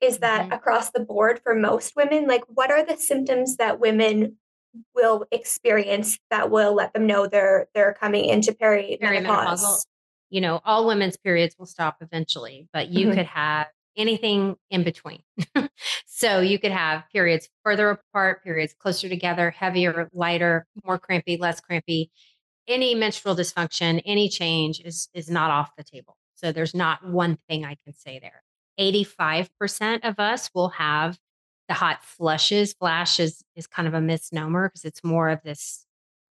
is 0.00 0.18
that 0.18 0.44
mm-hmm. 0.44 0.52
across 0.52 0.90
the 0.90 1.00
board 1.00 1.40
for 1.42 1.54
most 1.54 1.94
women 1.96 2.26
like 2.26 2.42
what 2.48 2.70
are 2.70 2.84
the 2.84 2.96
symptoms 2.96 3.56
that 3.56 3.80
women 3.80 4.36
will 4.94 5.24
experience 5.32 6.18
that 6.30 6.50
will 6.50 6.74
let 6.74 6.92
them 6.92 7.06
know 7.06 7.26
they're 7.26 7.68
they're 7.74 7.94
coming 7.94 8.26
into 8.26 8.52
perimenopause 8.52 9.86
you 10.30 10.40
know 10.40 10.60
all 10.64 10.86
women's 10.86 11.16
periods 11.16 11.56
will 11.58 11.66
stop 11.66 11.96
eventually 12.00 12.68
but 12.72 12.88
you 12.88 13.06
mm-hmm. 13.06 13.16
could 13.16 13.26
have 13.26 13.66
anything 13.98 14.56
in 14.70 14.84
between. 14.84 15.22
so 16.06 16.40
you 16.40 16.58
could 16.58 16.72
have 16.72 17.04
periods 17.12 17.48
further 17.64 17.90
apart, 17.90 18.42
periods 18.42 18.74
closer 18.78 19.08
together, 19.08 19.50
heavier, 19.50 20.08
lighter, 20.12 20.66
more 20.84 20.98
crampy, 20.98 21.36
less 21.36 21.60
crampy. 21.60 22.10
Any 22.66 22.94
menstrual 22.94 23.36
dysfunction, 23.36 24.00
any 24.06 24.28
change 24.28 24.80
is 24.80 25.08
is 25.12 25.28
not 25.28 25.50
off 25.50 25.70
the 25.76 25.84
table. 25.84 26.16
So 26.34 26.52
there's 26.52 26.74
not 26.74 27.04
one 27.04 27.36
thing 27.48 27.64
I 27.64 27.76
can 27.84 27.94
say 27.94 28.20
there. 28.20 28.42
85% 28.78 30.08
of 30.08 30.20
us 30.20 30.50
will 30.54 30.68
have 30.70 31.18
the 31.66 31.74
hot 31.74 32.02
flushes. 32.02 32.74
Flash 32.74 33.20
is, 33.20 33.42
is 33.56 33.66
kind 33.66 33.88
of 33.88 33.94
a 33.94 34.00
misnomer 34.00 34.68
because 34.68 34.84
it's 34.84 35.04
more 35.04 35.28
of 35.28 35.42
this, 35.42 35.84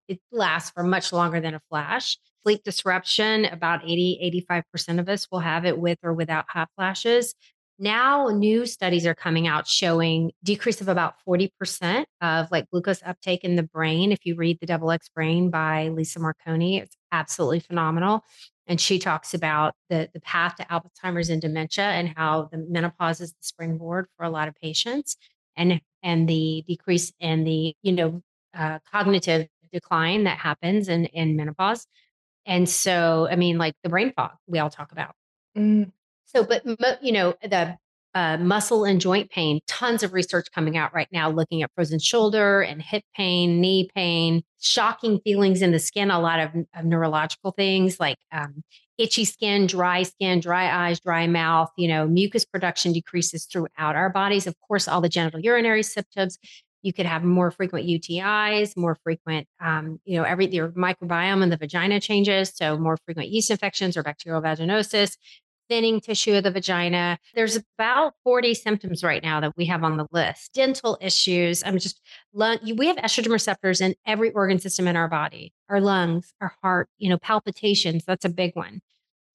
it 0.07 0.19
lasts 0.31 0.69
for 0.69 0.83
much 0.83 1.11
longer 1.11 1.41
than 1.41 1.55
a 1.55 1.61
flash. 1.69 2.17
Sleep 2.43 2.63
disruption, 2.63 3.45
about 3.45 3.83
80, 3.83 4.43
85% 4.49 4.99
of 4.99 5.09
us 5.09 5.27
will 5.31 5.39
have 5.39 5.65
it 5.65 5.77
with 5.77 5.97
or 6.03 6.13
without 6.13 6.45
hot 6.47 6.69
flashes. 6.75 7.33
Now, 7.77 8.27
new 8.27 8.65
studies 8.65 9.05
are 9.05 9.15
coming 9.15 9.47
out 9.47 9.67
showing 9.67 10.31
decrease 10.43 10.79
of 10.79 10.87
about 10.87 11.15
40% 11.27 12.05
of 12.21 12.47
like 12.49 12.69
glucose 12.69 13.03
uptake 13.05 13.43
in 13.43 13.57
the 13.57 13.63
brain. 13.63 14.13
If 14.13 14.25
you 14.25 14.35
read 14.35 14.59
the 14.61 14.65
Double 14.65 14.91
X 14.91 15.09
Brain 15.09 15.49
by 15.49 15.89
Lisa 15.89 16.19
Mosconi, 16.19 16.81
it's 16.81 16.95
absolutely 17.11 17.59
phenomenal. 17.59 18.23
And 18.67 18.79
she 18.79 18.97
talks 18.97 19.33
about 19.33 19.73
the, 19.89 20.09
the 20.13 20.21
path 20.21 20.55
to 20.55 20.65
Alzheimer's 20.65 21.29
and 21.29 21.41
dementia 21.41 21.83
and 21.83 22.13
how 22.15 22.49
the 22.51 22.57
menopause 22.57 23.19
is 23.19 23.31
the 23.31 23.43
springboard 23.43 24.07
for 24.15 24.25
a 24.25 24.29
lot 24.29 24.47
of 24.47 24.55
patients 24.55 25.17
and 25.57 25.81
and 26.01 26.29
the 26.29 26.63
decrease 26.67 27.11
in 27.19 27.43
the, 27.43 27.75
you 27.81 27.91
know, 27.91 28.21
uh, 28.53 28.79
cognitive 28.91 29.47
decline 29.73 30.23
that 30.23 30.37
happens 30.37 30.87
in, 30.87 31.05
in 31.05 31.35
menopause. 31.35 31.87
And 32.45 32.69
so, 32.69 33.27
I 33.29 33.35
mean, 33.35 33.57
like 33.57 33.73
the 33.83 33.89
brain 33.89 34.13
fog 34.15 34.31
we 34.47 34.59
all 34.59 34.69
talk 34.69 34.91
about. 34.91 35.15
Mm. 35.57 35.91
So, 36.25 36.43
but 36.43 36.63
you 37.03 37.11
know, 37.11 37.35
the 37.41 37.77
uh, 38.15 38.37
muscle 38.37 38.85
and 38.85 39.01
joint 39.01 39.29
pain, 39.29 39.59
tons 39.67 40.01
of 40.01 40.13
research 40.13 40.47
coming 40.55 40.77
out 40.77 40.93
right 40.93 41.09
now 41.11 41.29
looking 41.29 41.61
at 41.61 41.69
frozen 41.75 41.99
shoulder 41.99 42.61
and 42.61 42.81
hip 42.81 43.03
pain, 43.15 43.59
knee 43.59 43.89
pain, 43.93 44.41
shocking 44.59 45.19
feelings 45.19 45.61
in 45.61 45.71
the 45.71 45.79
skin, 45.79 46.09
a 46.09 46.19
lot 46.19 46.39
of, 46.39 46.49
of 46.73 46.85
neurological 46.85 47.51
things 47.51 47.99
like 47.99 48.17
um, 48.31 48.63
itchy 48.97 49.25
skin, 49.25 49.67
dry 49.67 50.03
skin, 50.03 50.39
dry 50.39 50.87
eyes, 50.87 51.01
dry 51.01 51.27
mouth, 51.27 51.69
you 51.77 51.89
know, 51.89 52.07
mucus 52.07 52.45
production 52.45 52.93
decreases 52.93 53.45
throughout 53.45 53.95
our 53.95 54.09
bodies. 54.09 54.47
Of 54.47 54.55
course, 54.65 54.87
all 54.87 55.01
the 55.01 55.09
genital 55.09 55.41
urinary 55.41 55.83
symptoms. 55.83 56.37
You 56.83 56.93
could 56.93 57.07
have 57.07 57.23
more 57.23 57.49
frequent 57.49 57.87
UTIs, 57.87 58.77
more 58.77 58.95
frequent, 59.03 59.47
um, 59.59 59.99
you 60.05 60.17
know, 60.17 60.23
every 60.23 60.45
your 60.53 60.69
microbiome 60.69 61.41
in 61.41 61.49
the 61.49 61.57
vagina 61.57 61.99
changes, 61.99 62.53
so 62.55 62.77
more 62.77 62.95
frequent 63.05 63.29
yeast 63.29 63.49
infections 63.49 63.97
or 63.97 64.03
bacterial 64.03 64.39
vaginosis 64.39 65.17
thinning 65.69 65.99
tissue 66.01 66.33
of 66.33 66.43
the 66.43 66.51
vagina. 66.51 67.17
There's 67.33 67.57
about 67.77 68.13
40 68.23 68.53
symptoms 68.53 69.03
right 69.03 69.23
now 69.23 69.39
that 69.39 69.55
we 69.57 69.65
have 69.65 69.83
on 69.83 69.97
the 69.97 70.07
list. 70.11 70.53
Dental 70.53 70.97
issues. 71.01 71.63
I'm 71.63 71.77
just 71.77 72.01
lung, 72.33 72.57
we 72.75 72.87
have 72.87 72.97
estrogen 72.97 73.31
receptors 73.31 73.81
in 73.81 73.95
every 74.05 74.31
organ 74.31 74.59
system 74.59 74.87
in 74.87 74.95
our 74.95 75.07
body. 75.07 75.53
Our 75.69 75.81
lungs, 75.81 76.33
our 76.41 76.53
heart, 76.61 76.89
you 76.97 77.09
know, 77.09 77.17
palpitations, 77.17 78.03
that's 78.05 78.25
a 78.25 78.29
big 78.29 78.55
one. 78.55 78.81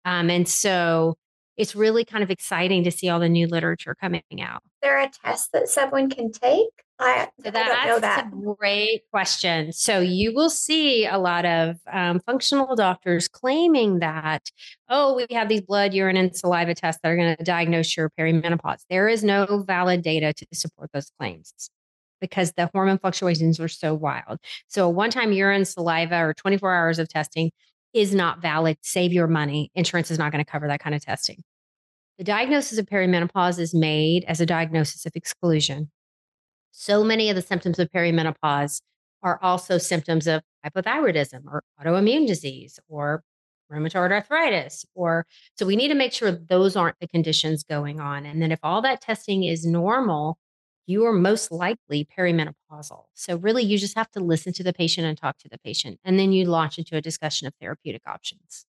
Um, 0.04 0.30
and 0.30 0.48
so 0.48 1.16
it's 1.60 1.76
really 1.76 2.06
kind 2.06 2.24
of 2.24 2.30
exciting 2.30 2.84
to 2.84 2.90
see 2.90 3.10
all 3.10 3.20
the 3.20 3.28
new 3.28 3.46
literature 3.46 3.94
coming 3.94 4.22
out. 4.40 4.62
Is 4.64 4.70
there 4.80 4.98
a 4.98 5.10
test 5.10 5.52
that 5.52 5.68
someone 5.68 6.08
can 6.08 6.32
take? 6.32 6.70
I, 6.98 7.28
so 7.44 7.50
that's 7.50 7.78
I 7.78 7.86
know 7.86 7.98
that. 8.00 8.28
a 8.28 8.54
great 8.56 9.02
question. 9.10 9.70
So 9.74 10.00
you 10.00 10.34
will 10.34 10.48
see 10.48 11.04
a 11.04 11.18
lot 11.18 11.44
of 11.44 11.76
um, 11.92 12.20
functional 12.20 12.74
doctors 12.76 13.28
claiming 13.28 13.98
that, 13.98 14.50
oh, 14.88 15.16
we 15.16 15.26
have 15.34 15.50
these 15.50 15.60
blood, 15.60 15.92
urine, 15.92 16.16
and 16.16 16.34
saliva 16.34 16.74
tests 16.74 17.00
that 17.02 17.10
are 17.10 17.16
going 17.16 17.36
to 17.36 17.44
diagnose 17.44 17.94
your 17.94 18.10
perimenopause. 18.18 18.80
There 18.88 19.08
is 19.08 19.22
no 19.22 19.62
valid 19.66 20.00
data 20.00 20.32
to 20.32 20.46
support 20.54 20.90
those 20.94 21.12
claims 21.18 21.70
because 22.22 22.52
the 22.52 22.70
hormone 22.72 22.98
fluctuations 22.98 23.60
are 23.60 23.68
so 23.68 23.94
wild. 23.94 24.38
So 24.68 24.86
a 24.86 24.90
one-time 24.90 25.32
urine, 25.32 25.66
saliva, 25.66 26.16
or 26.16 26.32
24 26.32 26.74
hours 26.74 26.98
of 26.98 27.08
testing 27.08 27.50
is 27.92 28.14
not 28.14 28.40
valid. 28.40 28.78
Save 28.82 29.12
your 29.12 29.26
money. 29.26 29.70
Insurance 29.74 30.10
is 30.10 30.18
not 30.18 30.32
going 30.32 30.44
to 30.44 30.50
cover 30.50 30.68
that 30.68 30.80
kind 30.80 30.94
of 30.94 31.04
testing. 31.04 31.42
The 32.20 32.24
diagnosis 32.24 32.76
of 32.76 32.84
perimenopause 32.84 33.58
is 33.58 33.74
made 33.74 34.24
as 34.24 34.42
a 34.42 34.46
diagnosis 34.46 35.06
of 35.06 35.16
exclusion. 35.16 35.90
So 36.70 37.02
many 37.02 37.30
of 37.30 37.34
the 37.34 37.40
symptoms 37.40 37.78
of 37.78 37.90
perimenopause 37.90 38.82
are 39.22 39.38
also 39.40 39.78
symptoms 39.78 40.26
of 40.26 40.42
hypothyroidism 40.62 41.46
or 41.46 41.62
autoimmune 41.82 42.26
disease 42.26 42.78
or 42.90 43.22
rheumatoid 43.72 44.12
arthritis 44.12 44.84
or 44.94 45.24
so 45.56 45.64
we 45.64 45.76
need 45.76 45.88
to 45.88 45.94
make 45.94 46.12
sure 46.12 46.30
those 46.30 46.76
aren't 46.76 47.00
the 47.00 47.08
conditions 47.08 47.64
going 47.64 48.00
on. 48.00 48.26
And 48.26 48.42
then 48.42 48.52
if 48.52 48.58
all 48.62 48.82
that 48.82 49.00
testing 49.00 49.44
is 49.44 49.64
normal 49.64 50.36
you 50.86 51.06
are 51.06 51.14
most 51.14 51.50
likely 51.50 52.04
perimenopausal. 52.04 53.04
So 53.14 53.36
really 53.36 53.62
you 53.62 53.78
just 53.78 53.96
have 53.96 54.10
to 54.10 54.20
listen 54.20 54.52
to 54.54 54.62
the 54.62 54.74
patient 54.74 55.06
and 55.06 55.16
talk 55.16 55.38
to 55.38 55.48
the 55.48 55.58
patient 55.58 55.98
and 56.04 56.18
then 56.18 56.32
you 56.32 56.44
launch 56.44 56.76
into 56.76 56.98
a 56.98 57.00
discussion 57.00 57.46
of 57.46 57.54
therapeutic 57.58 58.02
options 58.06 58.66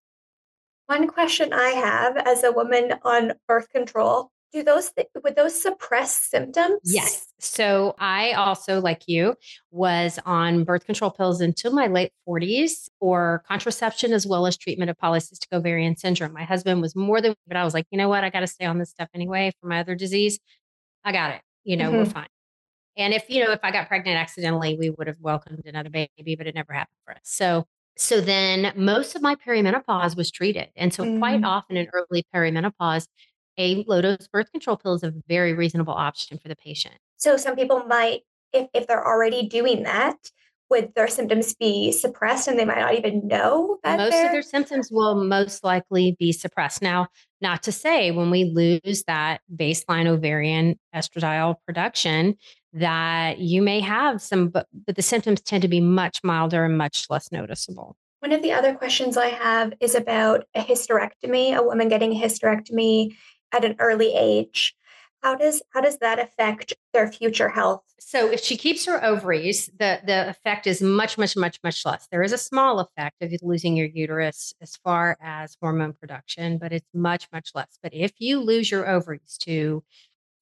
one 0.91 1.07
question 1.07 1.53
I 1.53 1.69
have 1.69 2.17
as 2.17 2.43
a 2.43 2.51
woman 2.51 2.95
on 3.03 3.31
birth 3.47 3.69
control 3.69 4.29
do 4.51 4.61
those 4.61 4.91
th- 4.91 5.07
would 5.23 5.37
those 5.37 5.61
suppress 5.61 6.13
symptoms? 6.13 6.81
Yes. 6.83 7.27
So 7.39 7.95
i 7.97 8.33
also 8.33 8.81
like 8.81 9.03
you 9.07 9.35
was 9.71 10.19
on 10.25 10.65
birth 10.65 10.85
control 10.85 11.09
pills 11.09 11.39
until 11.39 11.71
my 11.71 11.87
late 11.87 12.11
40s 12.27 12.89
for 12.99 13.41
contraception 13.47 14.11
as 14.11 14.27
well 14.27 14.45
as 14.45 14.57
treatment 14.57 14.91
of 14.91 14.97
polycystic 14.97 15.47
ovarian 15.53 15.95
syndrome. 15.95 16.33
My 16.33 16.43
husband 16.43 16.81
was 16.81 16.93
more 16.93 17.21
than 17.21 17.35
but 17.47 17.55
i 17.55 17.63
was 17.63 17.73
like 17.73 17.87
you 17.91 17.97
know 17.97 18.09
what? 18.09 18.25
I 18.25 18.29
got 18.29 18.41
to 18.41 18.47
stay 18.47 18.65
on 18.65 18.77
this 18.77 18.89
stuff 18.89 19.07
anyway 19.13 19.53
for 19.61 19.67
my 19.67 19.79
other 19.79 19.95
disease. 19.95 20.39
I 21.05 21.13
got 21.13 21.35
it. 21.35 21.41
You 21.63 21.77
know 21.77 21.87
mm-hmm. 21.87 21.99
we're 21.99 22.05
fine. 22.05 22.27
And 22.97 23.13
if 23.13 23.29
you 23.29 23.45
know 23.45 23.51
if 23.53 23.61
i 23.63 23.71
got 23.71 23.87
pregnant 23.87 24.17
accidentally 24.17 24.75
we 24.77 24.89
would 24.89 25.07
have 25.07 25.21
welcomed 25.21 25.65
another 25.65 25.89
baby 25.89 26.35
but 26.35 26.47
it 26.47 26.55
never 26.55 26.73
happened 26.73 26.99
for 27.05 27.13
us. 27.13 27.21
So 27.23 27.65
so 27.97 28.21
then 28.21 28.73
most 28.75 29.15
of 29.15 29.21
my 29.21 29.35
perimenopause 29.35 30.15
was 30.15 30.31
treated. 30.31 30.69
And 30.75 30.93
so, 30.93 31.03
mm. 31.03 31.19
quite 31.19 31.43
often 31.43 31.77
in 31.77 31.87
early 31.93 32.25
perimenopause, 32.33 33.07
a 33.57 33.83
low 33.87 34.01
dose 34.01 34.27
birth 34.27 34.51
control 34.51 34.77
pill 34.77 34.95
is 34.95 35.03
a 35.03 35.13
very 35.27 35.53
reasonable 35.53 35.93
option 35.93 36.37
for 36.37 36.47
the 36.47 36.55
patient. 36.55 36.95
So, 37.17 37.37
some 37.37 37.55
people 37.55 37.83
might, 37.85 38.21
if, 38.53 38.67
if 38.73 38.87
they're 38.87 39.05
already 39.05 39.47
doing 39.47 39.83
that, 39.83 40.17
would 40.71 40.95
their 40.95 41.07
symptoms 41.07 41.53
be 41.53 41.91
suppressed 41.91 42.47
and 42.47 42.57
they 42.57 42.65
might 42.65 42.79
not 42.79 42.95
even 42.95 43.27
know 43.27 43.77
that 43.83 43.97
most 43.97 44.15
of 44.15 44.31
their 44.31 44.41
symptoms 44.41 44.89
will 44.89 45.23
most 45.25 45.63
likely 45.63 46.15
be 46.17 46.31
suppressed 46.31 46.81
now 46.81 47.07
not 47.41 47.61
to 47.63 47.71
say 47.71 48.09
when 48.09 48.31
we 48.31 48.45
lose 48.45 49.03
that 49.05 49.41
baseline 49.53 50.07
ovarian 50.07 50.79
estradiol 50.95 51.55
production 51.65 52.35
that 52.73 53.39
you 53.39 53.61
may 53.61 53.79
have 53.79 54.21
some, 54.21 54.49
but, 54.49 54.67
but 54.85 54.95
the 54.95 55.01
symptoms 55.01 55.41
tend 55.41 55.61
to 55.61 55.67
be 55.67 55.81
much 55.81 56.19
milder 56.23 56.65
and 56.65 56.77
much 56.77 57.05
less 57.09 57.31
noticeable. 57.31 57.95
One 58.19 58.31
of 58.31 58.41
the 58.41 58.53
other 58.53 58.75
questions 58.75 59.17
I 59.17 59.29
have 59.29 59.73
is 59.79 59.95
about 59.95 60.45
a 60.53 60.61
hysterectomy, 60.61 61.55
a 61.55 61.63
woman 61.63 61.89
getting 61.89 62.11
a 62.13 62.21
hysterectomy 62.21 63.15
at 63.51 63.65
an 63.65 63.75
early 63.79 64.13
age. 64.15 64.75
How 65.23 65.35
does 65.35 65.61
how 65.71 65.81
does 65.81 65.99
that 65.99 66.17
affect 66.17 66.73
their 66.93 67.11
future 67.11 67.49
health? 67.49 67.83
So 67.99 68.31
if 68.31 68.41
she 68.41 68.57
keeps 68.57 68.85
her 68.85 69.03
ovaries, 69.03 69.67
the 69.77 69.99
the 70.03 70.29
effect 70.29 70.65
is 70.65 70.81
much 70.81 71.17
much 71.17 71.35
much 71.35 71.59
much 71.63 71.85
less. 71.85 72.07
There 72.11 72.23
is 72.23 72.31
a 72.31 72.39
small 72.39 72.79
effect 72.79 73.21
of 73.21 73.31
losing 73.43 73.75
your 73.77 73.87
uterus 73.87 74.53
as 74.61 74.75
far 74.77 75.17
as 75.21 75.57
hormone 75.61 75.93
production, 75.93 76.57
but 76.57 76.71
it's 76.71 76.89
much 76.93 77.27
much 77.31 77.51
less. 77.53 77.77
But 77.83 77.93
if 77.93 78.13
you 78.19 78.39
lose 78.39 78.71
your 78.71 78.87
ovaries 78.87 79.37
to 79.41 79.83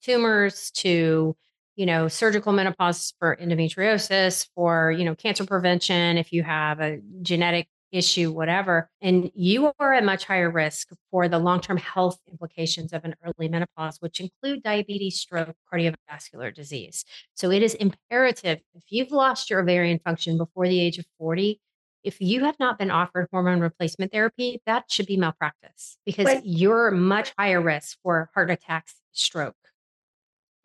tumors 0.02 0.70
to 0.72 1.36
you 1.80 1.86
know, 1.86 2.08
surgical 2.08 2.52
menopause 2.52 3.14
for 3.18 3.38
endometriosis, 3.40 4.46
for, 4.54 4.92
you 4.92 5.02
know, 5.02 5.14
cancer 5.14 5.46
prevention, 5.46 6.18
if 6.18 6.30
you 6.30 6.42
have 6.42 6.78
a 6.78 7.00
genetic 7.22 7.68
issue, 7.90 8.30
whatever, 8.30 8.90
and 9.00 9.30
you 9.34 9.72
are 9.78 9.94
at 9.94 10.04
much 10.04 10.26
higher 10.26 10.50
risk 10.50 10.90
for 11.10 11.26
the 11.26 11.38
long 11.38 11.58
term 11.58 11.78
health 11.78 12.20
implications 12.30 12.92
of 12.92 13.06
an 13.06 13.14
early 13.24 13.48
menopause, 13.48 13.96
which 14.00 14.20
include 14.20 14.62
diabetes, 14.62 15.18
stroke, 15.18 15.56
cardiovascular 15.72 16.54
disease. 16.54 17.06
So 17.32 17.50
it 17.50 17.62
is 17.62 17.72
imperative 17.72 18.60
if 18.74 18.82
you've 18.90 19.10
lost 19.10 19.48
your 19.48 19.60
ovarian 19.60 20.00
function 20.00 20.36
before 20.36 20.68
the 20.68 20.78
age 20.78 20.98
of 20.98 21.06
40, 21.16 21.62
if 22.04 22.20
you 22.20 22.44
have 22.44 22.60
not 22.60 22.78
been 22.78 22.90
offered 22.90 23.26
hormone 23.32 23.60
replacement 23.60 24.12
therapy, 24.12 24.60
that 24.66 24.84
should 24.90 25.06
be 25.06 25.16
malpractice 25.16 25.96
because 26.04 26.26
Wait. 26.26 26.42
you're 26.44 26.90
much 26.90 27.32
higher 27.38 27.62
risk 27.62 27.96
for 28.02 28.28
heart 28.34 28.50
attacks, 28.50 28.96
stroke, 29.12 29.56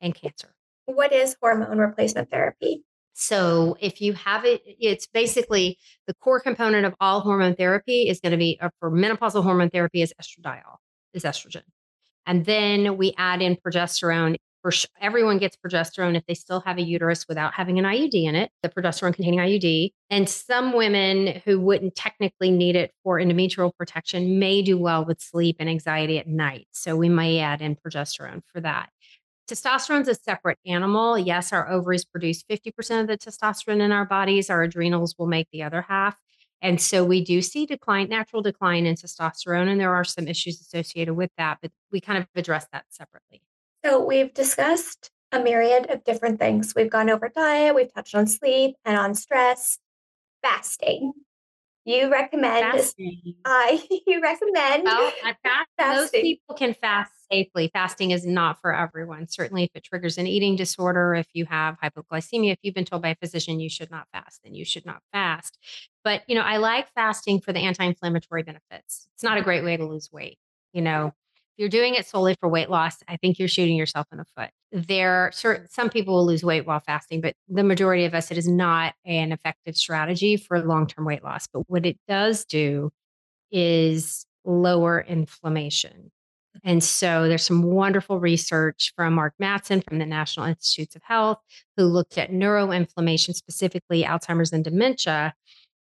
and 0.01 0.13
cancer. 0.13 0.54
What 0.85 1.11
is 1.13 1.35
hormone 1.41 1.77
replacement 1.77 2.29
therapy? 2.29 2.83
So, 3.17 3.77
if 3.79 4.01
you 4.01 4.11
have 4.13 4.43
it, 4.43 4.61
it's 4.65 5.07
basically 5.07 5.77
the 6.05 6.13
core 6.15 6.41
component 6.41 6.85
of 6.85 6.93
all 6.99 7.21
hormone 7.21 7.55
therapy 7.55 8.09
is 8.09 8.19
going 8.19 8.31
to 8.31 8.37
be 8.37 8.59
uh, 8.61 8.69
for 8.79 8.91
menopausal 8.91 9.41
hormone 9.41 9.69
therapy 9.69 10.01
is 10.01 10.13
estradiol, 10.21 10.75
is 11.13 11.23
estrogen. 11.23 11.63
And 12.25 12.45
then 12.45 12.97
we 12.97 13.13
add 13.17 13.41
in 13.41 13.55
progesterone 13.55 14.35
For 14.61 14.71
everyone 14.99 15.37
gets 15.37 15.55
progesterone 15.55 16.17
if 16.17 16.25
they 16.25 16.33
still 16.33 16.59
have 16.61 16.79
a 16.79 16.81
uterus 16.81 17.27
without 17.29 17.53
having 17.53 17.77
an 17.77 17.85
IUD 17.85 18.15
in 18.15 18.33
it, 18.35 18.49
the 18.63 18.69
progesterone 18.69 19.13
containing 19.13 19.39
IUD. 19.39 19.91
And 20.09 20.27
some 20.27 20.73
women 20.73 21.39
who 21.45 21.59
wouldn't 21.59 21.95
technically 21.95 22.49
need 22.49 22.75
it 22.75 22.91
for 23.03 23.19
endometrial 23.19 23.71
protection 23.77 24.39
may 24.39 24.63
do 24.63 24.75
well 24.77 25.05
with 25.05 25.21
sleep 25.21 25.57
and 25.59 25.69
anxiety 25.69 26.17
at 26.17 26.27
night. 26.27 26.67
So 26.71 26.95
we 26.95 27.09
may 27.09 27.39
add 27.39 27.61
in 27.61 27.75
progesterone 27.75 28.41
for 28.51 28.59
that. 28.61 28.89
Testosterone 29.47 30.01
is 30.01 30.07
a 30.07 30.15
separate 30.15 30.57
animal. 30.65 31.17
Yes, 31.17 31.53
our 31.53 31.69
ovaries 31.69 32.03
produce 32.03 32.43
50% 32.43 33.01
of 33.01 33.07
the 33.07 33.17
testosterone 33.17 33.81
in 33.81 33.91
our 33.91 34.05
bodies. 34.05 34.49
Our 34.49 34.63
adrenals 34.63 35.15
will 35.17 35.27
make 35.27 35.47
the 35.51 35.63
other 35.63 35.83
half. 35.83 36.15
And 36.61 36.81
so 36.81 37.03
we 37.03 37.23
do 37.23 37.41
see 37.43 37.65
decline, 37.67 38.09
natural 38.09 38.41
decline 38.41 38.87
in 38.87 38.95
testosterone, 38.95 39.67
and 39.67 39.79
there 39.79 39.93
are 39.93 40.03
some 40.03 40.27
issues 40.27 40.59
associated 40.61 41.13
with 41.13 41.29
that, 41.37 41.59
but 41.61 41.71
we 41.91 42.01
kind 42.01 42.17
of 42.17 42.27
address 42.35 42.65
that 42.71 42.85
separately. 42.89 43.43
So 43.85 44.03
we've 44.03 44.33
discussed 44.33 45.11
a 45.31 45.39
myriad 45.39 45.91
of 45.91 46.03
different 46.03 46.39
things. 46.39 46.73
We've 46.75 46.89
gone 46.89 47.09
over 47.09 47.29
diet, 47.29 47.75
we've 47.75 47.93
touched 47.93 48.15
on 48.15 48.25
sleep 48.25 48.77
and 48.83 48.97
on 48.97 49.13
stress, 49.13 49.77
fasting. 50.41 51.13
You 51.85 52.11
recommend 52.11 52.65
fasting. 52.65 53.35
I 53.45 53.81
you 54.07 54.19
recommend 54.21 54.85
well, 54.85 55.11
fast, 55.43 55.69
most 55.79 56.13
people 56.13 56.55
can 56.55 56.73
fast 56.73 57.11
safely. 57.31 57.69
Fasting 57.71 58.09
is 58.09 58.25
not 58.25 58.59
for 58.59 58.73
everyone. 58.73 59.27
Certainly 59.27 59.65
if 59.65 59.69
it 59.75 59.83
triggers 59.83 60.17
an 60.17 60.25
eating 60.25 60.55
disorder, 60.55 61.13
if 61.13 61.27
you 61.33 61.45
have 61.45 61.77
hypoglycemia, 61.79 62.53
if 62.53 62.59
you've 62.63 62.73
been 62.73 62.85
told 62.85 63.03
by 63.03 63.09
a 63.09 63.15
physician 63.15 63.59
you 63.59 63.69
should 63.69 63.91
not 63.91 64.07
fast, 64.11 64.41
then 64.43 64.55
you 64.55 64.65
should 64.65 64.85
not 64.85 65.01
fast. 65.13 65.59
But 66.03 66.23
you 66.27 66.33
know, 66.33 66.41
I 66.41 66.57
like 66.57 66.91
fasting 66.93 67.39
for 67.39 67.53
the 67.53 67.59
anti-inflammatory 67.59 68.41
benefits. 68.41 69.07
It's 69.13 69.23
not 69.23 69.37
a 69.37 69.43
great 69.43 69.63
way 69.63 69.77
to 69.77 69.85
lose 69.85 70.11
weight. 70.11 70.39
You 70.73 70.81
know, 70.81 71.13
if 71.55 71.61
you're 71.61 71.69
doing 71.69 71.95
it 71.95 72.05
solely 72.05 72.35
for 72.37 72.49
weight 72.49 72.69
loss, 72.69 72.97
I 73.07 73.15
think 73.15 73.39
you're 73.39 73.47
shooting 73.47 73.77
yourself 73.77 74.07
in 74.11 74.17
the 74.17 74.25
foot. 74.35 74.49
There, 74.73 75.31
certain 75.33 75.69
some 75.69 75.89
people 75.89 76.15
will 76.15 76.25
lose 76.25 76.43
weight 76.43 76.65
while 76.65 76.81
fasting, 76.81 77.21
but 77.21 77.33
the 77.47 77.63
majority 77.63 78.03
of 78.03 78.13
us, 78.13 78.29
it 78.29 78.37
is 78.37 78.47
not 78.47 78.93
an 79.05 79.31
effective 79.31 79.77
strategy 79.77 80.35
for 80.35 80.61
long-term 80.61 81.05
weight 81.05 81.23
loss. 81.23 81.47
But 81.47 81.63
what 81.67 81.85
it 81.85 81.97
does 82.09 82.43
do 82.43 82.91
is 83.51 84.25
lower 84.43 84.99
inflammation. 84.99 86.11
And 86.63 86.83
so 86.83 87.27
there's 87.29 87.43
some 87.43 87.63
wonderful 87.63 88.19
research 88.19 88.91
from 88.95 89.13
Mark 89.13 89.33
Mattson 89.41 89.81
from 89.81 89.99
the 89.99 90.05
National 90.05 90.45
Institutes 90.45 90.95
of 90.95 91.03
Health, 91.03 91.39
who 91.77 91.85
looked 91.85 92.17
at 92.17 92.31
neuroinflammation, 92.31 93.33
specifically 93.33 94.03
Alzheimer's 94.03 94.51
and 94.51 94.63
dementia, 94.63 95.33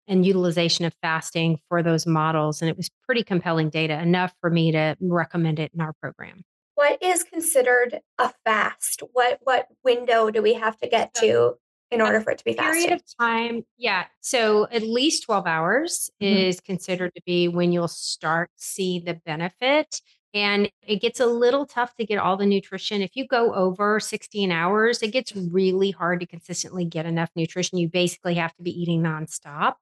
and 0.08 0.26
utilization 0.26 0.86
of 0.86 0.94
fasting 1.02 1.60
for 1.70 1.84
those 1.84 2.06
models. 2.06 2.62
And 2.62 2.70
it 2.70 2.78
was 2.78 2.90
pretty 3.06 3.24
compelling 3.24 3.70
data, 3.70 4.00
enough 4.00 4.34
for 4.42 4.50
me 4.50 4.72
to 4.72 4.96
recommend 5.00 5.60
it 5.60 5.72
in 5.74 5.82
our 5.82 5.94
program. 5.94 6.44
What 6.76 7.02
is 7.02 7.24
considered 7.24 8.00
a 8.18 8.32
fast? 8.46 9.04
What 9.14 9.40
what 9.44 9.68
window 9.84 10.32
do 10.32 10.42
we 10.42 10.54
have 10.56 10.78
to 10.80 10.88
get 10.88 11.14
to 11.16 11.56
in 11.92 12.02
order 12.02 12.22
for 12.22 12.32
it 12.32 12.40
to 12.40 12.44
be 12.44 12.54
fasting? 12.54 12.88
Period 12.88 12.94
of 12.94 13.04
time, 13.20 13.66
yeah. 13.78 14.06
So 14.22 14.68
at 14.72 14.82
least 14.82 15.24
12 15.24 15.46
hours 15.46 16.10
mm-hmm. 16.22 16.38
is 16.38 16.60
considered 16.60 17.14
to 17.16 17.22
be 17.26 17.48
when 17.48 17.72
you'll 17.72 17.88
start 17.88 18.50
see 18.56 19.00
the 19.00 19.14
benefit. 19.14 20.02
And 20.34 20.72
it 20.88 21.02
gets 21.02 21.20
a 21.20 21.26
little 21.26 21.66
tough 21.66 21.94
to 21.98 22.06
get 22.06 22.18
all 22.18 22.38
the 22.38 22.46
nutrition. 22.46 23.02
If 23.02 23.18
you 23.18 23.28
go 23.28 23.54
over 23.54 24.00
16 24.00 24.50
hours, 24.50 25.04
it 25.04 25.12
gets 25.12 25.36
really 25.36 25.92
hard 25.92 26.22
to 26.22 26.26
consistently 26.26 26.86
get 26.86 27.06
enough 27.06 27.30
nutrition. 27.36 27.78
You 27.78 27.90
basically 27.90 28.36
have 28.36 28.56
to 28.56 28.64
be 28.64 28.72
eating 28.72 29.04
nonstop 29.04 29.74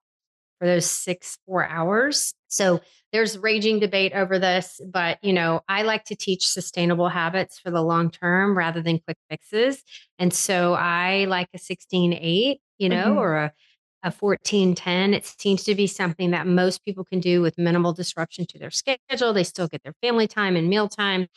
for 0.59 0.67
those 0.67 0.85
six, 0.85 1.37
four 1.45 1.65
hours. 1.65 2.33
So 2.47 2.81
there's 3.11 3.37
raging 3.37 3.79
debate 3.79 4.13
over 4.13 4.37
this, 4.37 4.79
but 4.85 5.17
you 5.23 5.33
know, 5.33 5.61
I 5.67 5.83
like 5.83 6.05
to 6.05 6.15
teach 6.15 6.47
sustainable 6.47 7.09
habits 7.09 7.59
for 7.59 7.71
the 7.71 7.81
long 7.81 8.11
term 8.11 8.57
rather 8.57 8.81
than 8.81 8.99
quick 8.99 9.17
fixes. 9.29 9.81
And 10.19 10.33
so 10.33 10.73
I 10.73 11.25
like 11.25 11.49
a 11.53 11.57
16 11.57 12.13
8, 12.13 12.61
you 12.77 12.89
know, 12.89 13.05
mm-hmm. 13.05 13.17
or 13.17 13.35
a 13.37 13.53
a 14.01 14.11
1410 14.11 15.13
it 15.13 15.25
seems 15.25 15.63
to 15.65 15.75
be 15.75 15.85
something 15.85 16.31
that 16.31 16.47
most 16.47 16.85
people 16.85 17.03
can 17.03 17.19
do 17.19 17.41
with 17.41 17.57
minimal 17.57 17.91
disruption 17.91 18.45
to 18.45 18.57
their 18.57 18.71
schedule 18.71 19.33
they 19.33 19.43
still 19.43 19.67
get 19.67 19.83
their 19.83 19.95
family 20.01 20.25
time 20.25 20.55
and 20.55 20.69
meal 20.69 20.87
time 20.87 21.27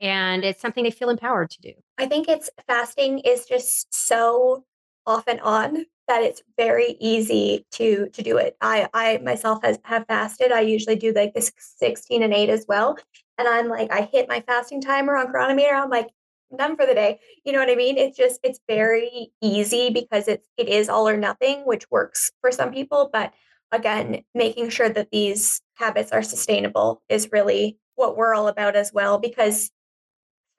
and 0.00 0.44
it's 0.44 0.60
something 0.60 0.84
they 0.84 0.90
feel 0.92 1.10
empowered 1.10 1.50
to 1.50 1.60
do 1.60 1.72
i 1.98 2.06
think 2.06 2.28
it's 2.28 2.48
fasting 2.68 3.18
is 3.20 3.44
just 3.46 3.92
so 3.92 4.64
off 5.04 5.24
and 5.26 5.40
on 5.40 5.84
that 6.12 6.22
it's 6.22 6.42
very 6.58 6.96
easy 7.00 7.64
to 7.72 8.08
to 8.12 8.22
do 8.22 8.36
it. 8.36 8.54
I 8.60 8.88
I 8.92 9.18
myself 9.24 9.60
has 9.62 9.78
have 9.84 10.04
fasted. 10.06 10.52
I 10.52 10.60
usually 10.60 10.96
do 10.96 11.12
like 11.12 11.32
this 11.32 11.50
16 11.78 12.22
and 12.22 12.34
8 12.34 12.50
as 12.50 12.66
well. 12.68 12.98
And 13.38 13.48
I'm 13.48 13.68
like, 13.68 13.90
I 13.90 14.02
hit 14.12 14.28
my 14.28 14.40
fasting 14.46 14.82
timer 14.82 15.16
on 15.16 15.28
cronometer. 15.28 15.74
I'm 15.74 15.88
like, 15.88 16.08
done 16.56 16.76
for 16.76 16.84
the 16.84 16.94
day. 16.94 17.18
You 17.44 17.52
know 17.52 17.60
what 17.60 17.70
I 17.70 17.76
mean? 17.76 17.96
It's 17.96 18.16
just 18.16 18.40
it's 18.42 18.60
very 18.68 19.32
easy 19.40 19.88
because 19.88 20.28
it's 20.28 20.46
it 20.58 20.68
is 20.68 20.90
all 20.90 21.08
or 21.08 21.16
nothing, 21.16 21.62
which 21.64 21.90
works 21.90 22.30
for 22.42 22.52
some 22.52 22.72
people. 22.72 23.08
But 23.10 23.32
again, 23.70 24.22
making 24.34 24.68
sure 24.68 24.90
that 24.90 25.10
these 25.10 25.62
habits 25.76 26.12
are 26.12 26.22
sustainable 26.22 27.02
is 27.08 27.32
really 27.32 27.78
what 27.94 28.18
we're 28.18 28.34
all 28.34 28.48
about 28.48 28.76
as 28.76 28.92
well 28.92 29.18
because 29.18 29.70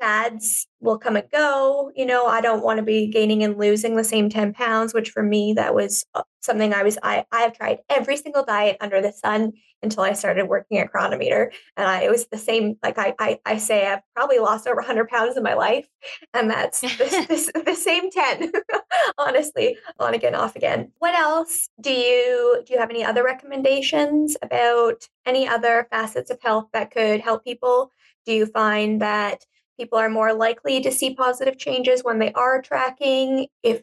fads 0.04 0.68
will 0.82 0.97
come 0.97 1.16
and 1.16 1.30
go. 1.32 1.89
You 1.95 2.06
know, 2.06 2.26
I 2.26 2.41
don't 2.41 2.64
want 2.64 2.78
to 2.78 2.84
be 2.84 3.08
gaining 3.08 3.41
and 3.41 3.58
losing 3.58 3.95
the 3.95 4.04
same 4.04 4.30
10 4.30 4.54
pounds, 4.54 4.93
which 4.93 5.12
for 5.12 5.24
me, 5.24 5.54
that 5.54 5.74
was 5.74 6.06
uh, 6.14 6.24
something 6.41 6.74
I 6.74 6.84
was, 6.84 6.97
I, 7.01 7.26
I 7.32 7.41
have 7.41 7.54
tried 7.54 7.80
every 7.89 8.18
single 8.18 8.43
diet 8.43 8.76
under 8.82 9.01
the 9.01 9.14
sun 9.14 9.54
until 9.82 10.04
I 10.04 10.12
started 10.12 10.49
working 10.49 10.78
at 10.80 10.91
Cronometer. 10.91 11.54
And 11.78 11.88
I, 11.88 12.01
it 12.01 12.12
was 12.12 12.28
the 12.28 12.38
same, 12.38 12.76
like 12.84 12.97
I, 12.97 13.14
I, 13.18 13.39
I 13.45 13.58
say, 13.58 13.88
I've 13.88 14.01
probably 14.14 14.39
lost 14.39 14.68
over 14.68 14.78
100 14.78 15.08
pounds 15.08 15.38
in 15.38 15.43
my 15.43 15.54
life. 15.54 15.88
And 16.34 16.49
that's 16.49 16.82
this, 16.97 17.28
this, 17.28 17.51
the 17.66 17.76
same 17.76 18.12
10, 18.12 18.51
honestly, 19.18 19.78
on 19.99 20.14
again, 20.14 20.36
off 20.36 20.58
again. 20.58 20.91
What 20.99 21.16
else 21.16 21.70
do 21.80 21.93
you, 21.93 22.62
do 22.66 22.74
you 22.74 22.80
have 22.80 22.89
any 22.89 23.06
other 23.06 23.24
recommendations 23.24 24.36
about 24.41 25.08
any 25.26 25.47
other 25.47 25.88
facets 25.89 26.30
of 26.30 26.41
health 26.41 26.68
that 26.74 26.91
could 26.91 27.22
help 27.22 27.45
people? 27.45 27.91
Do 28.26 28.34
you 28.34 28.45
find 28.45 29.01
that 29.01 29.45
people 29.80 29.98
are 29.98 30.10
more 30.10 30.34
likely 30.34 30.82
to 30.82 30.92
see 30.92 31.16
positive 31.16 31.58
changes 31.58 32.04
when 32.04 32.20
they 32.20 32.32
are 32.34 32.62
tracking. 32.62 33.48
If 33.64 33.82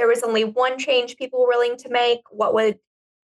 there 0.00 0.08
was 0.08 0.22
only 0.22 0.44
one 0.44 0.78
change 0.78 1.16
people 1.16 1.40
were 1.40 1.48
willing 1.48 1.76
to 1.76 1.90
make 1.90 2.20
what 2.30 2.54
would 2.54 2.78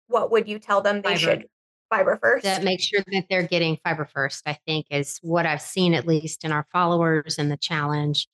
what 0.09 0.31
would 0.31 0.47
you 0.47 0.59
tell 0.59 0.83
them 0.83 1.01
they 1.01 1.17
fiber. 1.17 1.19
should 1.19 1.47
fiber 1.89 2.19
first? 2.23 2.45
That 2.45 2.63
make 2.63 2.81
sure 2.81 3.01
that 3.11 3.25
they're 3.31 3.47
getting 3.47 3.79
fiber 3.83 4.05
first 4.05 4.43
i 4.47 4.59
think 4.67 4.87
is 4.91 5.19
what 5.23 5.47
i've 5.47 5.63
seen 5.63 5.95
at 5.95 6.07
least 6.07 6.45
in 6.45 6.53
our 6.53 6.67
followers 6.71 7.39
and 7.39 7.51
the 7.51 7.57
challenge 7.57 8.29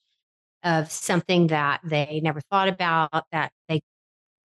of 0.64 0.90
something 0.90 1.46
that 1.48 1.80
they 1.84 2.20
never 2.24 2.40
thought 2.50 2.68
about 2.68 3.24
that 3.30 3.52
they 3.68 3.80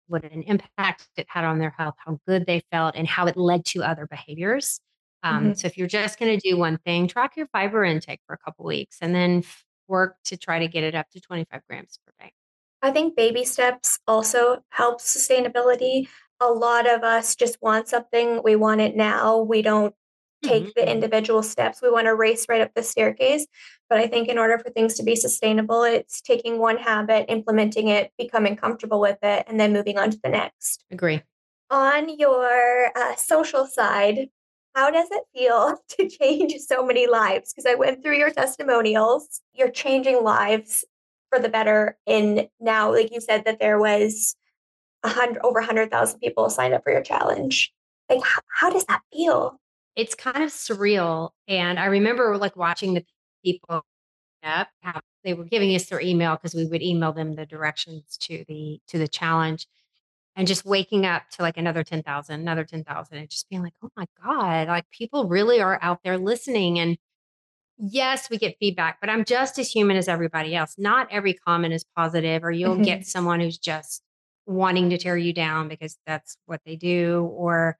what 0.09 0.25
an 0.25 0.43
impact 0.43 1.07
it 1.17 1.27
had 1.29 1.45
on 1.45 1.59
their 1.61 1.75
health 1.79 1.95
how 1.99 2.19
good 2.27 2.45
they 2.45 2.63
felt 2.73 2.97
and 2.97 3.07
how 3.07 3.27
it 3.27 3.37
led 3.37 3.65
to 3.67 3.85
other 3.85 4.09
behaviors 4.09 4.81
um, 5.23 5.45
mm-hmm. 5.45 5.53
So 5.55 5.67
if 5.67 5.77
you're 5.77 5.89
just 5.89 6.19
going 6.19 6.39
to 6.39 6.49
do 6.49 6.57
one 6.57 6.79
thing, 6.79 7.09
track 7.09 7.37
your 7.37 7.47
fiber 7.49 7.85
intake 7.85 8.21
for 8.27 8.35
a 8.35 8.39
couple 8.39 8.65
weeks 8.65 8.99
and 9.01 9.15
then 9.15 9.43
work 9.89 10.17
to 10.25 10.37
try 10.37 10.59
to 10.61 10.69
get 10.69 10.85
it 10.85 10.95
up 10.95 11.11
to 11.11 11.21
25 11.21 11.61
grams 11.69 11.99
per 12.07 12.13
day. 12.25 12.33
I 12.83 12.91
think 12.91 13.17
baby 13.17 13.45
steps 13.45 13.99
also 14.07 14.59
help 14.71 15.01
sustainability. 15.01 16.09
A 16.41 16.47
lot 16.47 16.89
of 16.89 17.03
us 17.03 17.35
just 17.35 17.59
want 17.63 17.89
something, 17.89 18.43
we 18.45 18.57
want 18.57 18.81
it 18.81 18.95
now. 18.95 19.39
We 19.39 19.63
don't 19.63 19.95
take 20.45 20.65
mm-hmm. 20.65 20.71
the 20.77 20.91
individual 20.91 21.43
steps. 21.43 21.81
We 21.83 21.91
want 21.91 22.07
to 22.07 22.15
race 22.15 22.47
right 22.49 22.61
up 22.61 22.73
the 22.75 22.83
staircase. 22.83 23.47
But 23.89 23.99
I 23.99 24.07
think 24.07 24.29
in 24.29 24.39
order 24.39 24.59
for 24.59 24.71
things 24.71 24.95
to 24.95 25.03
be 25.03 25.17
sustainable, 25.17 25.83
it's 25.85 26.21
taking 26.21 26.59
one 26.59 26.77
habit, 26.77 27.27
implementing 27.29 27.89
it, 27.89 28.13
becoming 28.19 28.57
comfortable 28.57 29.01
with 29.01 29.19
it, 29.23 29.45
and 29.49 29.59
then 29.59 29.73
moving 29.73 29.99
on 29.99 30.11
to 30.11 30.19
the 30.23 30.29
next. 30.29 30.85
Agree. 30.91 31.23
On 31.71 32.19
your 32.19 32.91
uh, 32.97 33.17
social 33.17 33.67
side, 33.67 34.29
how 34.77 34.91
does 34.91 35.09
it 35.11 35.25
feel 35.35 35.79
to 35.89 36.09
change 36.09 36.55
so 36.59 36.87
many 36.87 37.09
lives? 37.09 37.53
Because 37.53 37.67
I 37.67 37.75
went 37.75 38.03
through 38.03 38.19
your 38.19 38.31
testimonials. 38.31 39.41
You're 39.55 39.71
changing 39.71 40.23
lives 40.23 40.85
for 41.31 41.41
the 41.41 41.49
better 41.49 41.99
in 42.07 42.49
now, 42.61 42.93
like 42.93 43.13
you 43.13 43.21
said, 43.21 43.45
that 43.47 43.59
there 43.59 43.81
was 43.81 44.37
a 45.03 45.09
hundred 45.09 45.41
over 45.43 45.61
hundred 45.61 45.91
thousand 45.91 46.21
people 46.21 46.49
signed 46.51 46.75
up 46.75 46.85
for 46.85 46.93
your 46.93 47.03
challenge. 47.03 47.73
Like, 48.09 48.23
how, 48.23 48.41
how 48.53 48.71
does 48.71 48.85
that 48.85 49.01
feel? 49.13 49.59
It's 49.97 50.15
kind 50.15 50.45
of 50.45 50.51
surreal. 50.51 51.31
And 51.49 51.81
I 51.81 51.87
remember 51.87 52.37
like 52.37 52.55
watching 52.55 52.95
the 52.95 53.05
people 53.45 53.85
up 54.45 54.69
how 54.83 55.01
they 55.25 55.35
were 55.35 55.45
giving 55.45 55.75
us 55.75 55.87
their 55.87 56.01
email 56.01 56.37
because 56.37 56.55
we 56.55 56.67
would 56.67 56.83
email 56.83 57.13
them 57.13 57.35
the 57.35 57.47
directions 57.47 58.17
to 58.19 58.45
the 58.47 58.81
to 58.87 58.99
the 58.99 59.09
challenge 59.09 59.67
and 60.37 60.47
just 60.47 60.67
waking 60.67 61.07
up 61.07 61.23
to 61.31 61.43
like 61.43 61.57
another 61.57 61.83
10,000, 61.83 62.41
another 62.41 62.65
10,000 62.65 63.17
and 63.19 63.31
just 63.31 63.49
being 63.49 63.63
like, 63.63 63.73
"Oh 63.83 63.91
my 63.97 64.07
god, 64.23 64.69
like 64.69 64.89
people 64.91 65.29
really 65.29 65.61
are 65.61 65.79
out 65.83 66.01
there 66.05 66.19
listening." 66.19 66.79
And 66.79 66.99
yes, 67.79 68.31
we 68.31 68.39
get 68.39 68.59
feedback, 68.61 68.99
but 69.01 69.11
I'm 69.11 69.25
just 69.25 69.59
as 69.59 69.71
human 69.71 69.97
as 69.97 70.09
everybody 70.09 70.55
else. 70.55 70.75
Not 70.79 71.09
every 71.11 71.35
comment 71.35 71.75
is 71.75 71.85
positive 71.97 72.45
or 72.45 72.53
you'll 72.53 72.75
mm-hmm. 72.75 72.83
get 72.83 73.07
someone 73.07 73.41
who's 73.41 73.59
just 73.59 74.03
wanting 74.47 74.91
to 74.91 74.99
tear 74.99 75.17
you 75.17 75.33
down 75.33 75.69
because 75.69 75.99
that's 76.07 76.37
what 76.47 76.61
they 76.65 76.77
do 76.77 77.25
or 77.35 77.79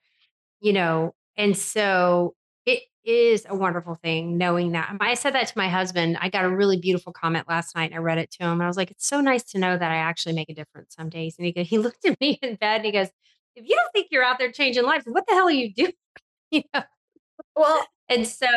you 0.61 0.73
know, 0.73 1.15
and 1.37 1.57
so 1.57 2.35
it 2.65 2.83
is 3.07 3.47
a 3.49 3.55
wonderful 3.55 3.95
thing 3.95 4.37
knowing 4.37 4.73
that. 4.73 4.95
I 5.01 5.15
said 5.15 5.35
that 5.35 5.47
to 5.47 5.53
my 5.57 5.69
husband. 5.69 6.19
I 6.21 6.29
got 6.29 6.45
a 6.45 6.51
really 6.51 6.77
beautiful 6.77 7.13
comment 7.13 7.49
last 7.49 7.77
night 7.77 7.93
and 7.93 7.95
I 7.95 7.99
read 7.99 8.19
it 8.19 8.33
to 8.33 8.45
him. 8.45 8.61
I 8.61 8.67
was 8.67 8.77
like, 8.77 8.91
it's 8.91 9.07
so 9.07 9.21
nice 9.21 9.45
to 9.45 9.59
know 9.59 9.79
that 9.79 9.91
I 9.91 9.97
actually 9.97 10.35
make 10.35 10.51
a 10.51 10.55
difference 10.55 10.95
some 10.97 11.09
days. 11.09 11.37
And 11.39 11.47
he, 11.47 11.63
he 11.63 11.79
looked 11.79 12.05
at 12.05 12.21
me 12.21 12.39
in 12.43 12.57
bed 12.57 12.77
and 12.77 12.85
he 12.85 12.93
goes, 12.93 13.09
if 13.55 13.67
you 13.67 13.77
don't 13.77 13.93
think 13.93 14.09
you're 14.11 14.25
out 14.25 14.39
there 14.39 14.51
changing 14.51 14.85
lives, 14.85 15.05
what 15.07 15.25
the 15.27 15.35
hell 15.35 15.47
are 15.47 15.53
you 15.53 15.73
doing? 15.73 15.93
you 16.51 16.63
know? 16.75 16.83
Well, 17.55 17.87
and 18.09 18.27
so 18.27 18.49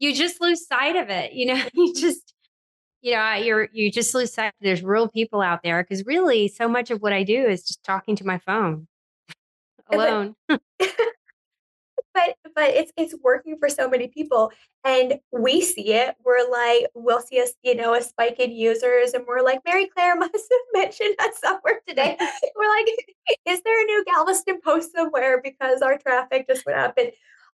you 0.00 0.14
just 0.14 0.40
lose 0.40 0.66
sight 0.66 0.96
of 0.96 1.08
it. 1.08 1.32
You 1.32 1.46
know, 1.46 1.62
you 1.72 1.94
just, 1.94 2.34
you 3.02 3.12
know, 3.14 3.34
you're, 3.34 3.68
you 3.72 3.90
just 3.90 4.14
lose 4.14 4.34
sight. 4.34 4.52
There's 4.60 4.82
real 4.82 5.08
people 5.08 5.40
out 5.40 5.62
there 5.62 5.82
because 5.82 6.04
really 6.04 6.48
so 6.48 6.68
much 6.68 6.90
of 6.90 7.00
what 7.00 7.12
I 7.12 7.22
do 7.22 7.46
is 7.46 7.64
just 7.64 7.84
talking 7.84 8.16
to 8.16 8.26
my 8.26 8.38
phone 8.38 8.88
alone. 9.92 10.34
but 10.48 10.60
but 12.14 12.36
but 12.54 12.70
it's 12.70 12.92
it's 12.96 13.14
working 13.22 13.56
for 13.58 13.68
so 13.68 13.88
many 13.88 14.08
people 14.08 14.50
and 14.84 15.18
we 15.30 15.60
see 15.60 15.92
it. 15.94 16.14
We're 16.24 16.48
like 16.50 16.86
we'll 16.94 17.20
see 17.20 17.40
us 17.40 17.52
you 17.62 17.74
know 17.74 17.94
a 17.94 18.02
spike 18.02 18.38
in 18.38 18.52
users 18.52 19.12
and 19.12 19.24
we're 19.26 19.42
like 19.42 19.60
mary 19.64 19.86
claire 19.86 20.16
must 20.18 20.32
have 20.32 20.66
mentioned 20.74 21.16
us 21.20 21.38
somewhere 21.40 21.80
today. 21.86 22.16
We're 22.56 22.68
like 22.68 22.88
is 23.46 23.62
there 23.62 23.82
a 23.82 23.84
new 23.84 24.04
galveston 24.04 24.60
post 24.64 24.92
somewhere? 24.92 25.40
Because 25.42 25.82
our 25.82 25.98
traffic 25.98 26.46
just 26.48 26.66
went 26.66 26.78
up 26.78 26.94
and 26.98 27.12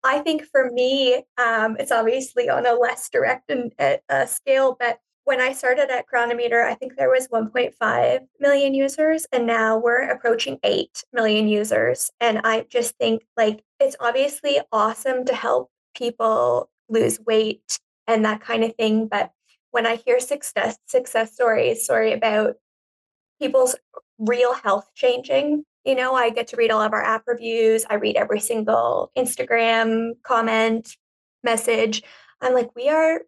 i 0.05 0.19
think 0.19 0.45
for 0.45 0.71
me 0.71 1.25
um, 1.39 1.77
it's 1.79 1.91
obviously 1.91 2.49
on 2.49 2.67
a 2.67 2.75
less 2.75 3.09
direct 3.09 3.51
and 3.51 3.73
uh, 3.79 4.27
scale 4.27 4.77
but 4.79 4.99
when 5.25 5.41
I 5.41 5.53
started 5.53 5.91
at 5.91 6.07
Cronometer, 6.07 6.63
I 6.63 6.75
think 6.75 6.97
there 6.97 7.11
was 7.11 7.29
1.5 7.29 8.21
million 8.41 8.75
users, 8.75 9.27
and 9.33 9.47
now 9.47 9.79
we're 9.79 10.11
approaching 10.11 10.59
8 10.63 11.05
million 11.13 11.49
users. 11.49 12.11
And 12.21 12.41
I 12.45 12.67
just 12.69 12.97
think 12.97 13.25
like 13.37 13.63
it's 13.81 13.97
obviously 14.01 14.61
awesome 14.71 15.25
to 15.25 15.35
help 15.35 15.71
people 15.97 16.71
lose 16.89 17.19
weight 17.27 17.79
and 18.07 18.25
that 18.25 18.41
kind 18.41 18.65
of 18.65 18.75
thing. 18.77 19.09
But 19.09 19.33
when 19.71 19.87
I 19.87 19.97
hear 19.97 20.21
success 20.21 20.79
success 20.87 21.33
stories, 21.33 21.87
sorry 21.87 22.13
about 22.13 22.57
people's 23.41 23.77
real 24.19 24.55
health 24.55 24.91
changing, 24.95 25.65
you 25.85 25.95
know, 25.95 26.15
I 26.15 26.31
get 26.31 26.49
to 26.49 26.57
read 26.57 26.71
all 26.71 26.83
of 26.83 26.93
our 26.93 27.03
app 27.03 27.25
reviews. 27.27 27.85
I 27.89 27.95
read 27.95 28.17
every 28.17 28.41
single 28.41 29.11
Instagram 29.17 30.13
comment, 30.23 30.97
message. 31.43 32.03
I'm 32.41 32.55
like, 32.55 32.75
we 32.77 32.89
are 32.89 33.23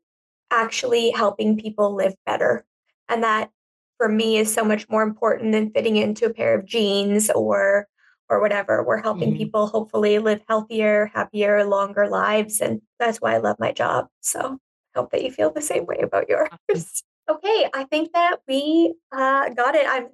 actually 0.51 1.11
helping 1.11 1.57
people 1.57 1.95
live 1.95 2.15
better. 2.25 2.65
And 3.09 3.23
that 3.23 3.51
for 3.97 4.09
me 4.09 4.39
is 4.39 4.53
so 4.53 4.65
much 4.65 4.89
more 4.89 5.03
important 5.03 5.53
than 5.53 5.71
fitting 5.71 5.97
into 5.97 6.27
a 6.27 6.35
pair 6.35 6.59
of 6.59 6.67
jeans 6.67 7.31
or 7.31 7.87
or 8.29 8.41
whatever. 8.41 8.83
We're 8.83 9.03
helping 9.03 9.31
mm-hmm. 9.31 9.39
people 9.39 9.67
hopefully 9.69 10.19
live 10.19 10.43
healthier, 10.49 11.11
happier, 11.15 11.65
longer 11.65 12.09
lives. 12.09 12.61
And 12.61 12.83
that's 12.99 13.21
why 13.21 13.35
I 13.35 13.39
love 13.39 13.57
my 13.61 13.71
job. 13.71 14.09
So 14.21 14.59
I 14.95 14.99
hope 14.99 15.13
that 15.13 15.23
you 15.23 15.31
feel 15.31 15.53
the 15.53 15.63
same 15.63 15.87
way 15.87 16.01
about 16.03 16.29
yours. 16.29 16.49
okay, 17.31 17.69
I 17.73 17.85
think 17.85 18.13
that 18.13 18.39
we 18.49 18.95
uh, 19.13 19.51
got 19.51 19.75
it. 19.75 19.87
I'm 19.89 20.09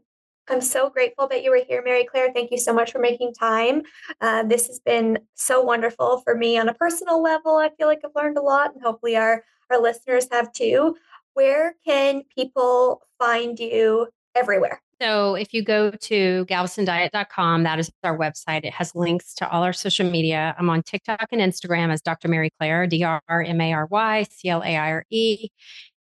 I'm 0.48 0.60
so 0.60 0.90
grateful 0.90 1.28
that 1.28 1.44
you 1.44 1.50
were 1.50 1.62
here, 1.66 1.82
Mary 1.84 2.04
Claire. 2.04 2.32
Thank 2.34 2.50
you 2.50 2.58
so 2.58 2.72
much 2.72 2.90
for 2.90 2.98
making 2.98 3.32
time. 3.32 3.82
Uh, 4.20 4.42
this 4.42 4.66
has 4.66 4.80
been 4.80 5.20
so 5.34 5.62
wonderful 5.62 6.20
for 6.24 6.34
me 6.34 6.58
on 6.58 6.68
a 6.68 6.74
personal 6.74 7.22
level. 7.22 7.56
I 7.56 7.70
feel 7.78 7.86
like 7.86 8.00
I've 8.04 8.10
learned 8.16 8.36
a 8.36 8.42
lot, 8.42 8.74
and 8.74 8.82
hopefully 8.82 9.16
our 9.16 9.44
our 9.70 9.80
listeners 9.80 10.28
have 10.30 10.52
too. 10.52 10.96
Where 11.34 11.74
can 11.86 12.22
people 12.34 13.02
find 13.18 13.58
you 13.58 14.08
everywhere? 14.34 14.80
So 15.00 15.34
if 15.34 15.52
you 15.52 15.64
go 15.64 15.90
to 15.90 16.46
galvestondiet.com, 16.46 17.64
that 17.64 17.80
is 17.80 17.90
our 18.04 18.16
website. 18.16 18.64
It 18.64 18.72
has 18.72 18.94
links 18.94 19.34
to 19.34 19.50
all 19.50 19.64
our 19.64 19.72
social 19.72 20.08
media. 20.08 20.54
I'm 20.56 20.70
on 20.70 20.82
TikTok 20.84 21.26
and 21.32 21.40
Instagram 21.40 21.90
as 21.92 22.00
Dr. 22.00 22.28
Mary 22.28 22.50
Claire, 22.58 22.86
D 22.86 23.02
R 23.02 23.22
M 23.28 23.60
A 23.60 23.72
R 23.72 23.86
Y 23.86 24.26
C 24.30 24.48
L 24.48 24.62
A 24.62 24.76
I 24.76 24.90
R 24.92 25.04
E, 25.10 25.48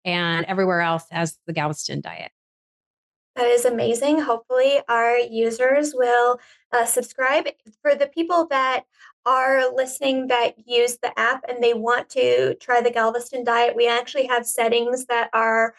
and 0.04 0.44
everywhere 0.46 0.80
else 0.80 1.04
as 1.12 1.38
the 1.46 1.52
Galveston 1.52 2.00
Diet. 2.00 2.32
That 3.36 3.46
is 3.46 3.64
amazing. 3.64 4.20
Hopefully, 4.20 4.80
our 4.88 5.16
users 5.16 5.92
will 5.94 6.40
uh, 6.72 6.84
subscribe. 6.84 7.46
For 7.82 7.94
the 7.94 8.09
people 8.09 8.48
that 8.50 8.82
are 9.26 9.72
listening 9.74 10.28
that 10.28 10.54
use 10.66 10.98
the 11.02 11.18
app 11.18 11.44
and 11.48 11.62
they 11.62 11.74
want 11.74 12.08
to 12.10 12.54
try 12.56 12.80
the 12.80 12.90
Galveston 12.90 13.44
diet, 13.44 13.76
we 13.76 13.88
actually 13.88 14.26
have 14.26 14.46
settings 14.46 15.06
that 15.06 15.30
are 15.32 15.74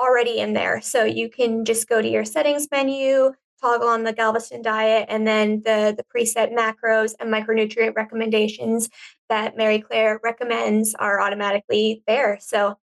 already 0.00 0.38
in 0.38 0.52
there. 0.52 0.80
So 0.80 1.04
you 1.04 1.28
can 1.28 1.64
just 1.64 1.88
go 1.88 2.02
to 2.02 2.08
your 2.08 2.24
settings 2.24 2.68
menu, 2.70 3.32
toggle 3.60 3.88
on 3.88 4.02
the 4.02 4.12
Galveston 4.12 4.62
diet, 4.62 5.06
and 5.08 5.26
then 5.26 5.62
the, 5.64 5.94
the 5.96 6.04
preset 6.14 6.52
macros 6.52 7.14
and 7.20 7.32
micronutrient 7.32 7.94
recommendations 7.94 8.88
that 9.28 9.56
Mary 9.56 9.80
Claire 9.80 10.20
recommends 10.22 10.94
are 10.94 11.20
automatically 11.20 12.02
there. 12.06 12.38
So 12.40 12.78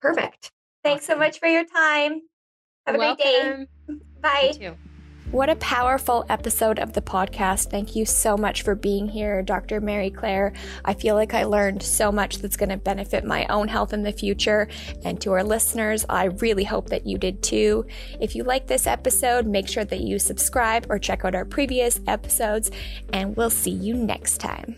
perfect. 0.00 0.52
Thanks 0.84 1.06
so 1.06 1.16
much 1.16 1.38
for 1.38 1.48
your 1.48 1.64
time. 1.64 2.22
Have 2.86 2.96
a 2.96 2.98
great 2.98 3.18
day. 3.18 3.66
Bye. 4.20 4.74
What 5.32 5.48
a 5.48 5.56
powerful 5.56 6.26
episode 6.28 6.78
of 6.78 6.92
the 6.92 7.00
podcast. 7.00 7.70
Thank 7.70 7.96
you 7.96 8.04
so 8.04 8.36
much 8.36 8.60
for 8.60 8.74
being 8.74 9.08
here, 9.08 9.42
Dr. 9.42 9.80
Mary 9.80 10.10
Claire. 10.10 10.52
I 10.84 10.92
feel 10.92 11.14
like 11.14 11.32
I 11.32 11.44
learned 11.44 11.82
so 11.82 12.12
much 12.12 12.36
that's 12.36 12.58
going 12.58 12.68
to 12.68 12.76
benefit 12.76 13.24
my 13.24 13.46
own 13.46 13.68
health 13.68 13.94
in 13.94 14.02
the 14.02 14.12
future. 14.12 14.68
And 15.06 15.18
to 15.22 15.32
our 15.32 15.42
listeners, 15.42 16.04
I 16.06 16.24
really 16.24 16.64
hope 16.64 16.90
that 16.90 17.06
you 17.06 17.16
did 17.16 17.42
too. 17.42 17.86
If 18.20 18.36
you 18.36 18.44
like 18.44 18.66
this 18.66 18.86
episode, 18.86 19.46
make 19.46 19.68
sure 19.68 19.86
that 19.86 20.00
you 20.00 20.18
subscribe 20.18 20.84
or 20.90 20.98
check 20.98 21.24
out 21.24 21.34
our 21.34 21.46
previous 21.46 21.98
episodes, 22.06 22.70
and 23.14 23.34
we'll 23.34 23.48
see 23.48 23.70
you 23.70 23.94
next 23.94 24.36
time. 24.36 24.76